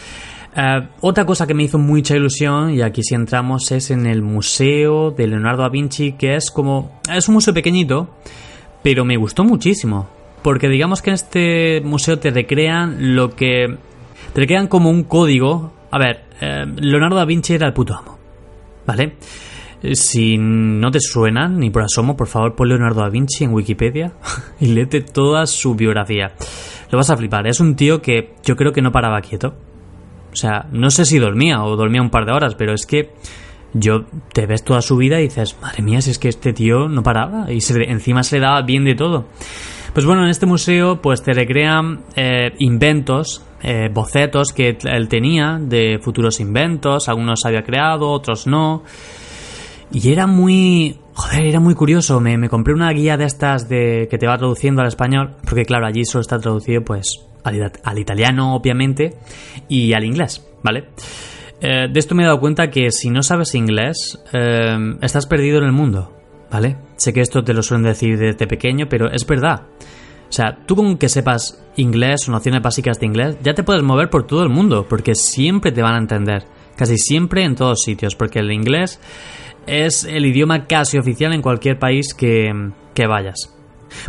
Eh, 0.56 0.88
otra 1.02 1.26
cosa 1.26 1.46
que 1.46 1.54
me 1.54 1.64
hizo 1.64 1.78
mucha 1.78 2.16
ilusión, 2.16 2.72
y 2.72 2.82
aquí 2.82 3.04
si 3.04 3.16
entramos, 3.16 3.72
es 3.72 3.92
en 3.92 4.06
el 4.06 4.22
Museo 4.22 5.12
de 5.12 5.28
Leonardo 5.28 5.64
da 5.64 5.70
Vinci, 5.70 6.14
que 6.14 6.36
es 6.36 6.52
como... 6.52 7.00
Es 7.12 7.28
un 7.28 7.36
museo 7.36 7.54
pequeñito, 7.54 8.10
pero 8.82 9.06
me 9.06 9.18
gustó 9.18 9.44
muchísimo. 9.44 10.10
Porque 10.42 10.70
digamos 10.70 11.02
que 11.02 11.10
en 11.10 11.16
este 11.16 11.82
museo 11.82 12.20
te 12.20 12.32
recrean 12.32 13.16
lo 13.16 13.36
que... 13.36 13.78
Te 14.34 14.42
recrean 14.42 14.68
como 14.68 14.90
un 14.90 15.04
código. 15.04 15.74
A 15.92 15.98
ver, 15.98 16.26
eh, 16.42 16.66
Leonardo 16.78 17.16
da 17.18 17.26
Vinci 17.26 17.54
era 17.54 17.68
el 17.68 17.74
puto 17.74 17.96
amo. 17.96 18.16
¿vale? 18.86 19.16
Si 19.94 20.38
no 20.38 20.90
te 20.90 21.00
suenan 21.00 21.60
ni 21.60 21.70
por 21.70 21.84
asomo, 21.84 22.16
por 22.16 22.28
favor 22.28 22.56
pon 22.56 22.70
Leonardo 22.70 23.02
da 23.02 23.10
Vinci 23.10 23.44
en 23.44 23.54
Wikipedia 23.54 24.14
y 24.60 24.68
léete 24.68 25.02
toda 25.02 25.46
su 25.46 25.76
biografía. 25.76 26.34
Lo 26.92 26.98
vas 26.98 27.10
a 27.10 27.18
flipar. 27.18 27.48
Es 27.48 27.60
un 27.60 27.76
tío 27.76 28.02
que 28.02 28.34
yo 28.44 28.56
creo 28.56 28.72
que 28.72 28.82
no 28.82 28.92
paraba 28.92 29.22
quieto. 29.22 29.56
O 30.36 30.38
sea, 30.38 30.68
no 30.74 30.90
sé 30.90 31.06
si 31.06 31.18
dormía 31.18 31.64
o 31.64 31.78
dormía 31.78 32.02
un 32.02 32.10
par 32.10 32.26
de 32.26 32.34
horas, 32.34 32.56
pero 32.56 32.74
es 32.74 32.86
que 32.86 33.14
yo 33.72 34.04
te 34.34 34.46
ves 34.46 34.66
toda 34.66 34.82
su 34.82 34.98
vida 34.98 35.22
y 35.22 35.24
dices, 35.24 35.56
madre 35.62 35.82
mía, 35.82 36.02
si 36.02 36.12
es 36.12 36.20
que 36.20 36.28
este 36.28 36.52
tío 36.52 36.90
no 36.90 37.04
paraba 37.04 37.50
y 37.54 37.62
se, 37.62 37.90
encima 37.90 38.22
se 38.22 38.36
le 38.36 38.42
daba 38.42 38.62
bien 38.64 38.84
de 38.84 38.96
todo. 38.96 39.28
Pues 39.94 40.06
bueno, 40.06 40.24
en 40.24 40.30
este 40.30 40.46
museo 40.46 41.02
pues 41.02 41.24
te 41.24 41.32
recrean 41.32 42.02
eh, 42.18 42.52
inventos, 42.60 43.46
eh, 43.64 43.88
bocetos 43.94 44.52
que 44.52 44.78
él 44.84 45.08
tenía 45.08 45.58
de 45.58 46.00
futuros 46.02 46.42
inventos, 46.42 47.08
algunos 47.08 47.46
había 47.46 47.64
creado, 47.64 48.10
otros 48.10 48.46
no. 48.46 48.84
Y 49.90 50.12
era 50.12 50.28
muy... 50.28 51.00
Joder, 51.14 51.46
era 51.46 51.62
muy 51.62 51.76
curioso. 51.76 52.20
Me, 52.20 52.38
me 52.38 52.50
compré 52.50 52.74
una 52.74 52.92
guía 52.92 53.16
de 53.16 53.24
estas 53.24 53.70
de 53.70 54.10
que 54.12 54.18
te 54.18 54.28
va 54.28 54.38
traduciendo 54.38 54.82
al 54.82 54.90
español, 54.90 55.38
porque 55.48 55.64
claro, 55.64 55.86
allí 55.86 56.04
solo 56.04 56.24
está 56.24 56.40
traducido 56.40 56.84
pues 56.84 57.26
al, 57.46 57.72
al 57.84 58.00
italiano, 58.00 58.56
obviamente, 58.56 59.16
y 59.70 59.94
al 59.94 60.04
inglés, 60.04 60.46
¿vale? 60.62 60.90
Eh, 61.62 61.88
de 61.90 62.00
esto 62.00 62.16
me 62.16 62.24
he 62.24 62.26
dado 62.26 62.40
cuenta 62.40 62.70
que 62.70 62.92
si 62.92 63.10
no 63.10 63.24
sabes 63.24 63.56
inglés, 63.56 64.22
eh, 64.34 64.78
estás 65.02 65.26
perdido 65.26 65.60
en 65.60 65.64
el 65.64 65.72
mundo, 65.72 66.14
¿vale? 66.52 66.78
Sé 66.98 67.14
que 67.14 67.22
esto 67.22 67.44
te 67.44 67.54
lo 67.54 67.64
suelen 67.64 67.86
decir 67.86 68.18
desde 68.18 68.48
pequeño, 68.48 68.88
pero 68.90 69.10
es 69.10 69.26
verdad. 69.26 69.64
O 70.28 70.32
sea, 70.32 70.58
tú 70.66 70.76
con 70.76 70.98
que 70.98 71.08
sepas 71.08 71.64
inglés 71.78 72.28
o 72.28 72.32
nociones 72.32 72.62
básicas 72.62 73.00
de 73.00 73.06
inglés, 73.06 73.38
ya 73.42 73.54
te 73.54 73.64
puedes 73.64 73.84
mover 73.84 74.10
por 74.10 74.28
todo 74.28 74.44
el 74.44 74.50
mundo, 74.50 74.86
porque 74.90 75.16
siempre 75.16 75.72
te 75.72 75.82
van 75.82 75.96
a 75.96 76.00
entender. 76.00 76.44
Casi 76.76 76.98
siempre 76.98 77.44
en 77.44 77.56
todos 77.56 77.84
sitios, 77.84 78.16
porque 78.16 78.40
el 78.40 78.52
inglés 78.52 79.00
es 79.66 80.04
el 80.04 80.26
idioma 80.26 80.68
casi 80.68 80.98
oficial 80.98 81.34
en 81.34 81.42
cualquier 81.42 81.80
país 81.80 82.14
que, 82.14 82.52
vayas. 83.08 83.56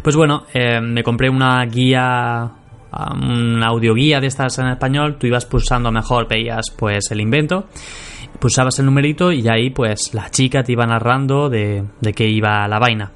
Pues 0.03 0.17
bueno, 0.17 0.47
eh, 0.53 0.81
me 0.81 1.05
compré 1.05 1.31
una 1.31 1.65
guía 1.65 2.51
una 3.15 3.67
audioguía 3.67 4.21
de 4.21 4.27
estas 4.27 4.59
en 4.59 4.69
español, 4.69 5.17
tú 5.19 5.27
ibas 5.27 5.47
pulsando 5.47 5.91
mejor, 5.91 6.29
veías 6.29 6.71
pues 6.77 7.11
el 7.11 7.21
invento, 7.21 7.67
pulsabas 8.39 8.79
el 8.79 8.87
numerito 8.87 9.33
y 9.33 9.47
ahí 9.49 9.71
pues 9.71 10.15
la 10.15 10.31
chica 10.31 10.63
te 10.63 10.73
iba 10.73 10.87
narrando 10.87 11.49
de, 11.49 11.85
de 12.01 12.13
qué 12.13 12.27
iba 12.29 12.67
la 12.69 12.79
vaina. 12.79 13.13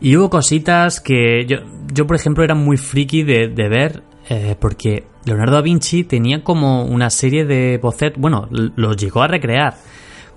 Y 0.00 0.16
hubo 0.16 0.28
cositas 0.30 1.00
que 1.00 1.46
yo, 1.46 1.58
yo 1.92 2.06
por 2.06 2.16
ejemplo, 2.16 2.44
era 2.44 2.54
muy 2.54 2.76
friki 2.76 3.22
de, 3.22 3.48
ver, 3.48 4.02
eh, 4.28 4.56
porque 4.58 5.04
Leonardo 5.24 5.56
da 5.56 5.62
Vinci 5.62 6.04
tenía 6.04 6.42
como 6.42 6.84
una 6.84 7.10
serie 7.10 7.44
de 7.44 7.78
bocetos, 7.78 8.20
bueno, 8.20 8.48
los 8.50 8.96
llegó 8.96 9.22
a 9.22 9.28
recrear, 9.28 9.74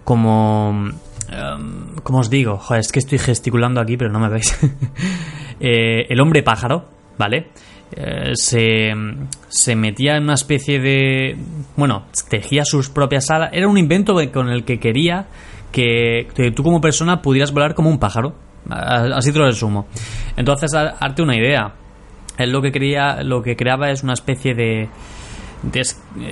como... 0.03 0.89
Um, 1.29 1.95
¿Cómo 2.01 2.21
os 2.21 2.29
digo? 2.31 2.59
Es 2.75 2.91
que 2.91 2.97
estoy 2.97 3.19
gesticulando 3.19 3.79
aquí, 3.79 3.97
pero 3.97 4.11
no 4.11 4.19
me 4.19 4.29
veis. 4.29 4.57
Eh, 5.61 6.05
el 6.07 6.21
hombre 6.21 6.41
pájaro, 6.41 6.85
¿vale? 7.17 7.49
Eh, 7.91 8.33
se, 8.35 9.75
metía 9.75 10.17
en 10.17 10.23
una 10.23 10.35
especie 10.35 10.79
de... 10.79 11.37
Bueno, 11.75 12.05
tejía 12.29 12.65
sus 12.65 12.89
propias 12.89 13.29
alas. 13.29 13.49
Era 13.53 13.67
un 13.67 13.77
invento 13.77 14.15
con 14.31 14.49
el 14.49 14.63
que 14.63 14.79
quería 14.79 15.27
que, 15.71 16.27
tú 16.55 16.63
como 16.63 16.81
persona 16.81 17.21
pudieras 17.21 17.51
volar 17.51 17.75
como 17.75 17.89
un 17.89 17.99
pájaro. 17.99 18.35
Así 18.69 19.31
te 19.31 19.39
lo 19.39 19.45
resumo. 19.45 19.87
Entonces, 20.37 20.71
darte 20.71 21.21
una 21.21 21.35
idea. 21.35 21.73
Él 22.37 22.51
lo 22.51 22.61
que, 22.61 22.71
quería, 22.71 23.23
lo 23.23 23.41
que 23.41 23.55
creaba 23.55 23.89
es 23.91 24.03
una 24.03 24.13
especie 24.13 24.53
de, 24.53 24.87
de 25.63 25.81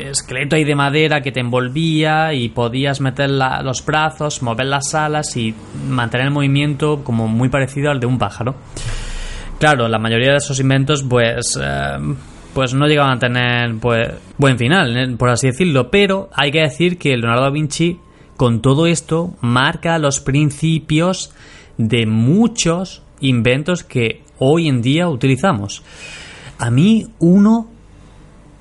esqueleto 0.10 0.56
ahí 0.56 0.63
de 0.63 0.76
madera 0.76 1.22
que 1.22 1.32
te 1.32 1.39
envolvía 1.39 2.34
y 2.34 2.50
podías 2.50 3.02
meter 3.02 3.30
los 3.30 3.86
brazos, 3.86 4.41
mover 4.41 4.67
las 4.67 4.93
alas 4.93 5.36
y 5.36 5.54
mantener 5.89 6.28
el 6.28 6.34
movimiento 6.34 7.04
como 7.04 7.28
muy 7.28 7.50
parecido 7.50 7.91
al 7.91 8.00
de 8.00 8.06
un 8.06 8.17
pájaro. 8.17 8.56
Claro, 9.60 9.88
la 9.88 9.98
mayoría 9.98 10.32
de 10.32 10.38
esos 10.38 10.60
inventos, 10.60 11.04
pues, 11.04 11.60
eh, 11.60 11.98
pues 12.54 12.76
no 12.76 12.86
llegaban 12.86 13.17
a 13.17 13.20
tener 13.20 13.76
pues, 13.80 14.10
buen 14.38 14.58
final, 14.58 14.96
eh, 14.96 15.15
por 15.17 15.30
así 15.30 15.48
decirlo. 15.48 15.89
Pero 15.89 16.30
hay 16.34 16.52
que 16.52 16.62
decir 16.62 17.00
que 17.00 17.17
Leonardo 17.17 17.43
da 17.43 17.50
Vinci, 17.50 18.00
con 18.36 18.62
todo 18.62 18.86
esto, 18.86 19.36
marca 19.41 19.98
los 19.98 20.20
principios 20.20 21.34
de 21.78 22.06
muchos 22.06 23.02
inventos 23.20 23.84
que 23.84 24.22
hoy 24.38 24.67
en 24.67 24.82
día 24.82 25.10
utilizamos. 25.10 25.84
A 26.60 26.70
mí 26.70 27.08
uno, 27.20 27.67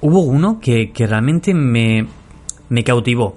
hubo 0.01 0.21
uno 0.21 0.61
que, 0.61 0.91
realmente 0.99 1.53
me, 1.53 2.07
me 2.71 2.85
cautivó. 2.85 3.37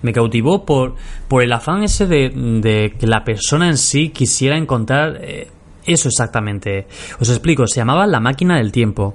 Me 0.00 0.12
cautivó 0.12 0.64
por, 0.64 0.96
por 1.28 1.42
el 1.42 1.52
afán 1.52 1.82
ese 1.82 2.06
de, 2.06 2.94
que 2.98 3.06
la 3.06 3.24
persona 3.24 3.68
en 3.68 3.78
sí 3.78 4.10
quisiera 4.10 4.56
encontrar 4.56 5.18
eh, 5.22 5.48
eso 5.86 6.08
exactamente. 6.08 6.86
Os 7.20 7.28
explico, 7.28 7.66
se 7.66 7.80
llamaba 7.80 8.06
La 8.06 8.20
máquina 8.20 8.56
del 8.56 8.72
tiempo. 8.72 9.14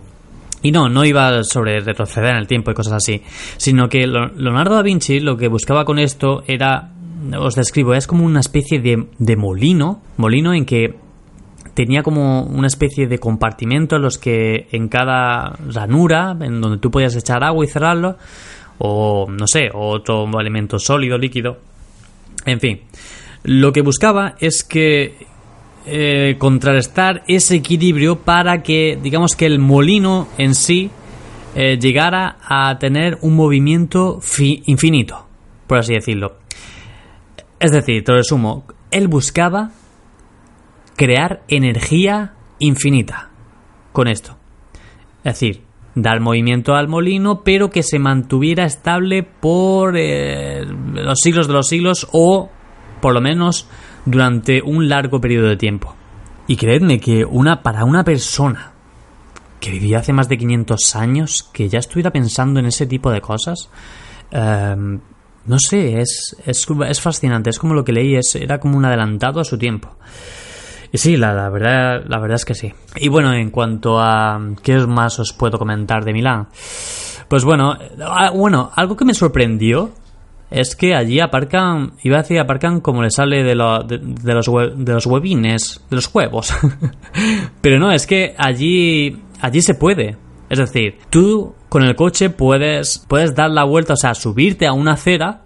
Y 0.62 0.71
no, 0.71 0.89
no 0.89 1.05
iba 1.05 1.43
sobre 1.43 1.79
retroceder 1.79 2.32
en 2.32 2.38
el 2.38 2.47
tiempo 2.47 2.71
y 2.71 2.73
cosas 2.73 2.93
así, 2.93 3.23
sino 3.55 3.88
que 3.88 4.05
Leonardo 4.05 4.75
da 4.75 4.82
Vinci 4.82 5.21
lo 5.21 5.38
que 5.38 5.47
buscaba 5.47 5.86
con 5.86 5.99
esto 5.99 6.43
era, 6.47 6.91
os 7.39 7.55
describo, 7.55 7.93
es 7.93 8.08
como 8.08 8.25
una 8.25 8.41
especie 8.41 8.82
de, 8.82 9.36
molino, 9.38 10.01
molino 10.17 10.53
en 10.53 10.65
que 10.65 10.95
tenía 11.73 12.03
como 12.03 12.43
una 12.43 12.67
especie 12.67 13.08
de 13.08 13.19
compartimento 13.19 13.95
en 13.95 14.01
los 14.01 14.17
que 14.17 14.67
en 14.71 14.89
cada 14.89 15.58
ranura, 15.73 16.36
en 16.41 16.60
donde 16.60 16.79
tú 16.79 16.91
podías 16.91 17.15
echar 17.15 17.41
agua 17.41 17.63
y 17.63 17.69
cerrarlo, 17.69 18.17
o 18.79 19.27
no 19.29 19.47
sé, 19.47 19.69
otro 19.73 20.27
elemento 20.41 20.77
sólido, 20.77 21.17
líquido, 21.17 21.58
en 22.45 22.60
fin. 22.60 22.82
Lo 23.43 23.71
que 23.71 23.82
buscaba 23.82 24.36
es 24.39 24.65
que 24.65 25.29
eh, 25.91 26.36
contrarrestar 26.38 27.23
ese 27.28 27.56
equilibrio 27.56 28.19
para 28.19 28.62
que, 28.63 28.97
digamos 29.02 29.36
que 29.36 29.45
el 29.45 29.60
molino 29.60 30.28
en 30.38 30.56
sí 30.56 30.91
eh, 31.56 31.78
llegara 31.80 32.38
a 32.41 32.78
tener 32.78 33.17
un 33.21 33.36
movimiento 33.36 34.19
infinito, 34.65 35.28
por 35.67 35.80
así 35.80 35.93
decirlo. 35.93 36.38
Es 37.60 37.71
decir, 37.71 38.04
te 38.04 38.12
lo 38.12 38.19
resumo, 38.19 38.65
él 38.91 39.08
buscaba 39.08 39.71
crear 40.95 41.41
energía 41.47 42.34
infinita 42.60 43.30
con 43.91 44.08
esto. 44.08 44.38
Es 45.23 45.39
decir, 45.39 45.63
dar 45.95 46.19
movimiento 46.19 46.75
al 46.75 46.88
molino, 46.88 47.41
pero 47.43 47.69
que 47.69 47.84
se 47.84 47.99
mantuviera 47.99 48.65
estable 48.65 49.23
por 49.23 49.95
eh, 49.97 50.65
los 50.65 51.19
siglos 51.19 51.47
de 51.47 51.54
los 51.54 51.67
siglos 51.67 52.08
o, 52.12 52.49
por 53.02 53.13
lo 53.13 53.21
menos, 53.21 53.67
durante 54.06 54.62
un 54.62 54.88
largo 54.88 55.20
periodo 55.20 55.48
de 55.48 55.58
tiempo. 55.58 55.96
Y 56.48 56.56
creedme 56.56 57.00
que 57.00 57.26
una, 57.26 57.62
para 57.62 57.84
una 57.86 58.04
persona 58.04 58.72
que 59.60 59.72
vivía 59.72 60.00
hace 60.00 60.14
más 60.14 60.30
de 60.30 60.38
500 60.38 60.96
años, 60.96 61.50
que 61.54 61.70
ya 61.70 61.80
estuviera 61.80 62.12
pensando 62.12 62.60
en 62.60 62.66
ese 62.66 62.88
tipo 62.88 63.12
de 63.12 63.22
cosas, 63.22 63.70
em, 64.32 65.00
no 65.46 65.60
sé, 65.60 66.00
es, 66.00 66.36
es, 66.46 67.02
fascinante. 67.02 67.50
Es 67.50 67.60
como 67.60 67.74
lo 67.74 67.84
que 67.84 67.92
leí, 67.92 68.16
es, 68.16 68.36
era 68.36 68.60
como 68.60 68.78
un 68.78 68.86
adelantado 68.86 69.40
a 69.40 69.44
su 69.44 69.58
tiempo. 69.58 69.96
Y 70.92 70.98
sí, 70.98 71.18
la, 71.18 71.34
la, 71.34 71.50
verdad, 71.50 72.04
la 72.08 72.20
verdad 72.20 72.36
es 72.36 72.46
que 72.46 72.56
sí. 72.56 72.74
Y 72.96 73.10
bueno, 73.10 73.34
en 73.34 73.52
cuanto 73.52 74.00
a 74.00 74.40
qué 74.64 74.78
más 74.88 75.20
os 75.20 75.34
puedo 75.34 75.58
comentar 75.60 76.04
de 76.04 76.14
Milán, 76.14 76.48
pues 77.28 77.44
bueno, 77.44 77.78
ah, 78.04 78.32
bueno, 78.32 78.72
algo 78.76 78.96
que 78.96 79.06
me 79.06 79.14
sorprendió 79.14 79.92
es 80.52 80.76
que 80.76 80.96
allí 80.96 81.20
aparcan, 81.20 81.94
iba 82.04 82.18
a 82.18 82.22
decir 82.22 82.40
aparcan 82.40 82.82
como 82.82 83.04
le 83.04 83.12
sale 83.12 83.44
de, 83.44 83.56
los, 83.56 83.88
de 83.88 84.94
los 84.94 85.06
huevines, 85.06 85.82
de 85.90 85.96
los 85.96 86.14
huevos. 86.14 86.54
Pero 87.62 87.80
no, 87.80 87.92
es 87.92 88.08
que 88.08 88.36
allí, 88.38 89.22
allí 89.42 89.62
se 89.62 89.76
puede. 89.76 90.18
Es 90.50 90.58
decir, 90.58 90.98
tú 91.12 91.54
con 91.70 91.84
el 91.84 91.96
coche 91.96 92.32
puedes, 92.32 93.06
puedes 93.08 93.36
dar 93.36 93.52
la 93.52 93.64
vuelta, 93.64 93.94
o 93.94 93.98
sea, 93.98 94.16
subirte 94.16 94.66
a 94.66 94.74
una 94.74 94.94
acera 94.94 95.44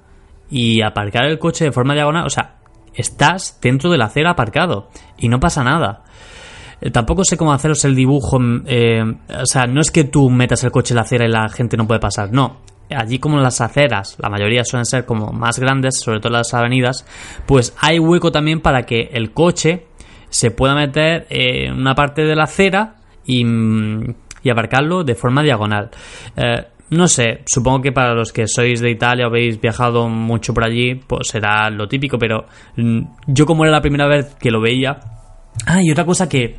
y 0.49 0.81
aparcar 0.81 1.25
el 1.25 1.39
coche 1.39 1.65
de 1.65 1.73
forma 1.73 1.93
diagonal. 1.93 2.25
O 2.25 2.29
sea, 2.29 2.55
estás 2.93 3.59
dentro 3.61 3.91
de 3.91 3.97
la 3.97 4.05
acera 4.05 4.31
aparcado 4.31 4.89
y 5.17 5.27
no 5.27 5.41
pasa 5.41 5.63
nada. 5.63 6.03
Eh, 6.79 6.91
tampoco 6.91 7.25
sé 7.25 7.35
cómo 7.35 7.51
haceros 7.51 7.83
el 7.83 7.95
dibujo. 7.95 8.39
Eh, 8.65 9.03
o 9.03 9.45
sea, 9.45 9.67
no 9.67 9.81
es 9.81 9.91
que 9.91 10.05
tú 10.05 10.29
metas 10.29 10.63
el 10.63 10.71
coche 10.71 10.93
en 10.93 10.97
la 10.97 11.01
acera 11.01 11.25
y 11.25 11.29
la 11.29 11.49
gente 11.49 11.75
no 11.75 11.85
puede 11.85 11.99
pasar. 11.99 12.31
No, 12.31 12.61
allí 12.89 13.19
como 13.19 13.39
las 13.39 13.61
aceras, 13.61 14.17
la 14.19 14.29
mayoría 14.29 14.63
suelen 14.63 14.85
ser 14.85 15.05
como 15.05 15.31
más 15.31 15.59
grandes, 15.59 15.99
sobre 15.99 16.19
todo 16.19 16.33
las 16.33 16.53
avenidas, 16.53 17.05
pues 17.45 17.75
hay 17.79 17.99
hueco 17.99 18.31
también 18.31 18.61
para 18.61 18.83
que 18.83 19.09
el 19.13 19.31
coche 19.31 19.85
se 20.29 20.51
pueda 20.51 20.75
meter 20.75 21.27
en 21.29 21.73
una 21.73 21.95
parte 21.95 22.23
de 22.23 22.35
la 22.35 22.43
acera 22.43 22.95
y, 23.25 23.45
aparcarlo 24.49 25.03
de 25.03 25.15
forma 25.15 25.43
diagonal. 25.43 25.89
Eh, 26.35 26.65
no 26.89 27.07
sé, 27.07 27.41
supongo 27.45 27.81
que 27.81 27.91
para 27.91 28.13
los 28.13 28.31
que 28.31 28.47
sois 28.47 28.79
de 28.79 28.91
Italia 28.91 29.25
o 29.25 29.29
habéis 29.29 29.59
viajado 29.59 30.07
mucho 30.09 30.53
por 30.53 30.63
allí, 30.63 30.95
pues 30.95 31.27
será 31.27 31.69
lo 31.69 31.87
típico, 31.87 32.17
pero 32.17 32.45
mm, 32.75 33.01
yo 33.27 33.45
como 33.45 33.63
era 33.63 33.71
la 33.71 33.81
primera 33.81 34.07
vez 34.07 34.35
que 34.35 34.51
lo 34.51 34.61
veía... 34.61 34.99
Ah, 35.65 35.81
y 35.83 35.91
otra 35.91 36.05
cosa 36.05 36.27
que, 36.27 36.57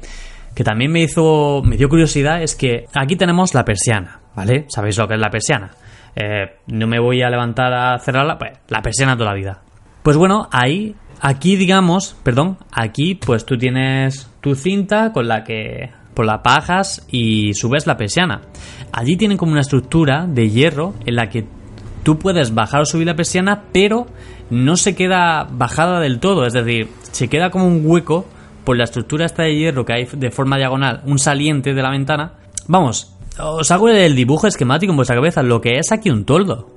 que 0.55 0.65
también 0.65 0.93
me 0.93 1.03
hizo, 1.03 1.63
me 1.65 1.77
dio 1.77 1.89
curiosidad 1.89 2.43
es 2.43 2.55
que 2.55 2.87
aquí 2.95 3.17
tenemos 3.17 3.55
la 3.55 3.65
persiana, 3.65 4.21
¿vale? 4.35 4.67
¿Sabéis 4.69 4.99
lo 4.99 5.09
que 5.09 5.15
es 5.15 5.21
la 5.21 5.31
persiana? 5.31 5.73
Eh, 6.17 6.59
no 6.69 6.87
me 6.87 6.99
voy 6.99 7.23
a 7.23 7.31
levantar 7.31 7.73
a 7.73 7.99
cerrarla, 7.99 8.39
pues 8.39 8.53
la 8.69 8.83
persiana 8.83 9.17
toda 9.17 9.31
la 9.31 9.37
vida. 9.37 9.63
Pues 10.03 10.17
bueno, 10.17 10.49
ahí, 10.53 10.95
aquí 11.21 11.57
digamos, 11.57 12.17
perdón, 12.23 12.59
aquí 12.71 13.15
pues 13.15 13.45
tú 13.45 13.57
tienes 13.57 14.31
tu 14.41 14.55
cinta 14.55 15.13
con 15.13 15.29
la 15.29 15.45
que 15.45 15.91
por 16.15 16.27
la 16.27 16.43
pajas 16.43 17.07
y 17.11 17.55
subes 17.55 17.87
la 17.87 17.97
persiana. 17.97 18.43
Allí 18.93 19.17
tienen 19.17 19.37
como 19.37 19.53
una 19.53 19.61
estructura 19.61 20.27
de 20.27 20.49
hierro 20.49 20.95
en 21.05 21.17
la 21.17 21.29
que 21.29 21.47
tú 22.05 22.19
puedes 22.19 22.55
bajar 22.55 22.83
o 22.83 22.85
subir 22.85 23.07
la 23.07 23.17
persiana, 23.17 23.65
pero 23.73 24.07
no 24.51 24.77
se 24.77 24.95
queda 24.95 25.49
bajada 25.51 26.01
del 26.01 26.21
todo, 26.21 26.47
es 26.47 26.53
decir, 26.53 26.89
se 27.11 27.29
queda 27.29 27.51
como 27.51 27.67
un 27.67 27.83
hueco 27.85 28.27
por 28.65 28.77
la 28.77 28.85
estructura 28.85 29.27
esta 29.27 29.43
de 29.43 29.57
hierro 29.57 29.85
que 29.85 29.93
hay 29.93 30.09
de 30.13 30.31
forma 30.31 30.57
diagonal, 30.57 31.03
un 31.05 31.19
saliente 31.19 31.75
de 31.75 31.83
la 31.83 31.91
ventana. 31.91 32.35
Vamos, 32.67 33.14
os 33.39 33.71
hago 33.71 33.89
el 33.89 34.15
dibujo 34.15 34.47
esquemático 34.47 34.93
en 34.93 34.97
vuestra 34.97 35.17
cabeza, 35.17 35.43
lo 35.43 35.61
que 35.61 35.79
es 35.79 35.93
aquí 35.93 36.11
un 36.11 36.25
toldo. 36.25 36.71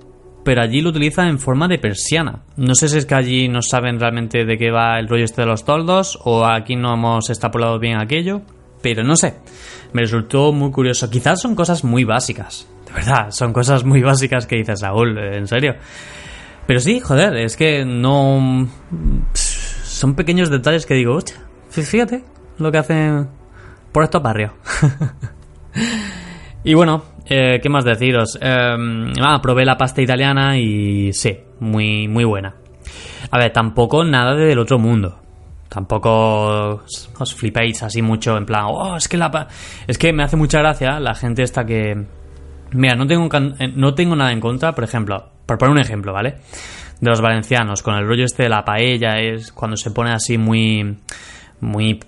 Pero 0.43 0.62
allí 0.62 0.82
lo 0.82 0.91
utilizan 0.91 1.28
en 1.28 1.39
forma 1.39 1.67
de 1.67 1.78
persiana. 1.78 2.43
No 2.56 2.74
sé 2.74 2.88
si 2.88 2.98
es 2.98 3.06
que 3.06 3.15
allí 3.15 3.50
no 3.50 3.62
saben 3.62 4.00
realmente 4.00 4.46
de 4.46 4.58
qué 4.58 4.72
va 4.72 4.98
el 4.98 5.08
rollo 5.08 5.26
este 5.26 5.41
de 5.41 5.48
los 5.48 5.65
toldos 5.65 6.17
o 6.24 6.46
aquí 6.46 6.76
no 6.76 6.93
hemos 6.93 7.30
extrapolado 7.30 7.80
bien 7.80 8.00
aquello. 8.00 8.41
Pero 8.82 9.04
no 9.04 9.15
sé, 9.15 9.36
me 9.91 10.04
resultó 10.04 10.54
muy 10.54 10.72
curioso. 10.72 11.10
Quizás 11.10 11.41
son 11.41 11.54
cosas 11.54 11.84
muy 11.84 12.06
básicas. 12.06 12.67
De 12.86 12.93
verdad, 12.93 13.32
son 13.32 13.52
cosas 13.52 13.84
muy 13.84 14.02
básicas 14.02 14.48
que 14.48 14.56
dices, 14.56 14.80
Saúl, 14.80 15.17
en 15.17 15.48
serio. 15.48 15.76
Pero 16.65 16.80
sí, 16.80 17.00
joder, 17.00 17.36
es 17.36 17.58
que 17.58 17.84
no... 17.84 18.70
Son 19.34 20.15
pequeños 20.15 20.50
detalles 20.50 20.86
que 20.86 20.93
digo, 20.93 21.20
fíjate 21.70 22.24
lo 22.58 22.72
que 22.72 22.78
hacen 22.78 23.28
por 23.91 24.04
estos 24.04 24.22
barrios. 24.22 24.52
y 26.68 26.74
bueno, 26.74 27.02
eh, 27.26 27.62
¿qué 27.64 27.70
más 27.70 27.86
deciros? 27.86 28.38
Ah, 28.42 29.40
probé 29.42 29.64
la 29.64 29.78
pasta 29.78 30.02
italiana 30.02 30.58
y 30.58 31.14
sí, 31.14 31.34
muy, 31.62 32.10
muy 32.10 32.26
buena. 32.26 32.56
A 33.32 33.38
ver, 33.38 33.54
tampoco 33.54 34.04
nada 34.04 34.36
del 34.36 34.60
otro 34.60 34.78
mundo. 34.78 35.18
Tampoco 35.70 36.84
os 37.20 37.36
flipéis 37.36 37.84
así 37.84 38.02
mucho 38.02 38.36
en 38.36 38.46
plan, 38.46 38.66
oh, 38.68 38.98
es 38.98 39.08
que 39.08 39.16
la 39.16 39.48
es 39.88 39.98
que 39.98 40.12
me 40.12 40.24
hace 40.24 40.36
mucha 40.36 40.60
gracia 40.60 41.00
la 41.00 41.16
gente 41.16 41.42
esta 41.44 41.66
que 41.66 42.06
mira, 42.72 42.96
no 42.96 43.08
tengo 43.08 43.30
eh, 43.60 43.72
no 43.74 43.94
tengo 43.94 44.18
nada 44.18 44.34
en 44.34 44.42
contra, 44.42 44.74
por 44.74 44.84
ejemplo, 44.84 45.30
por 45.46 45.58
poner 45.58 45.72
un 45.72 45.80
ejemplo, 45.80 46.12
¿vale? 46.12 46.36
De 47.00 47.10
los 47.10 47.22
valencianos 47.22 47.82
con 47.82 47.96
el 47.96 48.06
rollo 48.06 48.26
este 48.26 48.44
de 48.44 48.50
la 48.50 48.66
paella 48.66 49.22
es 49.22 49.54
cuando 49.54 49.78
se 49.78 49.92
pone 49.92 50.12
así 50.12 50.38
muy 50.38 50.98
muy 51.60 52.00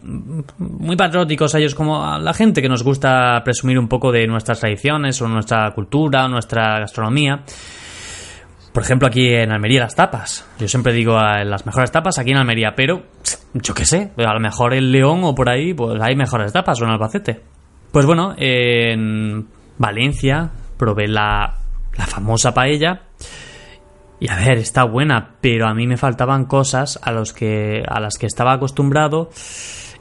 muy 0.59 0.95
patrióticos 0.95 1.55
ellos 1.55 1.73
como 1.73 2.19
la 2.19 2.33
gente 2.33 2.61
que 2.61 2.69
nos 2.69 2.83
gusta 2.83 3.41
presumir 3.43 3.79
un 3.79 3.87
poco 3.87 4.11
de 4.11 4.27
nuestras 4.27 4.59
tradiciones 4.59 5.21
o 5.21 5.27
nuestra 5.27 5.71
cultura 5.73 6.25
o 6.25 6.29
nuestra 6.29 6.79
gastronomía 6.79 7.43
por 8.73 8.83
ejemplo, 8.83 9.07
aquí 9.07 9.27
en 9.33 9.51
Almería 9.51 9.81
las 9.81 9.95
tapas. 9.95 10.47
Yo 10.59 10.67
siempre 10.67 10.93
digo 10.93 11.13
las 11.19 11.65
mejores 11.65 11.91
tapas 11.91 12.19
aquí 12.19 12.31
en 12.31 12.37
Almería, 12.37 12.75
pero 12.75 13.03
yo 13.53 13.73
qué 13.73 13.85
sé, 13.85 14.11
a 14.17 14.33
lo 14.33 14.39
mejor 14.39 14.73
en 14.73 14.91
León 14.91 15.21
o 15.23 15.33
por 15.33 15.49
ahí 15.49 15.73
pues 15.73 15.99
hay 16.01 16.15
mejores 16.15 16.53
tapas 16.53 16.79
o 16.81 16.85
en 16.85 16.91
Albacete. 16.91 17.41
Pues 17.91 18.05
bueno, 18.05 18.35
en 18.37 19.47
Valencia 19.77 20.51
probé 20.77 21.07
la, 21.07 21.55
la 21.97 22.05
famosa 22.05 22.53
paella 22.53 23.01
y 24.19 24.29
a 24.29 24.35
ver, 24.35 24.57
está 24.57 24.83
buena, 24.83 25.35
pero 25.41 25.67
a 25.67 25.73
mí 25.73 25.87
me 25.87 25.97
faltaban 25.97 26.45
cosas 26.45 26.99
a, 27.01 27.11
los 27.11 27.33
que, 27.33 27.83
a 27.87 27.99
las 27.99 28.17
que 28.17 28.25
estaba 28.25 28.53
acostumbrado 28.53 29.29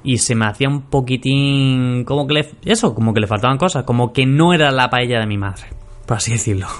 y 0.02 0.18
se 0.18 0.34
me 0.34 0.46
hacía 0.46 0.68
un 0.68 0.82
poquitín 0.82 2.04
como 2.04 2.26
que 2.26 2.34
le, 2.34 2.50
eso, 2.64 2.94
como 2.94 3.14
que 3.14 3.20
le 3.20 3.26
faltaban 3.26 3.58
cosas, 3.58 3.84
como 3.84 4.12
que 4.12 4.26
no 4.26 4.52
era 4.52 4.70
la 4.70 4.90
paella 4.90 5.20
de 5.20 5.26
mi 5.26 5.38
madre, 5.38 5.66
por 6.06 6.16
así 6.16 6.32
decirlo. 6.32 6.66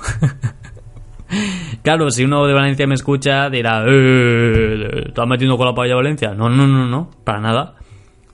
Claro, 1.83 2.11
si 2.11 2.25
uno 2.25 2.47
de 2.47 2.55
Valencia 2.55 2.87
me 2.87 2.95
escucha, 2.95 3.51
dirá, 3.51 3.85
eh, 3.87 5.09
¿estás 5.09 5.27
metiendo 5.27 5.57
con 5.57 5.67
la 5.67 5.75
paella 5.75 5.93
de 5.93 5.97
Valencia? 5.97 6.35
No, 6.35 6.49
no, 6.49 6.67
no, 6.67 6.87
no, 6.87 7.11
para 7.25 7.41
nada. 7.41 7.75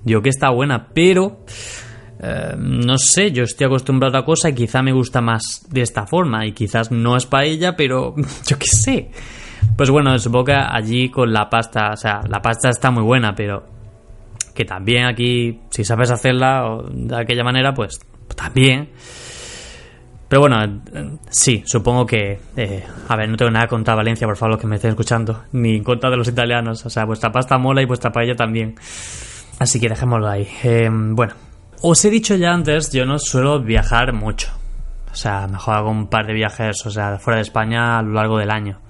Digo 0.02 0.22
que 0.22 0.28
está 0.28 0.50
buena, 0.50 0.88
pero 0.94 1.40
eh, 2.26 2.54
no 2.56 2.96
sé, 2.96 3.32
yo 3.32 3.42
estoy 3.42 3.66
acostumbrado 3.66 4.16
a 4.16 4.24
cosa 4.24 4.48
y 4.48 4.54
quizá 4.54 4.82
me 4.82 4.92
gusta 4.92 5.20
más 5.20 5.66
de 5.68 5.82
esta 5.82 6.06
forma. 6.06 6.46
Y 6.46 6.52
quizás 6.52 6.90
no 6.90 7.16
es 7.16 7.26
paella, 7.26 7.76
pero 7.76 8.14
yo 8.46 8.58
qué 8.58 8.66
sé. 8.66 9.10
Pues 9.76 9.90
bueno, 9.90 10.18
supongo 10.18 10.46
que 10.46 10.54
allí 10.54 11.10
con 11.10 11.32
la 11.32 11.50
pasta, 11.50 11.90
o 11.92 11.96
sea, 11.96 12.20
la 12.28 12.40
pasta 12.40 12.70
está 12.70 12.90
muy 12.90 13.02
buena, 13.02 13.34
pero 13.34 13.64
que 14.54 14.64
también 14.64 15.06
aquí, 15.06 15.60
si 15.70 15.84
sabes 15.84 16.10
hacerla 16.10 16.78
de 16.90 17.16
aquella 17.16 17.44
manera, 17.44 17.74
pues 17.74 18.00
también. 18.34 18.88
Pero 20.28 20.40
bueno, 20.40 20.82
sí, 21.28 21.62
supongo 21.66 22.06
que... 22.06 22.40
Eh, 22.56 22.84
a 23.08 23.16
ver, 23.16 23.28
no 23.28 23.36
tengo 23.36 23.50
nada 23.50 23.66
contra 23.68 23.94
Valencia, 23.94 24.26
por 24.26 24.36
favor, 24.36 24.52
los 24.52 24.60
que 24.60 24.66
me 24.66 24.76
estén 24.76 24.90
escuchando. 24.90 25.44
Ni 25.52 25.76
en 25.76 25.84
contra 25.84 26.10
de 26.10 26.16
los 26.16 26.28
italianos. 26.28 26.84
O 26.86 26.90
sea, 26.90 27.04
vuestra 27.04 27.30
pasta 27.30 27.58
mola 27.58 27.82
y 27.82 27.84
vuestra 27.84 28.10
paella 28.10 28.34
también. 28.34 28.74
Así 29.58 29.78
que 29.78 29.88
dejémoslo 29.88 30.28
ahí. 30.28 30.48
Eh, 30.64 30.88
bueno, 30.90 31.34
os 31.86 32.02
he 32.02 32.08
dicho 32.08 32.34
ya 32.34 32.54
antes, 32.54 32.90
yo 32.92 33.04
no 33.04 33.18
suelo 33.18 33.60
viajar 33.60 34.14
mucho. 34.14 34.48
O 35.12 35.14
sea, 35.14 35.46
mejor 35.46 35.74
hago 35.74 35.90
un 35.90 36.06
par 36.06 36.26
de 36.26 36.32
viajes, 36.32 36.84
o 36.86 36.90
sea, 36.90 37.18
fuera 37.18 37.36
de 37.36 37.42
España 37.42 37.98
a 37.98 38.02
lo 38.02 38.14
largo 38.14 38.38
del 38.38 38.50
año. 38.50 38.80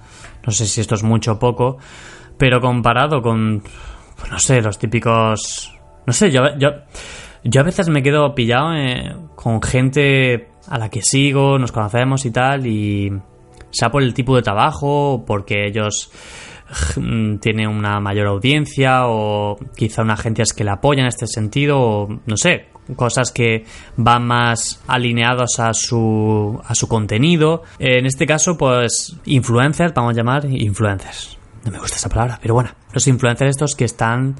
No 0.46 0.52
sé 0.52 0.64
si 0.64 0.80
esto 0.80 0.94
es 0.94 1.02
mucho 1.02 1.32
o 1.32 1.38
poco, 1.40 1.78
pero 2.38 2.60
comparado 2.60 3.20
con, 3.20 3.64
pues 4.16 4.30
no 4.30 4.38
sé, 4.38 4.62
los 4.62 4.78
típicos... 4.78 5.76
No 6.06 6.12
sé, 6.12 6.30
yo, 6.30 6.56
yo, 6.56 6.68
yo 7.42 7.60
a 7.60 7.64
veces 7.64 7.88
me 7.88 8.00
quedo 8.00 8.32
pillado 8.32 8.74
eh, 8.76 9.12
con 9.34 9.60
gente 9.60 10.50
a 10.68 10.78
la 10.78 10.88
que 10.88 11.02
sigo, 11.02 11.58
nos 11.58 11.72
conocemos 11.72 12.24
y 12.24 12.30
tal, 12.30 12.64
y 12.64 13.12
sea 13.70 13.90
por 13.90 14.04
el 14.04 14.14
tipo 14.14 14.36
de 14.36 14.42
trabajo, 14.42 15.24
porque 15.26 15.66
ellos 15.66 16.12
mm, 16.96 17.38
tienen 17.38 17.68
una 17.68 17.98
mayor 17.98 18.28
audiencia 18.28 19.08
o 19.08 19.58
quizá 19.76 20.02
una 20.02 20.14
agencias 20.14 20.52
que 20.52 20.62
le 20.62 20.70
apoyan 20.70 21.06
en 21.06 21.08
este 21.08 21.26
sentido, 21.26 21.80
o 21.80 22.08
no 22.24 22.36
sé, 22.36 22.68
cosas 22.96 23.32
que 23.32 23.64
van 23.96 24.26
más 24.26 24.80
alineados 24.86 25.58
a 25.58 25.72
su, 25.74 26.60
a 26.64 26.74
su 26.74 26.88
contenido. 26.88 27.62
En 27.78 28.06
este 28.06 28.26
caso, 28.26 28.56
pues 28.56 29.16
influencers, 29.24 29.94
vamos 29.94 30.14
a 30.14 30.16
llamar 30.16 30.44
influencers. 30.46 31.38
No 31.64 31.72
me 31.72 31.78
gusta 31.78 31.96
esa 31.96 32.08
palabra, 32.08 32.38
pero 32.40 32.54
bueno, 32.54 32.70
los 32.92 33.06
influencers 33.06 33.50
estos 33.50 33.74
que 33.74 33.86
están 33.86 34.36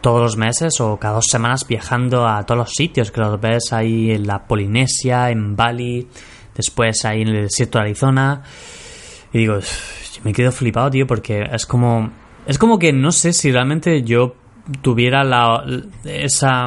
todos 0.00 0.20
los 0.20 0.36
meses 0.36 0.80
o 0.80 0.96
cada 0.98 1.14
dos 1.14 1.26
semanas 1.30 1.66
viajando 1.66 2.26
a 2.26 2.44
todos 2.44 2.58
los 2.58 2.70
sitios 2.70 3.10
que 3.10 3.20
los 3.20 3.40
ves 3.40 3.72
ahí 3.72 4.10
en 4.10 4.26
la 4.26 4.46
Polinesia, 4.46 5.30
en 5.30 5.56
Bali, 5.56 6.08
después 6.54 7.04
ahí 7.04 7.22
en 7.22 7.28
el 7.28 7.42
desierto 7.42 7.78
de 7.78 7.84
Arizona. 7.84 8.42
Y 9.32 9.38
digo, 9.38 9.58
me 10.24 10.32
quedo 10.32 10.52
flipado, 10.52 10.90
tío, 10.90 11.06
porque 11.06 11.44
es 11.50 11.66
como. 11.66 12.10
Es 12.46 12.58
como 12.58 12.78
que 12.78 12.92
no 12.92 13.12
sé 13.12 13.32
si 13.32 13.52
realmente 13.52 14.02
yo 14.02 14.34
tuviera 14.82 15.24
la, 15.24 15.64
esa, 16.04 16.66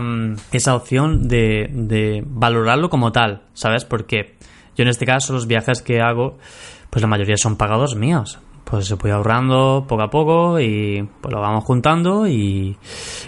esa 0.51 0.75
opción 0.75 1.27
de, 1.27 1.69
de 1.71 2.23
valorarlo 2.25 2.89
como 2.89 3.11
tal, 3.11 3.43
¿sabes? 3.53 3.85
Porque 3.85 4.35
yo 4.75 4.83
en 4.83 4.89
este 4.89 5.05
caso 5.05 5.33
los 5.33 5.47
viajes 5.47 5.81
que 5.81 6.01
hago, 6.01 6.37
pues 6.89 7.01
la 7.01 7.07
mayoría 7.07 7.37
son 7.37 7.57
pagados 7.57 7.95
míos 7.95 8.39
pues 8.73 8.87
se 8.87 8.97
puede 8.97 9.13
ahorrando 9.13 9.85
poco 9.87 10.01
a 10.01 10.09
poco 10.09 10.59
y 10.59 11.07
pues 11.21 11.31
lo 11.31 11.41
vamos 11.41 11.63
juntando 11.63 12.27
y 12.27 12.75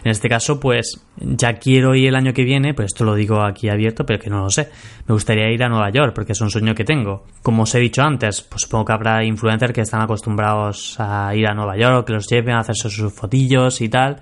en 0.03 0.11
este 0.11 0.27
caso 0.27 0.59
pues 0.59 1.05
ya 1.17 1.53
quiero 1.53 1.93
ir 1.93 2.07
el 2.07 2.15
año 2.15 2.33
que 2.33 2.43
viene, 2.43 2.73
pues 2.73 2.87
esto 2.87 3.03
lo 3.03 3.13
digo 3.13 3.43
aquí 3.43 3.69
abierto, 3.69 4.05
pero 4.07 4.19
que 4.19 4.29
no 4.31 4.39
lo 4.39 4.49
sé. 4.49 4.69
Me 5.07 5.13
gustaría 5.13 5.51
ir 5.51 5.63
a 5.63 5.69
Nueva 5.69 5.91
York 5.91 6.13
porque 6.15 6.31
es 6.31 6.41
un 6.41 6.49
sueño 6.49 6.73
que 6.73 6.83
tengo. 6.83 7.25
Como 7.43 7.61
os 7.61 7.75
he 7.75 7.79
dicho 7.79 8.01
antes, 8.01 8.41
pues 8.41 8.63
supongo 8.63 8.85
que 8.85 8.93
habrá 8.93 9.23
influencers 9.23 9.71
que 9.71 9.81
están 9.81 10.01
acostumbrados 10.01 10.95
a 10.99 11.35
ir 11.35 11.47
a 11.47 11.53
Nueva 11.53 11.77
York, 11.77 12.07
que 12.07 12.13
los 12.13 12.27
lleven 12.27 12.55
a 12.55 12.61
hacerse 12.61 12.89
sus 12.89 13.13
fotillos 13.13 13.81
y 13.81 13.89
tal. 13.89 14.21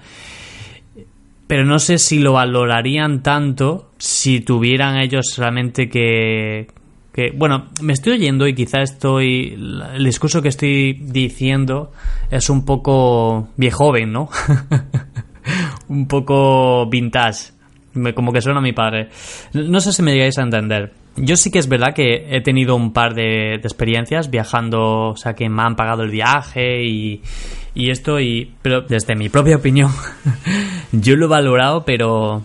Pero 1.54 1.66
no 1.66 1.78
sé 1.78 2.00
si 2.00 2.18
lo 2.18 2.34
valorarían 2.34 3.22
tanto 3.22 3.92
si 4.00 4.40
tuvieran 4.40 4.98
ellos 4.98 5.38
realmente 5.38 5.88
que, 5.88 6.66
que, 7.14 7.30
bueno, 7.36 7.68
me 7.80 7.94
estoy 7.94 8.14
oyendo 8.14 8.48
y 8.48 8.56
quizá 8.56 8.82
estoy, 8.82 9.54
el 9.94 10.04
discurso 10.04 10.42
que 10.42 10.48
estoy 10.48 10.94
diciendo 10.94 11.92
es 12.32 12.50
un 12.50 12.66
poco 12.66 13.50
viejoven, 13.56 14.12
¿no? 14.12 14.30
un 15.90 16.08
poco 16.08 16.90
vintage, 16.90 17.52
como 18.16 18.34
que 18.34 18.42
suena 18.42 18.58
a 18.58 18.64
mi 18.64 18.74
padre. 18.74 19.10
No 19.54 19.80
sé 19.80 19.94
si 19.94 20.02
me 20.02 20.14
llegáis 20.14 20.40
a 20.40 20.42
entender. 20.42 20.92
Yo 21.18 21.36
sí 21.36 21.52
que 21.52 21.60
es 21.60 21.70
verdad 21.70 21.94
que 21.94 22.36
he 22.36 22.42
tenido 22.42 22.76
un 22.76 22.94
par 22.94 23.14
de, 23.14 23.54
experiencias 23.58 24.32
viajando, 24.32 25.10
o 25.10 25.16
sea, 25.16 25.36
que 25.36 25.48
me 25.50 25.62
han 25.62 25.76
pagado 25.76 26.02
el 26.02 26.10
viaje 26.10 26.84
y, 26.84 27.22
y 27.76 27.90
esto, 27.90 28.20
y, 28.20 28.54
pero 28.62 28.82
desde 28.82 29.16
mi 29.16 29.30
propia 29.30 29.58
opinión, 29.58 29.92
yo 30.92 31.16
lo 31.16 31.26
he 31.26 31.30
valorado, 31.30 31.84
pero, 31.86 32.44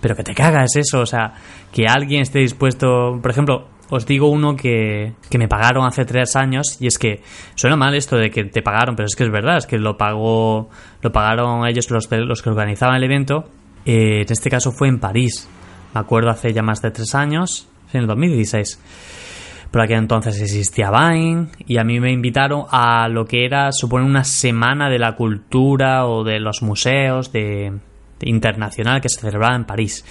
pero 0.00 0.14
que 0.14 0.22
te 0.22 0.34
cagas 0.34 0.76
eso, 0.76 1.00
o 1.00 1.06
sea, 1.06 1.34
que 1.72 1.86
alguien 1.86 2.22
esté 2.22 2.40
dispuesto, 2.40 3.18
por 3.20 3.30
ejemplo, 3.30 3.68
os 3.90 4.04
digo 4.04 4.28
uno 4.28 4.54
que, 4.54 5.14
me 5.38 5.48
pagaron 5.48 5.86
hace 5.86 6.04
tres 6.04 6.36
años 6.36 6.76
y 6.80 6.86
es 6.86 6.98
que 6.98 7.22
suena 7.54 7.76
mal 7.76 7.94
esto 7.94 8.16
de 8.16 8.30
que 8.30 8.44
te 8.44 8.62
pagaron, 8.62 8.94
pero 8.96 9.06
es 9.06 9.16
que 9.16 9.24
es 9.24 9.30
verdad, 9.30 9.56
es 9.56 9.66
que 9.66 9.78
lo 9.78 9.96
pagó, 9.96 10.68
lo 11.00 11.12
pagaron 11.12 11.66
ellos 11.66 11.90
los, 11.90 12.10
los 12.10 12.42
que 12.42 12.50
organizaban 12.50 12.96
el 12.96 13.04
evento. 13.04 13.48
Eh, 13.86 14.22
en 14.22 14.32
este 14.32 14.50
caso 14.50 14.72
fue 14.72 14.88
en 14.88 14.98
París, 14.98 15.48
me 15.94 16.00
acuerdo 16.00 16.30
hace 16.30 16.52
ya 16.52 16.62
más 16.62 16.82
de 16.82 16.90
tres 16.90 17.14
años, 17.14 17.66
en 17.92 18.02
el 18.02 18.06
2016. 18.06 18.78
Por 19.70 19.82
aquel 19.82 19.98
entonces 19.98 20.40
existía 20.40 20.90
Vine 20.90 21.48
y 21.66 21.76
a 21.76 21.84
mí 21.84 22.00
me 22.00 22.10
invitaron 22.10 22.64
a 22.70 23.06
lo 23.08 23.26
que 23.26 23.44
era, 23.44 23.70
supone, 23.72 24.06
una 24.06 24.24
semana 24.24 24.88
de 24.88 24.98
la 24.98 25.14
cultura 25.14 26.06
o 26.06 26.24
de 26.24 26.40
los 26.40 26.62
museos 26.62 27.32
de, 27.32 27.74
internacional 28.22 29.00
que 29.00 29.10
se 29.10 29.20
celebraba 29.20 29.54
en 29.56 29.64
París. 29.64 30.04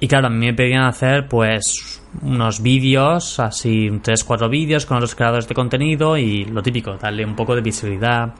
Y 0.00 0.08
claro, 0.08 0.26
a 0.26 0.30
mí 0.30 0.44
me 0.44 0.52
pedían 0.52 0.84
hacer 0.84 1.28
pues 1.28 2.02
unos 2.22 2.60
vídeos, 2.60 3.38
así 3.38 3.88
3-4 3.88 4.50
vídeos 4.50 4.84
con 4.84 5.00
los 5.00 5.14
creadores 5.14 5.48
de 5.48 5.54
contenido 5.54 6.18
y 6.18 6.44
lo 6.44 6.62
típico, 6.62 6.96
darle 6.96 7.24
un 7.24 7.36
poco 7.36 7.54
de 7.54 7.62
visibilidad 7.62 8.34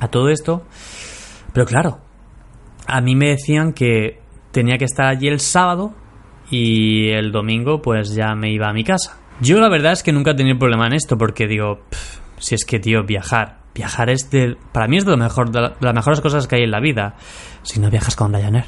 a 0.00 0.08
todo 0.08 0.30
esto. 0.30 0.64
Pero 1.52 1.66
claro, 1.66 1.98
a 2.86 3.00
mí 3.02 3.14
me 3.14 3.28
decían 3.28 3.74
que 3.74 4.20
tenía 4.50 4.78
que 4.78 4.86
estar 4.86 5.06
allí 5.06 5.28
el 5.28 5.40
sábado 5.40 5.92
y 6.50 7.10
el 7.10 7.30
domingo 7.30 7.82
pues 7.82 8.14
ya 8.14 8.34
me 8.34 8.50
iba 8.50 8.68
a 8.68 8.72
mi 8.72 8.82
casa. 8.82 9.18
Yo 9.40 9.60
la 9.60 9.68
verdad 9.68 9.92
es 9.92 10.02
que 10.02 10.12
nunca 10.12 10.32
he 10.32 10.34
tenido 10.34 10.58
problema 10.58 10.86
en 10.86 10.94
esto 10.94 11.16
porque 11.16 11.46
digo, 11.46 11.80
si 12.38 12.54
es 12.54 12.64
que 12.64 12.80
tío, 12.80 13.04
viajar, 13.04 13.58
viajar 13.74 14.10
es 14.10 14.30
de, 14.30 14.56
para 14.72 14.88
mí 14.88 14.96
es 14.96 15.04
de, 15.04 15.12
lo 15.12 15.16
mejor, 15.16 15.50
de, 15.50 15.70
las 15.80 15.94
mejores 15.94 16.20
cosas 16.20 16.46
que 16.46 16.56
hay 16.56 16.62
en 16.62 16.70
la 16.70 16.80
vida. 16.80 17.14
Si 17.62 17.80
no 17.80 17.90
viajas 17.90 18.16
con 18.16 18.32
Ryanair. 18.32 18.64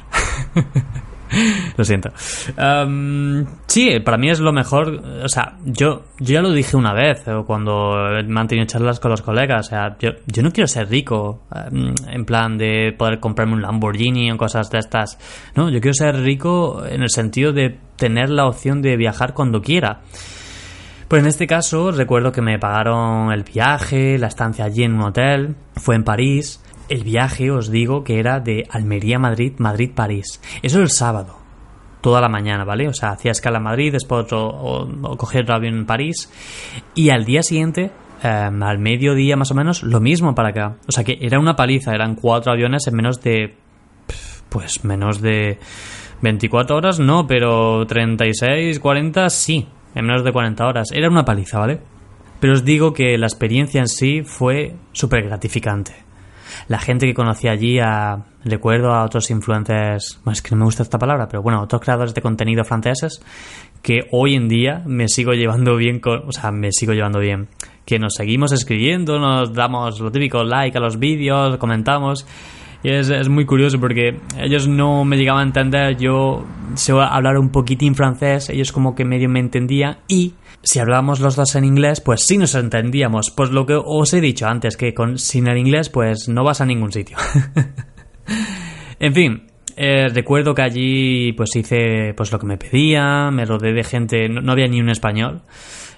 lo 1.77 1.85
siento. 1.85 2.11
sí, 3.67 4.01
para 4.05 4.19
mí 4.19 4.31
es 4.31 4.41
lo 4.41 4.53
mejor. 4.53 5.03
O 5.25 5.29
sea, 5.29 5.57
yo, 5.65 6.05
yo 6.19 6.35
ya 6.35 6.43
lo 6.43 6.53
dije 6.53 6.77
una 6.77 6.93
vez 6.93 7.25
cuando 7.47 7.97
me 8.27 8.41
han 8.41 8.49
tenido 8.49 8.67
charlas 8.67 9.01
con 9.01 9.11
los 9.11 9.23
colegas. 9.23 9.67
O 9.67 9.71
sea, 9.71 9.97
yo, 9.99 10.11
yo 10.27 10.43
no 10.43 10.53
quiero 10.53 10.69
ser 10.69 10.89
rico 10.89 11.43
en 11.73 12.25
plan 12.25 12.59
de 12.59 12.95
poder 12.97 13.21
comprarme 13.21 13.55
un 13.55 13.63
Lamborghini 13.63 14.31
o 14.31 14.37
cosas 14.37 14.71
de 14.71 14.79
estas. 14.79 15.19
No, 15.55 15.71
yo 15.71 15.81
quiero 15.81 15.95
ser 15.95 16.17
rico 16.17 16.85
en 16.87 17.03
el 17.03 17.11
sentido 17.11 17.53
de 17.53 17.79
tener 17.97 18.31
la 18.31 18.47
opción 18.47 18.83
de 18.83 18.97
viajar 18.97 19.35
cuando 19.35 19.63
quiera. 19.63 20.01
Pues 21.11 21.23
en 21.25 21.27
este 21.27 21.49
caso 21.49 21.91
recuerdo 21.91 22.31
que 22.31 22.41
me 22.41 22.61
pagaron 22.61 23.33
el 23.33 23.43
viaje, 23.43 24.17
la 24.17 24.29
estancia 24.29 24.65
allí 24.65 24.85
en 24.85 24.95
un 24.95 25.03
hotel, 25.03 25.57
fue 25.75 25.97
en 25.97 26.05
París 26.05 26.63
el 26.89 27.03
viaje, 27.03 27.51
os 27.51 27.69
digo, 27.69 28.05
que 28.05 28.21
era 28.21 28.39
de 28.39 28.65
Almería 28.71 29.19
Madrid, 29.19 29.55
Madrid 29.59 29.91
París. 29.93 30.41
Eso 30.63 30.79
el 30.79 30.89
sábado, 30.89 31.37
toda 32.01 32.21
la 32.21 32.29
mañana, 32.29 32.63
¿vale? 32.63 32.87
O 32.87 32.93
sea, 32.93 33.11
hacía 33.11 33.33
escala 33.33 33.59
en 33.59 33.65
Madrid, 33.65 33.91
después 33.91 34.23
otro, 34.23 34.47
o, 34.47 35.17
cogía 35.17 35.41
otro 35.41 35.57
avión 35.57 35.79
en 35.79 35.85
París. 35.85 36.31
Y 36.95 37.11
al 37.11 37.25
día 37.25 37.43
siguiente, 37.43 37.91
em, 38.23 38.63
al 38.63 38.79
mediodía 38.79 39.35
más 39.35 39.51
o 39.51 39.57
menos, 39.57 39.83
lo 39.83 39.99
mismo 39.99 40.37
para 40.37 40.51
acá. 40.51 40.77
O 40.87 40.93
sea 40.93 41.03
que 41.03 41.19
era 41.21 41.41
una 41.41 41.57
paliza, 41.57 41.93
eran 41.93 42.15
cuatro 42.15 42.53
aviones 42.53 42.87
en 42.87 42.95
menos 42.95 43.21
de. 43.21 43.57
Pues 44.49 44.85
menos 44.85 45.21
de. 45.21 45.59
24 46.23 46.77
horas, 46.77 47.01
no, 47.01 47.27
pero 47.27 47.85
36, 47.85 48.79
40, 48.79 49.29
sí. 49.29 49.67
En 49.95 50.07
menos 50.07 50.25
de 50.25 50.33
40 50.33 50.67
horas. 50.67 50.89
Era 50.93 51.09
una 51.09 51.25
paliza, 51.25 51.59
¿vale? 51.59 51.81
Pero 52.41 52.55
os 52.55 52.65
digo 52.65 52.93
que 52.93 53.19
la 53.19 53.27
experiencia 53.27 53.81
en 53.81 53.89
sí 53.89 54.23
fue 54.23 54.77
súper 54.93 55.25
gratificante 55.25 56.11
la 56.69 56.79
gente 56.79 57.07
que 57.07 57.15
conocí 57.15 57.49
allí, 57.49 57.79
a, 57.79 58.25
recuerdo 58.45 58.93
a 58.93 59.05
otros 59.05 59.31
influencers, 59.31 60.21
es 60.31 60.43
que 60.43 60.51
no 60.53 60.59
me 60.59 60.65
gusta 60.65 60.83
esta 60.83 60.99
palabra, 60.99 61.29
pero 61.29 61.43
bueno, 61.43 61.63
otros 61.63 61.81
creadores 61.81 62.15
de 62.15 62.23
contenido 62.23 62.65
franceses, 62.65 63.23
que 63.83 64.07
hoy 64.13 64.35
en 64.35 64.49
día 64.49 64.83
me 64.87 65.09
sigo 65.09 65.33
llevando 65.33 65.77
bien 65.77 66.01
con, 66.01 66.29
o 66.29 66.33
sea, 66.33 66.51
me 66.51 66.73
sigo 66.73 66.93
llevando 66.93 67.19
bien, 67.19 67.49
que 67.85 67.99
nos 67.99 68.15
seguimos 68.15 68.53
escribiendo, 68.53 69.19
nos 69.19 69.53
damos 69.53 70.01
lo 70.01 70.11
típico 70.11 70.45
like 70.45 70.77
a 70.77 70.81
los 70.81 70.99
vídeos, 70.99 71.57
comentamos, 71.57 72.27
y 72.83 72.91
es, 72.91 73.11
es, 73.11 73.29
muy 73.29 73.45
curioso 73.45 73.79
porque 73.79 74.21
ellos 74.39 74.69
no 74.69 75.05
me 75.05 75.17
llegaban 75.17 75.43
a 75.43 75.47
entender, 75.47 75.97
yo 75.97 76.45
sé 76.75 76.93
hablar 76.93 77.39
un 77.39 77.51
poquitín 77.51 77.95
francés, 77.95 78.49
ellos 78.51 78.73
como 78.73 78.95
que 78.95 79.05
medio 79.05 79.29
me 79.29 79.41
entendían 79.41 79.99
y 80.09 80.35
si 80.63 80.79
hablábamos 80.79 81.21
los 81.21 81.37
dos 81.37 81.55
en 81.57 81.65
inglés, 81.65 82.01
pues 82.01 82.25
sí 82.27 82.37
nos 82.37 82.55
entendíamos. 82.55 83.31
Pues 83.31 83.51
lo 83.51 83.67
que 83.67 83.79
os 83.83 84.13
he 84.13 84.21
dicho 84.21 84.47
antes, 84.47 84.77
que 84.77 84.93
con, 84.93 85.19
sin 85.19 85.49
el 85.49 85.59
inglés, 85.59 85.89
pues 85.89 86.29
no 86.29 86.45
vas 86.45 86.61
a 86.61 86.67
ningún 86.67 86.93
sitio. 86.93 87.17
en 89.01 89.15
fin, 89.15 89.43
eh, 89.77 90.09
recuerdo 90.09 90.55
que 90.55 90.63
allí 90.63 91.33
pues 91.33 91.57
hice 91.57 92.13
pues 92.15 92.31
lo 92.33 92.39
que 92.39 92.47
me 92.47 92.59
pedía, 92.59 93.31
me 93.31 93.47
rodeé 93.47 93.73
de 93.73 93.85
gente, 93.85 94.29
no, 94.29 94.53
había 94.53 94.67
ni 94.67 94.81
un 94.81 94.91
español. 94.91 95.43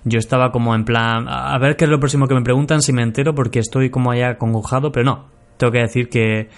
Yo 0.04 0.18
estaba 0.18 0.50
como 0.50 0.74
en 0.74 0.84
plan, 0.84 1.26
a 1.28 1.56
ver 1.58 1.76
qué 1.76 1.84
es 1.84 1.90
lo 1.90 2.00
próximo 2.00 2.26
que 2.26 2.34
me 2.34 2.42
preguntan, 2.42 2.82
si 2.82 2.92
me 2.92 3.02
entero, 3.02 3.34
porque 3.34 3.60
estoy 3.60 3.90
como 3.90 4.10
allá 4.10 4.36
congojado, 4.36 4.90
pero 4.90 5.04
no, 5.04 5.31
tengo 5.62 5.72
que 5.72 5.80
decir 5.80 6.08
que 6.08 6.48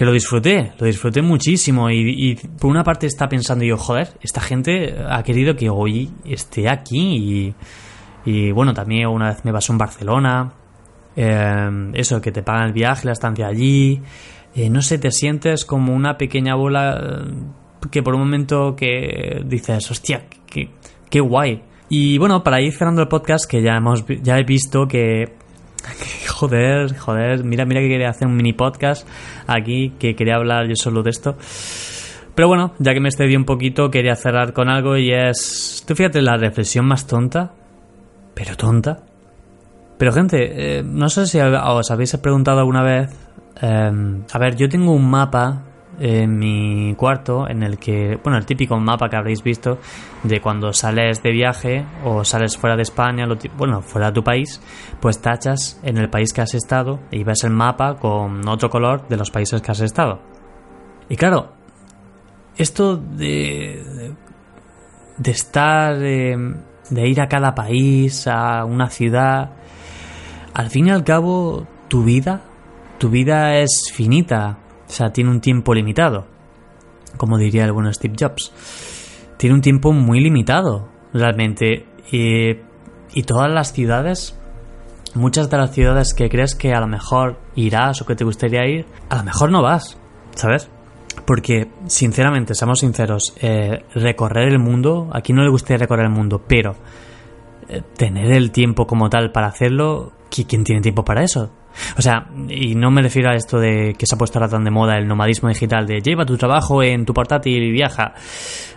que 0.00 0.06
lo 0.06 0.12
disfruté, 0.12 0.72
lo 0.78 0.86
disfruté 0.86 1.20
muchísimo 1.20 1.90
y, 1.90 2.34
por 2.58 2.70
una 2.70 2.82
parte 2.82 3.06
está 3.06 3.28
pensando 3.28 3.66
yo, 3.66 3.76
joder, 3.76 4.08
esta 4.22 4.40
gente 4.40 4.96
ha 5.06 5.22
querido 5.22 5.54
que 5.56 5.68
hoy 5.68 6.10
esté 6.24 6.70
aquí 6.70 7.54
y, 8.24 8.50
bueno, 8.52 8.72
también 8.72 9.08
una 9.08 9.28
vez 9.28 9.44
me 9.44 9.52
pasó 9.52 9.74
en 9.74 9.78
Barcelona, 9.78 10.54
eh, 11.14 11.90
eso, 11.92 12.18
que 12.18 12.32
te 12.32 12.42
pagan 12.42 12.68
el 12.68 12.72
viaje, 12.72 13.04
la 13.04 13.12
estancia 13.12 13.46
allí, 13.46 14.00
eh, 14.54 14.70
no 14.70 14.80
sé, 14.80 14.96
te 14.96 15.10
sientes 15.10 15.66
como 15.66 15.94
una 15.94 16.16
pequeña 16.16 16.54
bola 16.54 16.98
eh, 16.98 17.88
que 17.90 18.02
por 18.02 18.14
un 18.14 18.20
momento 18.20 18.74
que 18.74 19.42
dices, 19.44 19.90
hostia, 19.90 20.24
qué, 20.46 20.70
qué 21.10 21.20
guay. 21.20 21.62
Y 21.90 22.16
bueno, 22.16 22.42
para 22.42 22.62
ir 22.62 22.72
cerrando 22.72 23.02
el 23.02 23.08
podcast, 23.08 23.44
que 23.44 23.60
ya 23.60 23.76
hemos 23.76 24.06
ya 24.22 24.38
he 24.38 24.44
visto 24.44 24.86
que 24.88 25.39
joder, 26.28 26.96
joder, 26.96 27.44
mira, 27.44 27.64
mira 27.64 27.80
que 27.80 27.88
quería 27.88 28.10
hacer 28.10 28.28
un 28.28 28.36
mini 28.36 28.52
podcast 28.52 29.06
aquí, 29.46 29.94
que 29.98 30.14
quería 30.14 30.36
hablar 30.36 30.66
yo 30.68 30.74
solo 30.76 31.02
de 31.02 31.10
esto. 31.10 31.36
Pero 32.34 32.48
bueno, 32.48 32.72
ya 32.78 32.94
que 32.94 33.00
me 33.00 33.08
excedí 33.08 33.36
un 33.36 33.44
poquito, 33.44 33.90
quería 33.90 34.16
cerrar 34.16 34.52
con 34.52 34.68
algo 34.68 34.96
y 34.96 35.12
es... 35.12 35.84
Tú 35.86 35.94
fíjate, 35.94 36.22
la 36.22 36.36
reflexión 36.36 36.86
más 36.86 37.06
tonta, 37.06 37.52
pero 38.34 38.56
tonta. 38.56 39.00
Pero 39.98 40.12
gente, 40.12 40.78
eh, 40.78 40.82
no 40.82 41.08
sé 41.08 41.26
si 41.26 41.38
os 41.38 41.90
habéis 41.90 42.16
preguntado 42.16 42.60
alguna 42.60 42.82
vez... 42.82 43.10
Em, 43.60 44.22
a 44.32 44.38
ver, 44.38 44.56
yo 44.56 44.68
tengo 44.68 44.92
un 44.92 45.10
mapa 45.10 45.64
en 46.00 46.38
mi 46.38 46.94
cuarto 46.96 47.46
en 47.46 47.62
el 47.62 47.78
que, 47.78 48.18
bueno, 48.24 48.38
el 48.38 48.46
típico 48.46 48.78
mapa 48.80 49.10
que 49.10 49.16
habréis 49.16 49.42
visto 49.42 49.78
de 50.22 50.40
cuando 50.40 50.72
sales 50.72 51.22
de 51.22 51.30
viaje 51.30 51.84
o 52.04 52.24
sales 52.24 52.56
fuera 52.56 52.74
de 52.74 52.82
España, 52.82 53.26
bueno, 53.56 53.82
fuera 53.82 54.06
de 54.06 54.14
tu 54.14 54.24
país, 54.24 54.62
pues 54.98 55.20
tachas 55.20 55.78
en 55.82 55.98
el 55.98 56.08
país 56.08 56.32
que 56.32 56.40
has 56.40 56.54
estado 56.54 57.00
y 57.10 57.22
ves 57.22 57.44
el 57.44 57.50
mapa 57.50 57.96
con 57.96 58.48
otro 58.48 58.70
color 58.70 59.06
de 59.08 59.18
los 59.18 59.30
países 59.30 59.60
que 59.60 59.70
has 59.70 59.80
estado. 59.80 60.20
Y 61.10 61.16
claro, 61.16 61.52
esto 62.56 62.96
de, 62.96 64.14
de 65.18 65.30
estar, 65.30 65.98
de, 65.98 66.54
de 66.88 67.08
ir 67.08 67.20
a 67.20 67.28
cada 67.28 67.54
país, 67.54 68.26
a 68.26 68.64
una 68.64 68.88
ciudad, 68.88 69.50
al 70.54 70.70
fin 70.70 70.86
y 70.86 70.90
al 70.90 71.04
cabo, 71.04 71.66
tu 71.88 72.04
vida, 72.04 72.40
tu 72.98 73.10
vida 73.10 73.58
es 73.58 73.90
finita 73.92 74.56
o 74.90 74.92
sea, 74.92 75.12
tiene 75.12 75.30
un 75.30 75.40
tiempo 75.40 75.72
limitado. 75.72 76.26
Como 77.16 77.38
diría 77.38 77.64
el 77.64 77.72
bueno 77.72 77.92
Steve 77.92 78.14
Jobs. 78.18 78.52
Tiene 79.36 79.54
un 79.54 79.60
tiempo 79.60 79.92
muy 79.92 80.20
limitado, 80.20 80.88
realmente. 81.12 81.86
Y, 82.10 82.56
y 83.14 83.22
todas 83.22 83.52
las 83.52 83.72
ciudades, 83.72 84.36
muchas 85.14 85.48
de 85.48 85.56
las 85.58 85.70
ciudades 85.70 86.12
que 86.12 86.28
crees 86.28 86.56
que 86.56 86.72
a 86.72 86.80
lo 86.80 86.88
mejor 86.88 87.38
irás 87.54 88.02
o 88.02 88.06
que 88.06 88.16
te 88.16 88.24
gustaría 88.24 88.66
ir, 88.66 88.86
a 89.08 89.18
lo 89.18 89.22
mejor 89.22 89.52
no 89.52 89.62
vas, 89.62 89.96
¿sabes? 90.34 90.68
Porque, 91.24 91.68
sinceramente, 91.86 92.56
seamos 92.56 92.80
sinceros, 92.80 93.34
eh, 93.40 93.84
recorrer 93.94 94.48
el 94.48 94.58
mundo, 94.58 95.08
aquí 95.12 95.32
no 95.32 95.42
le 95.44 95.50
gustaría 95.50 95.78
recorrer 95.78 96.06
el 96.06 96.12
mundo, 96.12 96.42
pero 96.48 96.74
eh, 97.68 97.82
tener 97.96 98.32
el 98.32 98.50
tiempo 98.50 98.88
como 98.88 99.08
tal 99.08 99.30
para 99.30 99.46
hacerlo, 99.46 100.10
¿quién 100.28 100.64
tiene 100.64 100.80
tiempo 100.80 101.04
para 101.04 101.22
eso? 101.22 101.52
O 101.96 102.02
sea, 102.02 102.26
y 102.48 102.74
no 102.74 102.90
me 102.90 103.02
refiero 103.02 103.30
a 103.30 103.34
esto 103.34 103.58
de 103.58 103.94
que 103.98 104.06
se 104.06 104.14
ha 104.14 104.18
puesto 104.18 104.38
ahora 104.38 104.50
tan 104.50 104.64
de 104.64 104.70
moda 104.70 104.96
el 104.96 105.06
nomadismo 105.06 105.48
digital, 105.48 105.86
de 105.86 106.00
lleva 106.00 106.24
tu 106.24 106.36
trabajo 106.36 106.82
en 106.82 107.04
tu 107.04 107.14
portátil 107.14 107.62
y 107.62 107.70
viaja. 107.70 108.14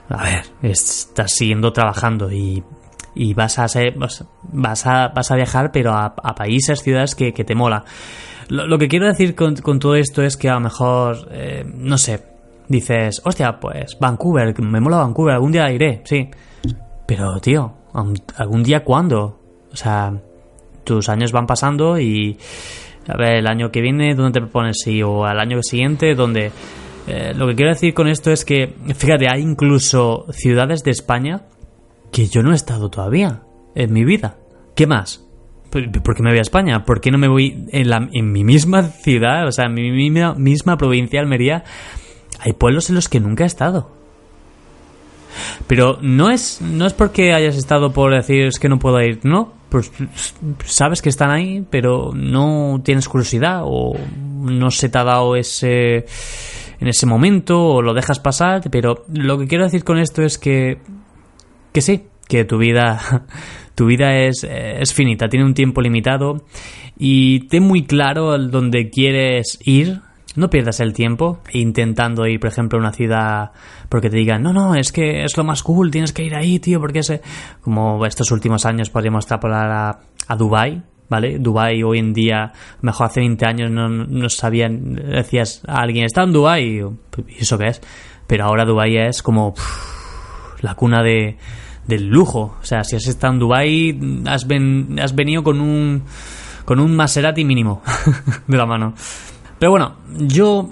A 0.09 0.23
ver, 0.23 0.43
estás 0.61 1.31
siguiendo 1.33 1.71
trabajando 1.71 2.31
y, 2.31 2.63
vas 3.35 3.59
a 3.59 3.67
ser, 3.67 3.95
vas 3.97 4.85
a, 4.85 5.07
vas 5.09 5.31
a 5.31 5.35
viajar, 5.35 5.71
pero 5.71 5.93
a, 5.93 6.15
países, 6.15 6.81
ciudades 6.81 7.15
que, 7.15 7.31
te 7.31 7.55
mola. 7.55 7.83
Lo, 8.49 8.77
que 8.77 8.87
quiero 8.87 9.07
decir 9.07 9.35
con, 9.35 9.55
todo 9.79 9.95
esto 9.95 10.21
es 10.23 10.37
que 10.37 10.49
a 10.49 10.55
lo 10.55 10.59
mejor, 10.61 11.29
eh, 11.31 11.63
no 11.65 11.97
sé, 11.97 12.23
dices, 12.67 13.21
hostia, 13.23 13.59
pues 13.59 13.97
Vancouver, 13.99 14.59
me 14.61 14.79
mola 14.79 14.97
Vancouver, 14.97 15.35
algún 15.35 15.51
día 15.51 15.71
iré, 15.71 16.01
sí. 16.05 16.29
Pero, 17.05 17.39
tío, 17.39 17.73
¿algún 18.37 18.63
día 18.63 18.83
cuándo? 18.83 19.39
O 19.71 19.75
sea, 19.75 20.13
tus 20.83 21.09
años 21.09 21.31
van 21.31 21.47
pasando 21.47 21.99
y 21.99 22.37
a 23.07 23.17
ver, 23.17 23.35
el 23.35 23.47
año 23.47 23.71
que 23.71 23.81
viene, 23.81 24.15
¿dónde 24.15 24.39
te 24.39 24.41
propones? 24.41 24.77
Sí, 24.83 25.01
o 25.03 25.25
al 25.25 25.39
año 25.39 25.61
siguiente, 25.61 26.15
¿dónde? 26.15 26.51
Eh, 27.07 27.33
lo 27.35 27.47
que 27.47 27.55
quiero 27.55 27.71
decir 27.71 27.93
con 27.93 28.07
esto 28.07 28.31
es 28.31 28.45
que, 28.45 28.73
fíjate, 28.95 29.27
hay 29.29 29.41
incluso 29.41 30.25
ciudades 30.31 30.83
de 30.83 30.91
España 30.91 31.41
que 32.11 32.27
yo 32.27 32.43
no 32.43 32.51
he 32.51 32.55
estado 32.55 32.89
todavía 32.89 33.41
en 33.75 33.91
mi 33.91 34.05
vida. 34.05 34.37
¿Qué 34.75 34.87
más? 34.87 35.25
¿Por 35.69 36.15
qué 36.15 36.23
me 36.23 36.29
voy 36.29 36.37
a 36.37 36.43
España? 36.43 36.85
¿Por 36.85 37.01
qué 37.01 37.09
no 37.09 37.17
me 37.17 37.27
voy 37.27 37.65
en, 37.71 37.89
la, 37.89 38.07
en 38.13 38.31
mi 38.31 38.43
misma 38.43 38.83
ciudad, 38.83 39.47
o 39.47 39.51
sea, 39.51 39.65
en 39.65 39.73
mi 39.73 39.91
misma, 39.91 40.35
misma 40.35 40.77
provincia, 40.77 41.19
Almería? 41.19 41.63
Hay 42.39 42.53
pueblos 42.53 42.89
en 42.89 42.95
los 42.95 43.09
que 43.09 43.19
nunca 43.19 43.43
he 43.43 43.47
estado. 43.47 43.91
Pero 45.65 45.97
no 46.01 46.29
es, 46.29 46.61
no 46.61 46.85
es 46.85 46.93
porque 46.93 47.33
hayas 47.33 47.57
estado 47.57 47.91
por 47.91 48.13
decir 48.13 48.45
es 48.45 48.59
que 48.59 48.69
no 48.69 48.77
puedo 48.77 49.01
ir, 49.01 49.19
no. 49.23 49.53
Pues 49.73 49.91
sabes 50.65 51.01
que 51.01 51.09
están 51.09 51.31
ahí, 51.31 51.65
pero 51.67 52.11
no 52.13 52.79
tienes 52.85 53.09
curiosidad 53.09 53.61
o 53.63 53.95
no 54.39 54.69
se 54.69 54.87
te 54.87 54.99
ha 54.99 55.03
dado 55.03 55.35
ese 55.35 56.05
en 56.79 56.87
ese 56.87 57.07
momento 57.07 57.59
o 57.59 57.81
lo 57.81 57.95
dejas 57.95 58.19
pasar, 58.19 58.61
pero 58.69 59.03
lo 59.11 59.39
que 59.39 59.47
quiero 59.47 59.63
decir 59.63 59.83
con 59.83 59.97
esto 59.97 60.21
es 60.21 60.37
que 60.37 60.77
que 61.71 61.81
sí, 61.81 62.03
que 62.27 62.45
tu 62.45 62.59
vida 62.59 63.25
tu 63.73 63.87
vida 63.87 64.15
es, 64.15 64.43
es 64.43 64.93
finita, 64.93 65.27
tiene 65.27 65.43
un 65.43 65.55
tiempo 65.55 65.81
limitado 65.81 66.45
y 66.95 67.47
ten 67.47 67.63
muy 67.63 67.87
claro 67.87 68.37
dónde 68.37 68.91
quieres 68.91 69.57
ir 69.65 70.01
no 70.35 70.49
pierdas 70.49 70.79
el 70.79 70.93
tiempo 70.93 71.39
intentando 71.51 72.25
ir, 72.25 72.39
por 72.39 72.49
ejemplo, 72.49 72.77
a 72.79 72.81
una 72.81 72.91
ciudad 72.91 73.51
porque 73.89 74.09
te 74.09 74.17
digan, 74.17 74.41
no, 74.41 74.53
no, 74.53 74.75
es 74.75 74.91
que 74.91 75.23
es 75.23 75.37
lo 75.37 75.43
más 75.43 75.63
cool, 75.63 75.91
tienes 75.91 76.13
que 76.13 76.23
ir 76.23 76.35
ahí, 76.35 76.59
tío, 76.59 76.79
porque 76.79 76.99
es... 76.99 77.21
Como 77.61 78.05
estos 78.05 78.31
últimos 78.31 78.65
años 78.65 78.89
podríamos 78.89 79.25
extrapolar 79.25 79.71
a, 79.71 79.99
a 80.27 80.35
Dubai 80.35 80.83
¿vale? 81.09 81.37
Dubai 81.37 81.83
hoy 81.83 81.99
en 81.99 82.13
día, 82.13 82.51
mejor 82.81 83.07
hace 83.07 83.19
20 83.19 83.45
años 83.45 83.71
no, 83.71 83.87
no 83.87 84.29
sabían, 84.29 84.95
decías 84.95 85.61
a 85.67 85.81
alguien, 85.81 86.05
está 86.05 86.23
en 86.23 86.33
Dubai, 86.33 86.81
y 87.27 87.37
eso 87.37 87.57
qué 87.57 87.67
es? 87.67 87.81
Pero 88.25 88.45
ahora 88.45 88.65
Dubai 88.65 88.97
es 88.97 89.21
como 89.21 89.53
la 90.61 90.73
cuna 90.75 91.03
de, 91.03 91.37
del 91.87 92.07
lujo. 92.07 92.57
O 92.59 92.65
sea, 92.65 92.83
si 92.83 92.95
has 92.95 93.07
estado 93.07 93.33
en 93.33 93.39
Dubai, 93.39 93.99
has, 94.25 94.47
has 94.99 95.15
venido 95.15 95.43
con 95.43 95.61
un, 95.61 96.03
con 96.65 96.79
un 96.79 96.95
Maserati 96.95 97.45
mínimo 97.45 97.83
de 98.47 98.57
la 98.57 98.65
mano. 98.65 98.95
Pero 99.63 99.71
bueno, 99.71 99.95
yo 100.09 100.71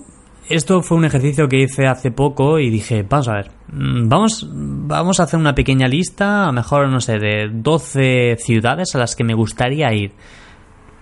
esto 0.49 0.81
fue 0.81 0.97
un 0.97 1.05
ejercicio 1.05 1.47
que 1.47 1.61
hice 1.61 1.87
hace 1.87 2.11
poco 2.11 2.59
y 2.59 2.69
dije, 2.69 3.03
vamos 3.03 3.29
a 3.29 3.35
ver, 3.35 3.51
mm, 3.71 4.09
vamos, 4.09 4.49
vamos 4.51 5.17
a 5.17 5.23
hacer 5.23 5.39
una 5.39 5.55
pequeña 5.55 5.87
lista, 5.87 6.47
a 6.47 6.51
mejor, 6.51 6.89
no 6.89 6.99
sé, 6.99 7.17
de 7.17 7.49
12 7.53 8.35
ciudades 8.37 8.93
a 8.93 8.97
las 8.97 9.15
que 9.15 9.23
me 9.23 9.33
gustaría 9.33 9.93
ir. 9.93 10.11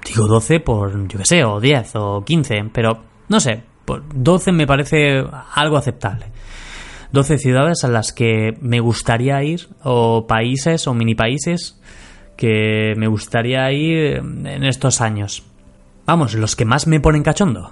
Digo 0.06 0.28
12 0.28 0.60
por, 0.60 1.08
yo 1.08 1.18
qué 1.18 1.26
sé, 1.26 1.44
o 1.44 1.60
10 1.60 1.96
o 1.96 2.24
15, 2.24 2.66
pero 2.72 3.06
no 3.28 3.40
sé, 3.40 3.64
por 3.86 4.04
12 4.14 4.52
me 4.52 4.68
parece 4.68 5.24
algo 5.56 5.78
aceptable. 5.78 6.28
12 7.12 7.40
ciudades 7.40 7.84
a 7.84 7.88
las 7.88 8.14
que 8.14 8.56
me 8.62 8.82
gustaría 8.82 9.42
ir, 9.42 9.68
o 9.82 10.28
países 10.28 10.86
o 10.86 10.94
mini 10.94 11.16
países 11.16 11.82
que 12.38 12.94
me 12.98 13.08
gustaría 13.08 13.72
ir 13.72 14.18
en 14.18 14.64
estos 14.64 15.02
años. 15.02 15.49
Vamos, 16.10 16.34
los 16.34 16.56
que 16.56 16.66
más 16.66 16.88
me 16.88 17.00
ponen 17.00 17.22
cachondo. 17.22 17.72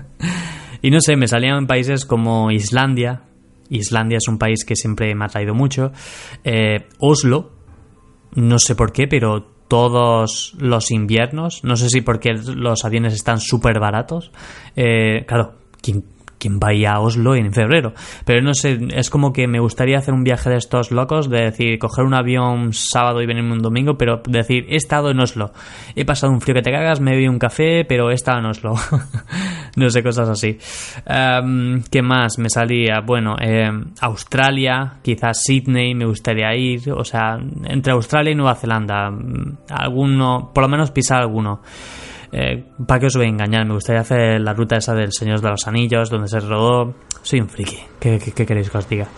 y 0.80 0.90
no 0.90 0.98
sé, 1.02 1.14
me 1.16 1.28
salían 1.28 1.66
países 1.66 2.06
como 2.06 2.50
Islandia. 2.50 3.24
Islandia 3.68 4.16
es 4.16 4.28
un 4.28 4.38
país 4.38 4.64
que 4.64 4.76
siempre 4.76 5.14
me 5.14 5.26
ha 5.26 5.28
traído 5.28 5.52
mucho. 5.52 5.92
Eh, 6.42 6.88
Oslo, 7.00 7.50
no 8.34 8.58
sé 8.58 8.74
por 8.74 8.92
qué, 8.92 9.06
pero 9.08 9.42
todos 9.68 10.54
los 10.58 10.90
inviernos, 10.90 11.62
no 11.62 11.76
sé 11.76 11.90
si 11.90 12.00
porque 12.00 12.32
los 12.32 12.86
aviones 12.86 13.12
están 13.12 13.40
súper 13.40 13.78
baratos. 13.78 14.32
Eh, 14.74 15.26
claro, 15.26 15.56
¿quién, 15.82 16.02
quien 16.40 16.58
vaya 16.58 16.94
a 16.94 17.00
Oslo 17.00 17.36
en 17.36 17.52
febrero. 17.52 17.92
Pero 18.24 18.42
no 18.42 18.54
sé, 18.54 18.78
es 18.94 19.10
como 19.10 19.32
que 19.32 19.46
me 19.46 19.60
gustaría 19.60 19.98
hacer 19.98 20.14
un 20.14 20.24
viaje 20.24 20.50
de 20.50 20.56
estos 20.56 20.90
locos, 20.90 21.30
de 21.30 21.42
decir, 21.42 21.78
coger 21.78 22.04
un 22.04 22.14
avión 22.14 22.72
sábado 22.72 23.22
y 23.22 23.26
venirme 23.26 23.52
un 23.52 23.62
domingo, 23.62 23.96
pero 23.96 24.22
decir, 24.26 24.66
he 24.68 24.76
estado 24.76 25.10
en 25.10 25.20
Oslo, 25.20 25.52
he 25.94 26.04
pasado 26.04 26.32
un 26.32 26.40
frío 26.40 26.54
que 26.54 26.62
te 26.62 26.72
cagas, 26.72 27.00
me 27.00 27.12
he 27.12 27.14
bebido 27.14 27.30
un 27.30 27.38
café, 27.38 27.84
pero 27.84 28.10
he 28.10 28.14
estado 28.14 28.40
en 28.40 28.46
Oslo. 28.46 28.74
no 29.76 29.90
sé, 29.90 30.02
cosas 30.02 30.28
así. 30.28 30.58
Em, 31.06 31.82
¿Qué 31.90 32.02
más 32.02 32.38
me 32.38 32.48
salía? 32.48 33.00
Bueno, 33.04 33.36
em, 33.38 33.92
Australia, 34.00 34.94
quizás 35.02 35.42
Sydney, 35.44 35.94
me 35.94 36.06
gustaría 36.06 36.54
ir, 36.56 36.90
o 36.92 37.04
sea, 37.04 37.38
entre 37.64 37.92
Australia 37.92 38.32
y 38.32 38.34
Nueva 38.34 38.54
Zelanda, 38.54 39.10
mm, 39.10 39.58
alguno, 39.70 40.50
por 40.54 40.64
lo 40.64 40.68
menos 40.68 40.90
pisar 40.90 41.20
alguno. 41.20 41.60
Eh, 42.32 42.64
¿Para 42.86 43.00
qué 43.00 43.06
os 43.06 43.16
voy 43.16 43.26
a 43.26 43.28
engañar? 43.28 43.66
Me 43.66 43.74
gustaría 43.74 44.02
hacer 44.02 44.40
la 44.40 44.52
ruta 44.52 44.76
esa 44.76 44.94
del 44.94 45.12
Señor 45.12 45.40
de 45.40 45.50
los 45.50 45.66
Anillos, 45.66 46.10
donde 46.10 46.28
se 46.28 46.40
rodó. 46.40 46.94
Soy 47.22 47.40
un 47.40 47.48
friki. 47.48 47.78
¿Qué, 47.98 48.18
queréis 48.18 48.70
que 48.70 48.78
os 48.78 48.88
diga? 48.88 49.08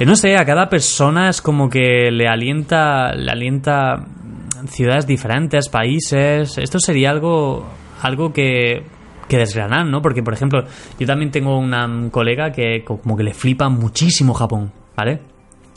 Eh, 0.00 0.04
no 0.04 0.16
sé, 0.16 0.36
a 0.36 0.44
cada 0.44 0.68
persona 0.68 1.28
es 1.28 1.40
como 1.40 1.68
que 1.68 2.10
le 2.10 2.28
alienta, 2.28 3.12
le 3.14 3.30
alienta 3.30 4.04
ciudades 4.66 5.06
diferentes, 5.06 5.68
países. 5.68 6.58
Esto 6.58 6.78
sería 6.80 7.10
algo, 7.10 7.66
algo 8.02 8.32
que, 8.32 8.82
que 9.28 9.36
desgranar, 9.36 9.86
¿no? 9.86 10.02
Porque, 10.02 10.22
por 10.22 10.34
ejemplo, 10.34 10.64
yo 10.98 11.06
también 11.06 11.30
tengo 11.30 11.58
una 11.58 12.10
colega 12.10 12.50
que 12.50 12.82
como 12.84 13.16
que 13.16 13.22
le 13.22 13.34
flipa 13.34 13.68
muchísimo 13.68 14.34
Japón, 14.34 14.72
¿vale? 14.96 15.20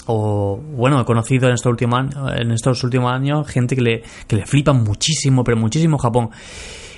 O 0.07 0.57
bueno, 0.57 0.99
he 1.01 1.05
conocido 1.05 1.47
en 1.47 1.53
estos 1.53 1.71
últimos 1.71 1.99
años, 1.99 2.15
en 2.35 2.51
estos 2.51 2.83
últimos 2.83 3.11
años 3.11 3.47
gente 3.47 3.75
que 3.75 3.81
le, 3.81 4.03
que 4.27 4.35
le 4.35 4.45
flipa 4.45 4.73
muchísimo, 4.73 5.43
pero 5.43 5.57
muchísimo 5.57 5.97
Japón. 5.97 6.29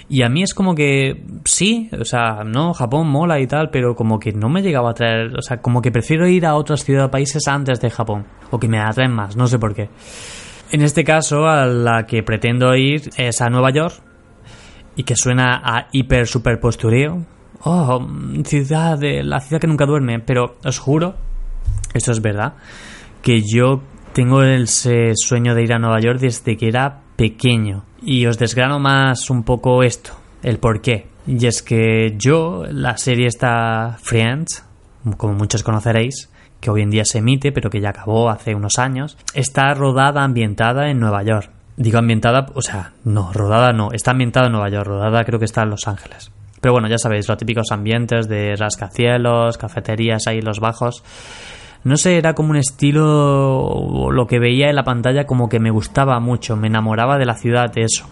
Y 0.09 0.21
a 0.21 0.29
mí 0.29 0.43
es 0.43 0.53
como 0.53 0.75
que 0.75 1.23
sí, 1.45 1.89
o 1.99 2.05
sea, 2.05 2.43
no, 2.45 2.73
Japón 2.73 3.07
mola 3.07 3.39
y 3.39 3.47
tal, 3.47 3.69
pero 3.69 3.95
como 3.95 4.19
que 4.19 4.31
no 4.31 4.49
me 4.49 4.61
llegaba 4.61 4.91
a 4.91 4.93
traer, 4.93 5.37
o 5.37 5.41
sea, 5.41 5.57
como 5.57 5.81
que 5.81 5.91
prefiero 5.91 6.27
ir 6.27 6.45
a 6.45 6.55
otras 6.55 6.83
ciudades, 6.83 7.09
países 7.09 7.47
antes 7.47 7.79
de 7.79 7.89
Japón, 7.89 8.25
o 8.51 8.59
que 8.59 8.67
me 8.67 8.79
atraen 8.79 9.13
más, 9.13 9.35
no 9.35 9.47
sé 9.47 9.59
por 9.59 9.73
qué. 9.73 9.89
En 10.71 10.81
este 10.81 11.03
caso, 11.03 11.45
a 11.47 11.65
la 11.65 12.05
que 12.05 12.21
pretendo 12.21 12.75
ir 12.75 13.09
es 13.17 13.41
a 13.41 13.49
Nueva 13.49 13.71
York, 13.71 13.95
y 14.95 15.03
que 15.03 15.15
suena 15.15 15.61
a 15.63 15.87
hiper 15.91 16.27
super 16.27 16.59
postureo. 16.59 17.25
Oh, 17.63 18.05
ciudad 18.43 18.97
de 18.99 19.23
la 19.23 19.39
ciudad 19.39 19.61
que 19.61 19.67
nunca 19.67 19.85
duerme, 19.85 20.19
pero 20.19 20.57
os 20.65 20.79
juro, 20.79 21.15
esto 21.93 22.11
es 22.11 22.21
verdad 22.21 22.53
que 23.23 23.41
yo 23.41 23.81
tengo 24.13 24.43
el 24.43 24.67
sueño 24.67 25.55
de 25.55 25.63
ir 25.63 25.73
a 25.73 25.79
Nueva 25.79 25.99
York 25.99 26.19
desde 26.19 26.55
que 26.55 26.67
era 26.67 26.99
pequeño. 27.15 27.85
Y 28.03 28.25
os 28.27 28.37
desgrano 28.37 28.79
más 28.79 29.29
un 29.29 29.43
poco 29.43 29.81
esto, 29.81 30.11
el 30.43 30.59
por 30.59 30.81
qué. 30.81 31.07
Y 31.25 31.47
es 31.47 31.63
que 31.63 32.15
yo, 32.17 32.65
la 32.69 32.97
serie 32.97 33.27
está 33.27 33.97
Friends, 34.01 34.65
como 35.17 35.33
muchos 35.33 35.63
conoceréis, 35.63 36.29
que 36.59 36.69
hoy 36.69 36.81
en 36.81 36.89
día 36.89 37.05
se 37.05 37.19
emite, 37.19 37.53
pero 37.53 37.69
que 37.69 37.79
ya 37.79 37.89
acabó 37.89 38.29
hace 38.29 38.53
unos 38.53 38.77
años, 38.77 39.17
está 39.33 39.73
rodada, 39.73 40.23
ambientada 40.23 40.89
en 40.89 40.99
Nueva 40.99 41.23
York. 41.23 41.49
Digo 41.77 41.99
ambientada, 41.99 42.47
o 42.53 42.61
sea, 42.61 42.91
no, 43.05 43.31
rodada 43.31 43.71
no, 43.71 43.91
está 43.93 44.11
ambientada 44.11 44.47
en 44.47 44.51
Nueva 44.51 44.69
York, 44.69 44.85
rodada 44.85 45.23
creo 45.23 45.39
que 45.39 45.45
está 45.45 45.63
en 45.63 45.69
Los 45.69 45.87
Ángeles. 45.87 46.29
Pero 46.59 46.73
bueno, 46.73 46.87
ya 46.89 46.97
sabéis, 46.97 47.27
los 47.27 47.37
típicos 47.37 47.71
ambientes 47.71 48.27
de 48.27 48.55
rascacielos, 48.55 49.57
cafeterías 49.57 50.27
ahí 50.27 50.41
los 50.41 50.59
bajos 50.59 51.03
no 51.83 51.97
sé, 51.97 52.17
era 52.17 52.33
como 52.33 52.51
un 52.51 52.57
estilo, 52.57 54.09
lo 54.11 54.25
que 54.25 54.39
veía 54.39 54.69
en 54.69 54.75
la 54.75 54.83
pantalla 54.83 55.25
como 55.25 55.49
que 55.49 55.59
me 55.59 55.71
gustaba 55.71 56.19
mucho, 56.19 56.55
me 56.55 56.67
enamoraba 56.67 57.17
de 57.17 57.25
la 57.25 57.35
ciudad, 57.35 57.71
eso. 57.75 58.07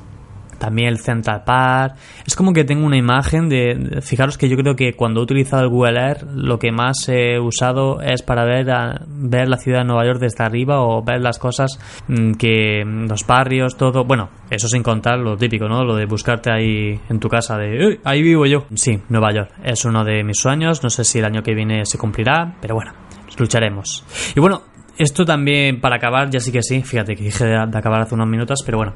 También 0.61 0.89
el 0.89 0.99
Central 0.99 1.43
Park. 1.43 1.95
Es 2.24 2.36
como 2.36 2.53
que 2.53 2.63
tengo 2.63 2.86
una 2.86 2.95
imagen 2.95 3.49
de. 3.49 3.99
Fijaros 4.03 4.38
que 4.38 4.47
yo 4.47 4.55
creo 4.57 4.76
que 4.76 4.93
cuando 4.93 5.19
he 5.19 5.24
utilizado 5.24 5.63
el 5.63 5.69
Google 5.69 5.99
Earth, 5.99 6.22
lo 6.36 6.59
que 6.59 6.72
más 6.72 6.97
he 7.09 7.39
usado 7.39 7.99
es 7.99 8.22
para 8.22 8.45
ver, 8.45 8.67
ver 9.07 9.47
la 9.49 9.57
ciudad 9.57 9.80
de 9.80 9.86
Nueva 9.86 10.05
York 10.05 10.19
desde 10.19 10.43
arriba 10.43 10.84
o 10.84 11.01
ver 11.01 11.19
las 11.19 11.39
cosas 11.39 11.80
mm, 12.07 12.34
que. 12.34 12.84
los 12.86 13.26
barrios, 13.26 13.76
todo. 13.76 14.03
Bueno, 14.03 14.30
eso 14.51 14.67
sin 14.67 14.84
contar 14.84 15.17
lo 15.17 15.36
típico, 15.36 15.67
¿no? 15.67 15.84
Lo 15.84 15.95
de 15.95 16.05
buscarte 16.05 16.51
ahí 16.51 16.99
en 17.09 17.19
tu 17.19 17.28
casa, 17.28 17.57
de. 17.57 17.99
ahí 18.03 18.22
vivo 18.22 18.45
yo. 18.45 18.65
Sí, 18.76 18.99
Nueva 19.09 19.34
York. 19.34 19.49
Es 19.63 19.84
uno 19.84 20.03
de 20.03 20.24
mis 20.24 20.38
sueños. 20.38 20.84
No 20.84 20.91
sé 20.91 21.03
si 21.05 21.17
el 21.17 21.26
año 21.26 21.41
que 21.41 21.55
viene 21.55 21.88
se 21.88 21.97
cumplirá, 21.97 22.53
pero 22.61 22.76
bueno 22.76 22.91
lucharemos. 23.38 24.03
Y 24.36 24.39
bueno, 24.39 24.63
esto 24.97 25.25
también 25.25 25.79
para 25.79 25.95
acabar, 25.95 26.29
ya 26.29 26.39
sí 26.39 26.51
que 26.51 26.61
sí, 26.61 26.82
fíjate 26.82 27.15
que 27.15 27.23
dije 27.23 27.45
de, 27.45 27.55
acabar 27.55 28.01
hace 28.01 28.15
unos 28.15 28.27
minutos, 28.27 28.59
pero 28.65 28.77
bueno, 28.77 28.93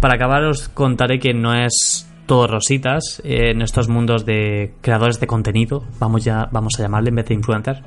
para 0.00 0.14
acabar 0.14 0.44
os 0.44 0.68
contaré 0.68 1.18
que 1.18 1.32
no 1.32 1.54
es 1.54 2.09
todo 2.30 2.46
rositas 2.46 3.20
eh, 3.24 3.50
en 3.50 3.60
estos 3.60 3.88
mundos 3.88 4.24
de 4.24 4.74
creadores 4.82 5.18
de 5.18 5.26
contenido, 5.26 5.82
vamos 5.98 6.22
ya 6.22 6.48
vamos 6.52 6.78
a 6.78 6.82
llamarle 6.82 7.08
en 7.08 7.16
vez 7.16 7.26
de 7.26 7.34
influencer. 7.34 7.82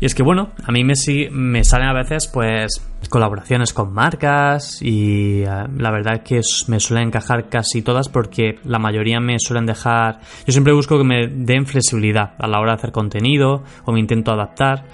Y 0.00 0.06
es 0.06 0.14
que 0.16 0.24
bueno, 0.24 0.50
a 0.64 0.72
mí 0.72 0.82
me, 0.82 0.94
me 1.30 1.62
salen 1.62 1.86
a 1.86 1.92
veces 1.92 2.26
pues 2.26 2.84
colaboraciones 3.08 3.72
con 3.72 3.92
marcas 3.92 4.82
y 4.82 5.42
eh, 5.42 5.48
la 5.76 5.92
verdad 5.92 6.24
que 6.24 6.40
me 6.66 6.80
suelen 6.80 7.06
encajar 7.06 7.48
casi 7.48 7.80
todas 7.82 8.08
porque 8.08 8.58
la 8.64 8.80
mayoría 8.80 9.20
me 9.20 9.38
suelen 9.38 9.66
dejar... 9.66 10.18
Yo 10.44 10.52
siempre 10.52 10.72
busco 10.72 10.98
que 10.98 11.04
me 11.04 11.28
den 11.28 11.64
flexibilidad 11.64 12.34
a 12.36 12.48
la 12.48 12.58
hora 12.58 12.72
de 12.72 12.78
hacer 12.78 12.90
contenido 12.90 13.62
o 13.84 13.92
me 13.92 14.00
intento 14.00 14.32
adaptar. 14.32 14.86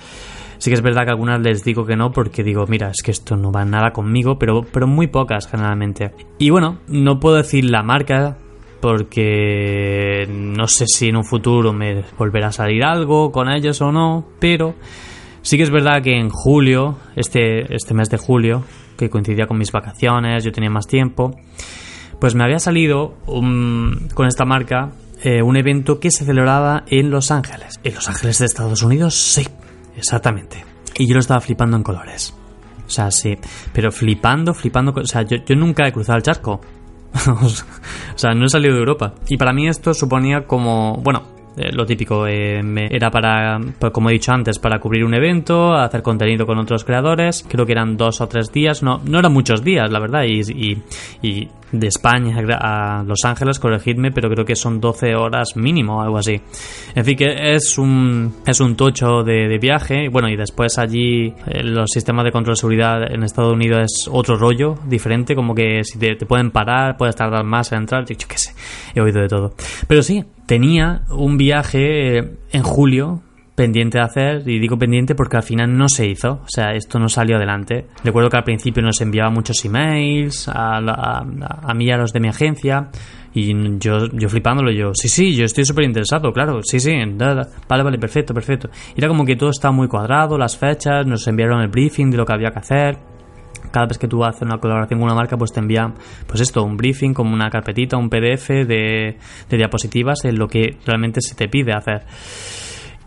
Sí 0.59 0.69
que 0.69 0.75
es 0.75 0.83
verdad 0.83 1.05
que 1.05 1.13
algunas 1.13 1.41
les 1.41 1.65
digo 1.65 1.87
que 1.87 1.97
no 1.97 2.13
porque 2.13 2.45
digo, 2.45 2.67
mira, 2.69 2.91
es 2.91 3.03
que 3.03 3.13
esto 3.13 3.39
no 3.39 3.53
va 3.53 3.65
nada 3.65 3.93
conmigo, 3.95 4.39
pero, 4.39 4.61
pero 4.71 4.87
muy 4.87 5.07
pocas 5.07 5.47
generalmente. 5.47 6.13
Y 6.39 6.51
bueno, 6.51 6.81
no 6.89 7.19
puedo 7.21 7.37
decir 7.37 7.65
la 7.65 7.83
marca 7.83 8.37
porque 8.81 10.27
no 10.29 10.67
sé 10.67 10.87
si 10.87 11.09
en 11.09 11.17
un 11.17 11.25
futuro 11.25 11.73
me 11.73 12.03
volverá 12.19 12.49
a 12.49 12.53
salir 12.53 12.83
algo 12.83 13.31
con 13.31 13.51
ellos 13.51 13.81
o 13.81 13.93
no, 13.93 14.27
pero 14.39 14.75
sí 15.43 15.57
que 15.57 15.63
es 15.63 15.71
verdad 15.71 16.03
que 16.03 16.19
en 16.19 16.31
julio, 16.31 16.99
este, 17.17 17.75
este 17.75 17.95
mes 17.95 18.09
de 18.09 18.17
julio, 18.17 18.65
que 18.97 19.11
coincidía 19.11 19.47
con 19.47 19.59
mis 19.59 19.73
vacaciones, 19.73 20.45
yo 20.45 20.53
tenía 20.53 20.71
más 20.71 20.87
tiempo, 20.87 21.37
pues 22.19 22.35
me 22.35 22.45
había 22.45 22.59
salido 22.59 23.15
con 23.25 24.27
esta 24.27 24.45
marca 24.45 24.93
eh, 25.23 25.43
un 25.43 25.57
evento 25.57 26.01
que 26.01 26.11
se 26.11 26.25
celebraba 26.25 26.85
en 26.87 27.11
Los 27.11 27.31
Ángeles. 27.31 27.81
¿En 27.85 27.95
Los 27.95 28.09
Ángeles 28.09 28.39
de 28.39 28.47
Estados 28.47 28.83
Unidos? 28.83 29.15
Sí, 29.15 29.47
exactamente. 29.97 30.65
Y 30.97 31.07
yo 31.07 31.15
lo 31.15 31.21
estaba 31.21 31.41
flipando 31.41 31.77
en 31.77 31.83
colores. 31.83 32.35
O 32.87 32.91
sea, 32.91 33.11
sí. 33.11 33.37
Pero 33.73 33.93
flipando, 33.93 34.53
flipando. 34.53 34.93
O 34.97 35.07
sea, 35.07 35.23
yo 35.23 35.57
nunca 35.57 35.87
he 35.87 35.93
cruzado 35.93 36.17
el 36.17 36.23
charco. 36.23 36.61
o 37.43 38.19
sea, 38.19 38.33
no 38.33 38.47
he 38.47 38.49
salido 38.49 38.75
de 38.75 38.81
Europa. 38.81 39.15
Y 39.29 39.37
para 39.37 39.53
mí 39.53 39.69
esto 39.69 39.95
suponía 39.95 40.47
como, 40.47 40.95
bueno, 41.03 41.23
eh, 41.57 41.73
lo 41.73 41.85
típico, 41.85 42.27
eh, 42.27 42.63
era 42.91 43.11
para, 43.11 43.59
pues, 43.79 43.93
como 43.93 44.09
he 44.09 44.13
dicho 44.13 44.33
antes, 44.33 44.59
para 44.59 44.79
cubrir 44.79 45.05
un 45.05 45.15
evento, 45.15 45.75
hacer 45.75 46.03
contenido 46.03 46.47
con 46.47 46.59
otros 46.59 46.85
creadores. 46.85 47.45
Creo 47.49 47.67
que 47.67 47.73
eran 47.73 47.97
dos 47.97 48.21
o 48.21 48.29
tres 48.29 48.53
días, 48.53 48.83
no, 48.83 49.01
no 49.05 49.19
eran 49.19 49.33
muchos 49.33 49.65
días, 49.65 49.91
la 49.91 49.99
verdad. 49.99 50.23
Y, 50.25 50.83
y, 51.23 51.49
de 51.73 51.87
España 51.87 52.37
a 52.61 53.03
Los 53.05 53.25
Ángeles, 53.25 53.59
corregidme, 53.59 54.11
pero 54.11 54.29
creo 54.31 54.45
que 54.45 54.57
son 54.57 54.81
12 54.81 55.15
horas 55.15 55.57
mínimo, 55.57 56.03
algo 56.03 56.19
así. 56.19 56.41
En 56.95 57.05
fin, 57.05 57.17
que 57.17 57.55
es 57.55 57.79
un, 57.79 58.35
es 58.47 58.61
un 58.61 58.77
tocho 58.77 59.23
de, 59.23 59.59
viaje. 59.59 60.09
Bueno, 60.09 60.29
y 60.29 60.37
después 60.37 60.79
allí 60.79 61.35
eh, 61.47 61.63
los 61.63 61.91
sistemas 61.91 62.25
de 62.25 62.33
control 62.33 62.55
de 62.55 62.61
seguridad 62.61 63.13
en 63.13 63.23
Estados 63.23 63.53
Unidos 63.53 63.83
es 63.85 64.09
otro 64.11 64.37
rollo, 64.37 64.77
diferente, 64.87 65.35
como 65.35 65.55
que 65.55 65.85
si 65.85 65.99
te, 65.99 66.17
pueden 66.27 66.51
parar, 66.51 66.97
puedes 66.97 67.17
tardar 67.17 67.45
más 67.45 67.73
en 67.73 67.79
entrar, 67.81 68.05
yo, 68.07 68.17
yo 68.17 68.27
sé, 68.37 68.55
he 68.95 69.01
oído 69.01 69.21
de 69.21 69.29
todo. 69.29 69.55
Pero 69.87 70.03
sí, 70.03 70.25
tenía 70.47 71.03
un 71.11 71.37
viaje 71.37 72.19
en 72.53 72.63
julio 72.63 73.23
pendiente 73.61 73.99
de 73.99 74.05
hacer, 74.05 74.49
y 74.49 74.59
digo 74.59 74.79
pendiente 74.79 75.15
porque 75.15 75.37
al 75.37 75.43
final 75.43 75.77
no 75.77 75.87
se 75.87 76.07
hizo, 76.07 76.41
o 76.43 76.49
sea, 76.49 76.73
esto 76.73 76.99
no 76.99 77.11
salió 77.11 77.37
adelante. 77.37 77.89
Recuerdo 78.03 78.31
que 78.31 78.39
al 78.39 78.43
principio 78.43 78.83
nos 78.83 78.99
enviaba 79.03 79.29
muchos 79.29 79.63
emails 79.67 80.49
a, 80.49 80.79
a, 80.79 81.75
mí 81.75 81.85
y 81.85 81.91
a 81.91 81.99
los 81.99 82.11
de 82.11 82.21
mi 82.21 82.29
agencia, 82.29 82.89
y 83.35 83.53
yo, 83.79 84.07
yo 84.15 84.31
flipándolo, 84.31 84.73
yo, 84.73 84.93
sí, 84.95 85.09
sí, 85.09 85.35
yo 85.37 85.45
estoy 85.45 85.67
súper 85.67 85.85
interesado, 85.85 86.33
claro, 86.33 86.63
sí, 86.63 86.81
sí, 86.81 86.91
vale, 87.19 87.83
vale, 87.83 87.99
perfecto, 87.99 88.33
perfecto. 88.33 88.71
Era 88.97 89.09
como 89.09 89.27
que 89.27 89.37
todo 89.37 89.51
estaba 89.51 89.73
muy 89.73 89.89
cuadrado, 89.89 90.39
las 90.39 90.57
fechas, 90.57 91.07
nos 91.07 91.29
enviaron 91.29 91.61
el 91.61 91.69
briefing 91.69 92.11
de 92.11 92.17
lo 92.17 92.25
que 92.25 92.33
había 92.33 92.53
que 92.53 92.61
hacer 92.61 93.11
cada 93.71 93.87
vez 93.87 93.99
que 93.99 94.09
tú 94.09 94.25
haces 94.25 94.43
una 94.43 94.59
colaboración 94.59 94.99
con 94.99 95.09
una 95.09 95.15
marca, 95.15 95.37
pues 95.37 95.53
te 95.53 95.61
envían, 95.61 95.95
pues 96.27 96.41
esto, 96.41 96.65
un 96.65 96.77
briefing, 96.77 97.13
como 97.13 97.35
una 97.35 97.51
carpetita, 97.51 97.97
un 97.97 98.09
PDF 98.09 98.49
de, 98.67 99.17
diapositivas 99.51 100.25
en 100.25 100.39
lo 100.39 100.49
que 100.49 100.79
realmente 100.87 101.21
se 101.21 101.35
te 101.35 101.49
pide 101.49 101.73
hacer. 101.73 102.03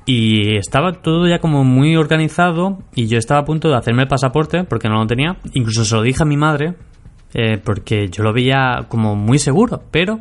Y 0.05 0.57
estaba 0.57 0.91
todo 0.93 1.27
ya 1.27 1.39
como 1.39 1.63
muy 1.63 1.95
organizado 1.95 2.79
y 2.93 3.07
yo 3.07 3.17
estaba 3.17 3.41
a 3.41 3.45
punto 3.45 3.69
de 3.69 3.77
hacerme 3.77 4.03
el 4.03 4.07
pasaporte 4.09 4.63
porque 4.63 4.89
no 4.89 4.95
lo 4.95 5.07
tenía. 5.07 5.37
Incluso 5.53 5.85
se 5.85 5.95
lo 5.95 6.01
dije 6.01 6.23
a 6.23 6.25
mi 6.25 6.35
madre 6.35 6.75
eh, 7.33 7.57
porque 7.57 8.09
yo 8.09 8.23
lo 8.23 8.33
veía 8.33 8.85
como 8.89 9.15
muy 9.15 9.39
seguro, 9.39 9.83
pero 9.91 10.19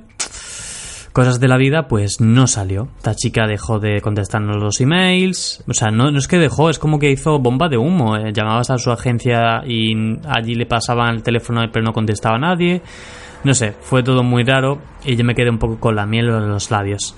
cosas 1.12 1.41
de 1.41 1.49
la 1.49 1.57
vida, 1.57 1.89
pues 1.89 2.20
no 2.20 2.47
salió. 2.47 2.89
Esta 2.97 3.14
chica 3.14 3.47
dejó 3.47 3.78
de 3.78 4.01
contestarnos 4.01 4.57
los 4.57 4.80
emails. 4.80 5.62
O 5.68 5.74
sea, 5.74 5.91
no, 5.91 6.11
no 6.11 6.18
es 6.18 6.26
que 6.26 6.39
dejó, 6.39 6.70
es 6.70 6.78
como 6.78 6.99
que 6.99 7.11
hizo 7.11 7.39
bomba 7.39 7.68
de 7.68 7.76
humo. 7.76 8.16
Eh. 8.16 8.33
Llamabas 8.33 8.70
a 8.70 8.78
su 8.78 8.91
agencia 8.91 9.62
y 9.66 9.95
allí 10.26 10.55
le 10.55 10.66
pasaban 10.66 11.16
el 11.16 11.22
teléfono 11.22 11.61
pero 11.72 11.85
no 11.85 11.93
contestaba 11.93 12.37
a 12.37 12.41
nadie. 12.41 12.83
No 13.45 13.55
sé, 13.55 13.72
fue 13.72 14.03
todo 14.03 14.22
muy 14.22 14.45
raro 14.45 14.78
y 15.05 15.16
yo 15.16 15.24
me 15.24 15.35
quedé 15.35 15.51
un 15.51 15.59
poco 15.59 15.78
con 15.78 15.97
la 15.97 16.07
miel 16.07 16.28
en 16.28 16.49
los 16.49 16.70
labios. 16.70 17.14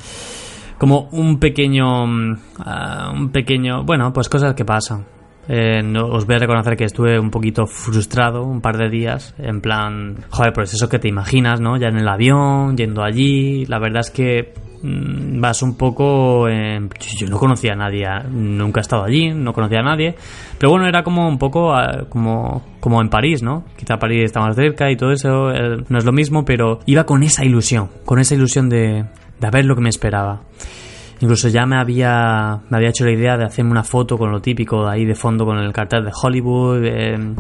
Como 0.79 1.09
un 1.13 1.39
pequeño... 1.39 2.07
Mm, 2.07 2.39
ah, 2.59 3.13
un 3.15 3.31
pequeño... 3.31 3.85
Bueno, 3.85 4.13
pues 4.13 4.29
cosas 4.29 4.55
que 4.55 4.65
pasan. 4.65 5.05
Eh, 5.49 5.83
no, 5.83 6.07
os 6.07 6.27
voy 6.27 6.37
a 6.37 6.39
reconocer 6.39 6.77
que 6.77 6.85
estuve 6.85 7.19
un 7.19 7.31
poquito 7.31 7.67
frustrado 7.67 8.45
un 8.45 8.61
par 8.61 8.79
de 8.79 8.89
días, 8.89 9.35
en 9.39 9.61
plan, 9.61 10.17
joder, 10.31 10.53
pues 10.55 10.73
eso 10.73 10.89
que 10.89 10.99
te 10.99 11.09
imaginas, 11.09 11.61
¿no? 11.61 11.77
Ya 11.77 11.89
en 11.89 11.99
el 11.99 12.09
avión, 12.09 12.77
yendo 12.77 13.03
allí, 13.03 13.67
la 13.67 13.79
verdad 13.79 14.01
es 14.01 14.11
que 14.11 14.55
mm, 14.83 15.41
vas 15.41 15.63
un 15.63 15.77
poco... 15.77 16.49
yo 16.49 17.27
no 17.29 17.39
conocía 17.39 17.75
a 17.75 17.77
nadie, 17.77 18.07
nunca 18.31 18.81
he 18.81 18.83
estado 18.83 19.05
allí, 19.05 19.35
no 19.35 19.53
conocía 19.53 19.81
a 19.81 19.83
nadie, 19.83 20.15
pero 20.59 20.71
bueno, 20.71 20.87
era 20.87 21.03
como 21.03 21.29
un 21.29 21.39
poco 21.39 21.75
ah, 21.75 22.07
como, 22.09 22.63
como 22.81 23.03
en 23.03 23.11
París, 23.11 23.43
¿no? 23.43 23.65
Quizá 23.77 23.99
París 23.99 24.25
está 24.25 24.41
más 24.41 24.57
cerca 24.57 24.91
y 24.91 24.97
todo 24.97 25.13
eso, 25.13 25.51
eh, 25.51 25.85
no 25.89 25.99
es 25.99 26.07
lo 26.07 26.13
mismo, 26.13 26.47
pero 26.47 26.81
iba 26.87 27.05
con 27.05 27.23
esa 27.23 27.45
ilusión, 27.45 27.91
con 28.07 28.19
esa 28.19 28.35
ilusión 28.35 28.71
de, 28.71 29.05
de 29.41 29.51
ver 29.51 29.65
lo 29.65 29.75
que 29.75 29.83
me 29.83 29.89
esperaba. 29.89 30.43
Incluso 31.21 31.49
ya 31.49 31.65
me 31.65 31.77
había, 31.77 32.61
me 32.69 32.77
había 32.77 32.91
hecho 32.91 33.05
la 33.05 33.13
idea 33.13 33.37
de 33.37 33.45
hacerme 33.45 33.71
una 33.71 33.85
foto 33.85 34.19
con 34.19 34.31
lo 34.31 34.41
típico 34.41 34.87
ahí 34.87 35.05
de 35.05 35.15
fondo 35.15 35.45
con 35.45 35.59
el 35.59 35.73
cartel 35.73 36.05
de 36.05 36.13
Hollywood. 36.13 36.85
Eh, 36.85 37.35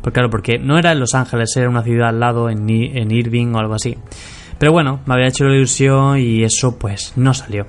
pues 0.00 0.12
claro, 0.12 0.30
porque 0.30 0.58
no 0.58 0.78
era 0.78 0.92
en 0.92 1.00
Los 1.00 1.14
Ángeles, 1.14 1.56
era 1.56 1.68
una 1.68 1.82
ciudad 1.82 2.08
al 2.08 2.20
lado, 2.20 2.50
en, 2.50 2.68
en 2.68 3.10
Irving 3.10 3.54
o 3.54 3.58
algo 3.58 3.74
así. 3.74 3.96
Pero 4.58 4.72
bueno, 4.72 5.00
me 5.06 5.14
había 5.14 5.28
hecho 5.28 5.44
la 5.44 5.54
ilusión 5.54 6.18
y 6.18 6.42
eso 6.42 6.78
pues 6.78 7.12
no 7.16 7.34
salió. 7.34 7.66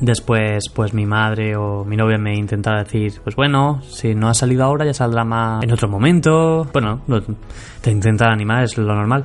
Después, 0.00 0.64
pues 0.74 0.94
mi 0.94 1.04
madre 1.04 1.56
o 1.56 1.84
mi 1.84 1.96
novia 1.96 2.16
me 2.16 2.34
intentaba 2.34 2.84
decir, 2.84 3.20
pues 3.22 3.36
bueno, 3.36 3.82
si 3.82 4.14
no 4.14 4.28
ha 4.28 4.34
salido 4.34 4.64
ahora 4.64 4.84
ya 4.84 4.94
saldrá 4.94 5.24
más 5.24 5.62
en 5.62 5.72
otro 5.72 5.88
momento. 5.88 6.66
Bueno, 6.72 7.02
te 7.80 7.90
intentan 7.90 8.30
animar, 8.32 8.64
es 8.64 8.78
lo 8.78 8.94
normal. 8.94 9.24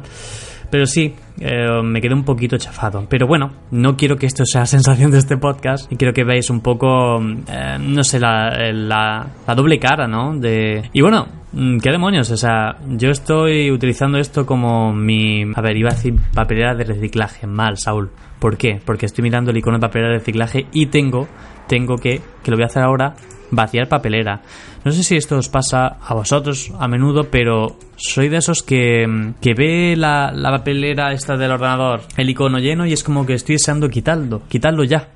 Pero 0.69 0.85
sí, 0.85 1.13
eh, 1.39 1.81
me 1.83 2.01
quedé 2.01 2.13
un 2.13 2.23
poquito 2.23 2.57
chafado. 2.57 3.05
Pero 3.09 3.27
bueno, 3.27 3.51
no 3.71 3.95
quiero 3.95 4.15
que 4.17 4.25
esto 4.25 4.45
sea 4.45 4.61
la 4.61 4.65
sensación 4.65 5.11
de 5.11 5.19
este 5.19 5.37
podcast 5.37 5.91
y 5.91 5.95
quiero 5.95 6.13
que 6.13 6.23
veáis 6.23 6.49
un 6.49 6.61
poco, 6.61 7.19
eh, 7.21 7.77
no 7.79 8.03
sé, 8.03 8.19
la, 8.19 8.71
la, 8.71 9.27
doble 9.55 9.79
cara, 9.79 10.07
¿no? 10.07 10.37
De... 10.37 10.89
Y 10.93 11.01
bueno, 11.01 11.27
mm, 11.53 11.79
¿qué 11.79 11.91
demonios? 11.91 12.31
O 12.31 12.37
sea, 12.37 12.77
yo 12.89 13.09
estoy 13.09 13.71
utilizando 13.71 14.17
esto 14.17 14.45
como 14.45 14.93
mi... 14.93 15.43
A 15.55 15.61
ver, 15.61 15.77
iba 15.77 15.89
a 15.89 15.93
decir 15.93 16.15
papelera 16.33 16.75
de 16.75 16.83
reciclaje. 16.83 17.47
Mal, 17.47 17.77
Saúl. 17.77 18.11
¿Por 18.39 18.57
qué? 18.57 18.81
Porque 18.83 19.05
estoy 19.05 19.23
mirando 19.23 19.51
el 19.51 19.57
icono 19.57 19.77
de 19.77 19.81
papelera 19.81 20.11
de 20.11 20.19
reciclaje 20.19 20.67
y 20.71 20.87
tengo, 20.87 21.27
tengo 21.67 21.97
que, 21.97 22.21
que 22.43 22.51
lo 22.51 22.57
voy 22.57 22.63
a 22.63 22.67
hacer 22.67 22.83
ahora, 22.83 23.15
vaciar 23.55 23.87
papelera. 23.87 24.41
No 24.83 24.91
sé 24.91 25.03
si 25.03 25.15
esto 25.15 25.37
os 25.37 25.49
pasa 25.49 25.97
a 25.99 26.13
vosotros 26.13 26.71
a 26.79 26.87
menudo, 26.87 27.29
pero 27.31 27.77
soy 27.95 28.29
de 28.29 28.37
esos 28.37 28.61
que, 28.61 29.33
que 29.41 29.53
ve 29.53 29.95
la, 29.97 30.31
la 30.31 30.51
papelera 30.51 31.11
esta 31.13 31.37
del 31.37 31.51
ordenador, 31.51 32.01
el 32.17 32.29
icono 32.29 32.59
lleno, 32.59 32.85
y 32.85 32.93
es 32.93 33.03
como 33.03 33.25
que 33.25 33.33
estoy 33.33 33.55
deseando 33.55 33.89
quitarlo, 33.89 34.43
quitarlo 34.47 34.83
ya. 34.83 35.09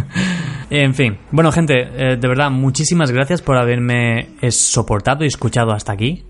en 0.70 0.94
fin, 0.94 1.18
bueno 1.30 1.52
gente, 1.52 1.88
eh, 1.94 2.16
de 2.16 2.28
verdad, 2.28 2.50
muchísimas 2.50 3.12
gracias 3.12 3.42
por 3.42 3.56
haberme 3.56 4.30
soportado 4.50 5.24
y 5.24 5.28
escuchado 5.28 5.72
hasta 5.72 5.92
aquí. 5.92 6.24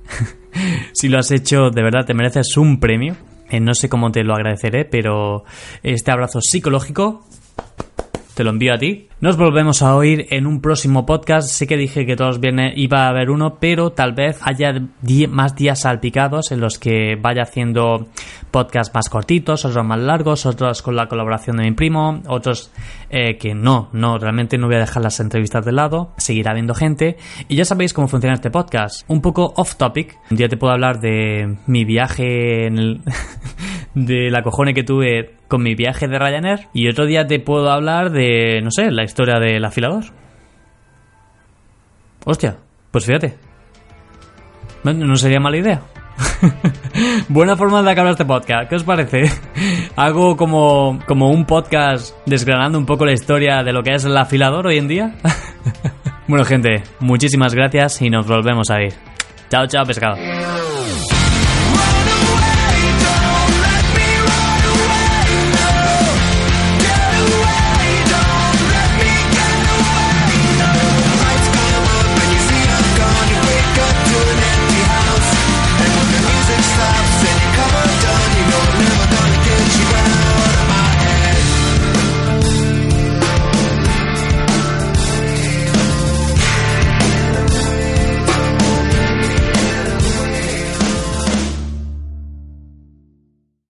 si 0.92 1.08
lo 1.08 1.18
has 1.18 1.30
hecho, 1.30 1.70
de 1.70 1.82
verdad, 1.82 2.04
te 2.04 2.14
mereces 2.14 2.56
un 2.56 2.78
premio. 2.80 3.16
Eh, 3.48 3.60
no 3.60 3.74
sé 3.74 3.88
cómo 3.88 4.10
te 4.10 4.24
lo 4.24 4.34
agradeceré, 4.34 4.84
pero 4.84 5.44
este 5.82 6.10
abrazo 6.10 6.40
psicológico 6.40 7.24
te 8.36 8.44
lo 8.44 8.50
envío 8.50 8.74
a 8.74 8.78
ti. 8.78 9.08
Nos 9.18 9.38
volvemos 9.38 9.80
a 9.80 9.96
oír 9.96 10.26
en 10.28 10.46
un 10.46 10.60
próximo 10.60 11.06
podcast. 11.06 11.48
Sé 11.48 11.66
que 11.66 11.78
dije 11.78 12.04
que 12.04 12.16
todos 12.16 12.38
viernes 12.38 12.74
iba 12.76 13.06
a 13.06 13.08
haber 13.08 13.30
uno, 13.30 13.56
pero 13.58 13.92
tal 13.92 14.12
vez 14.12 14.38
haya 14.42 14.74
más 15.30 15.56
días 15.56 15.80
salpicados 15.80 16.52
en 16.52 16.60
los 16.60 16.78
que 16.78 17.16
vaya 17.16 17.44
haciendo 17.44 18.08
podcasts 18.50 18.94
más 18.94 19.08
cortitos, 19.08 19.64
otros 19.64 19.86
más 19.86 20.00
largos, 20.00 20.44
otros 20.44 20.82
con 20.82 20.96
la 20.96 21.08
colaboración 21.08 21.56
de 21.56 21.64
mi 21.64 21.72
primo, 21.72 22.20
otros 22.28 22.70
eh, 23.08 23.38
que 23.38 23.54
no, 23.54 23.88
no, 23.94 24.18
realmente 24.18 24.58
no 24.58 24.66
voy 24.66 24.76
a 24.76 24.80
dejar 24.80 25.02
las 25.02 25.18
entrevistas 25.18 25.64
de 25.64 25.72
lado, 25.72 26.12
seguirá 26.18 26.50
habiendo 26.50 26.74
gente. 26.74 27.16
Y 27.48 27.56
ya 27.56 27.64
sabéis 27.64 27.94
cómo 27.94 28.06
funciona 28.06 28.34
este 28.34 28.50
podcast. 28.50 29.02
Un 29.08 29.22
poco 29.22 29.54
off 29.56 29.76
topic. 29.76 30.18
Un 30.30 30.36
día 30.36 30.50
te 30.50 30.58
puedo 30.58 30.74
hablar 30.74 31.00
de 31.00 31.56
mi 31.66 31.86
viaje 31.86 32.66
en 32.66 32.78
el 32.78 33.00
de 33.94 34.30
la 34.30 34.42
cojone 34.42 34.74
que 34.74 34.84
tuve 34.84 35.36
con 35.48 35.62
mi 35.62 35.74
viaje 35.74 36.08
de 36.08 36.18
Ryanair 36.18 36.68
y 36.72 36.88
otro 36.88 37.06
día 37.06 37.26
te 37.26 37.38
puedo 37.38 37.70
hablar 37.70 38.10
de, 38.10 38.60
no 38.62 38.70
sé, 38.70 38.90
la 38.90 39.04
historia 39.04 39.38
del 39.38 39.64
afilador. 39.64 40.04
Hostia, 42.24 42.56
pues 42.90 43.06
fíjate. 43.06 43.36
No, 44.82 45.16
sería 45.16 45.40
mala 45.40 45.56
idea. 45.56 45.82
Buena 47.28 47.56
forma 47.56 47.82
de 47.82 47.90
acabar 47.90 48.12
este 48.12 48.24
podcast. 48.24 48.68
¿Qué 48.68 48.76
os 48.76 48.84
parece? 48.84 49.24
Hago 49.96 50.36
como, 50.36 50.98
como 51.06 51.30
un 51.30 51.44
podcast 51.44 52.16
desgranando 52.26 52.78
un 52.78 52.86
poco 52.86 53.04
la 53.04 53.12
historia 53.12 53.62
de 53.62 53.72
lo 53.72 53.82
que 53.82 53.94
es 53.94 54.04
el 54.04 54.16
afilador 54.16 54.66
hoy 54.66 54.78
en 54.78 54.88
día. 54.88 55.14
bueno, 56.28 56.44
gente, 56.44 56.82
muchísimas 57.00 57.54
gracias 57.54 58.00
y 58.02 58.10
nos 58.10 58.26
volvemos 58.26 58.70
a 58.70 58.82
ir. 58.82 58.94
Chao, 59.48 59.66
chao, 59.66 59.84
pescado. 59.84 60.16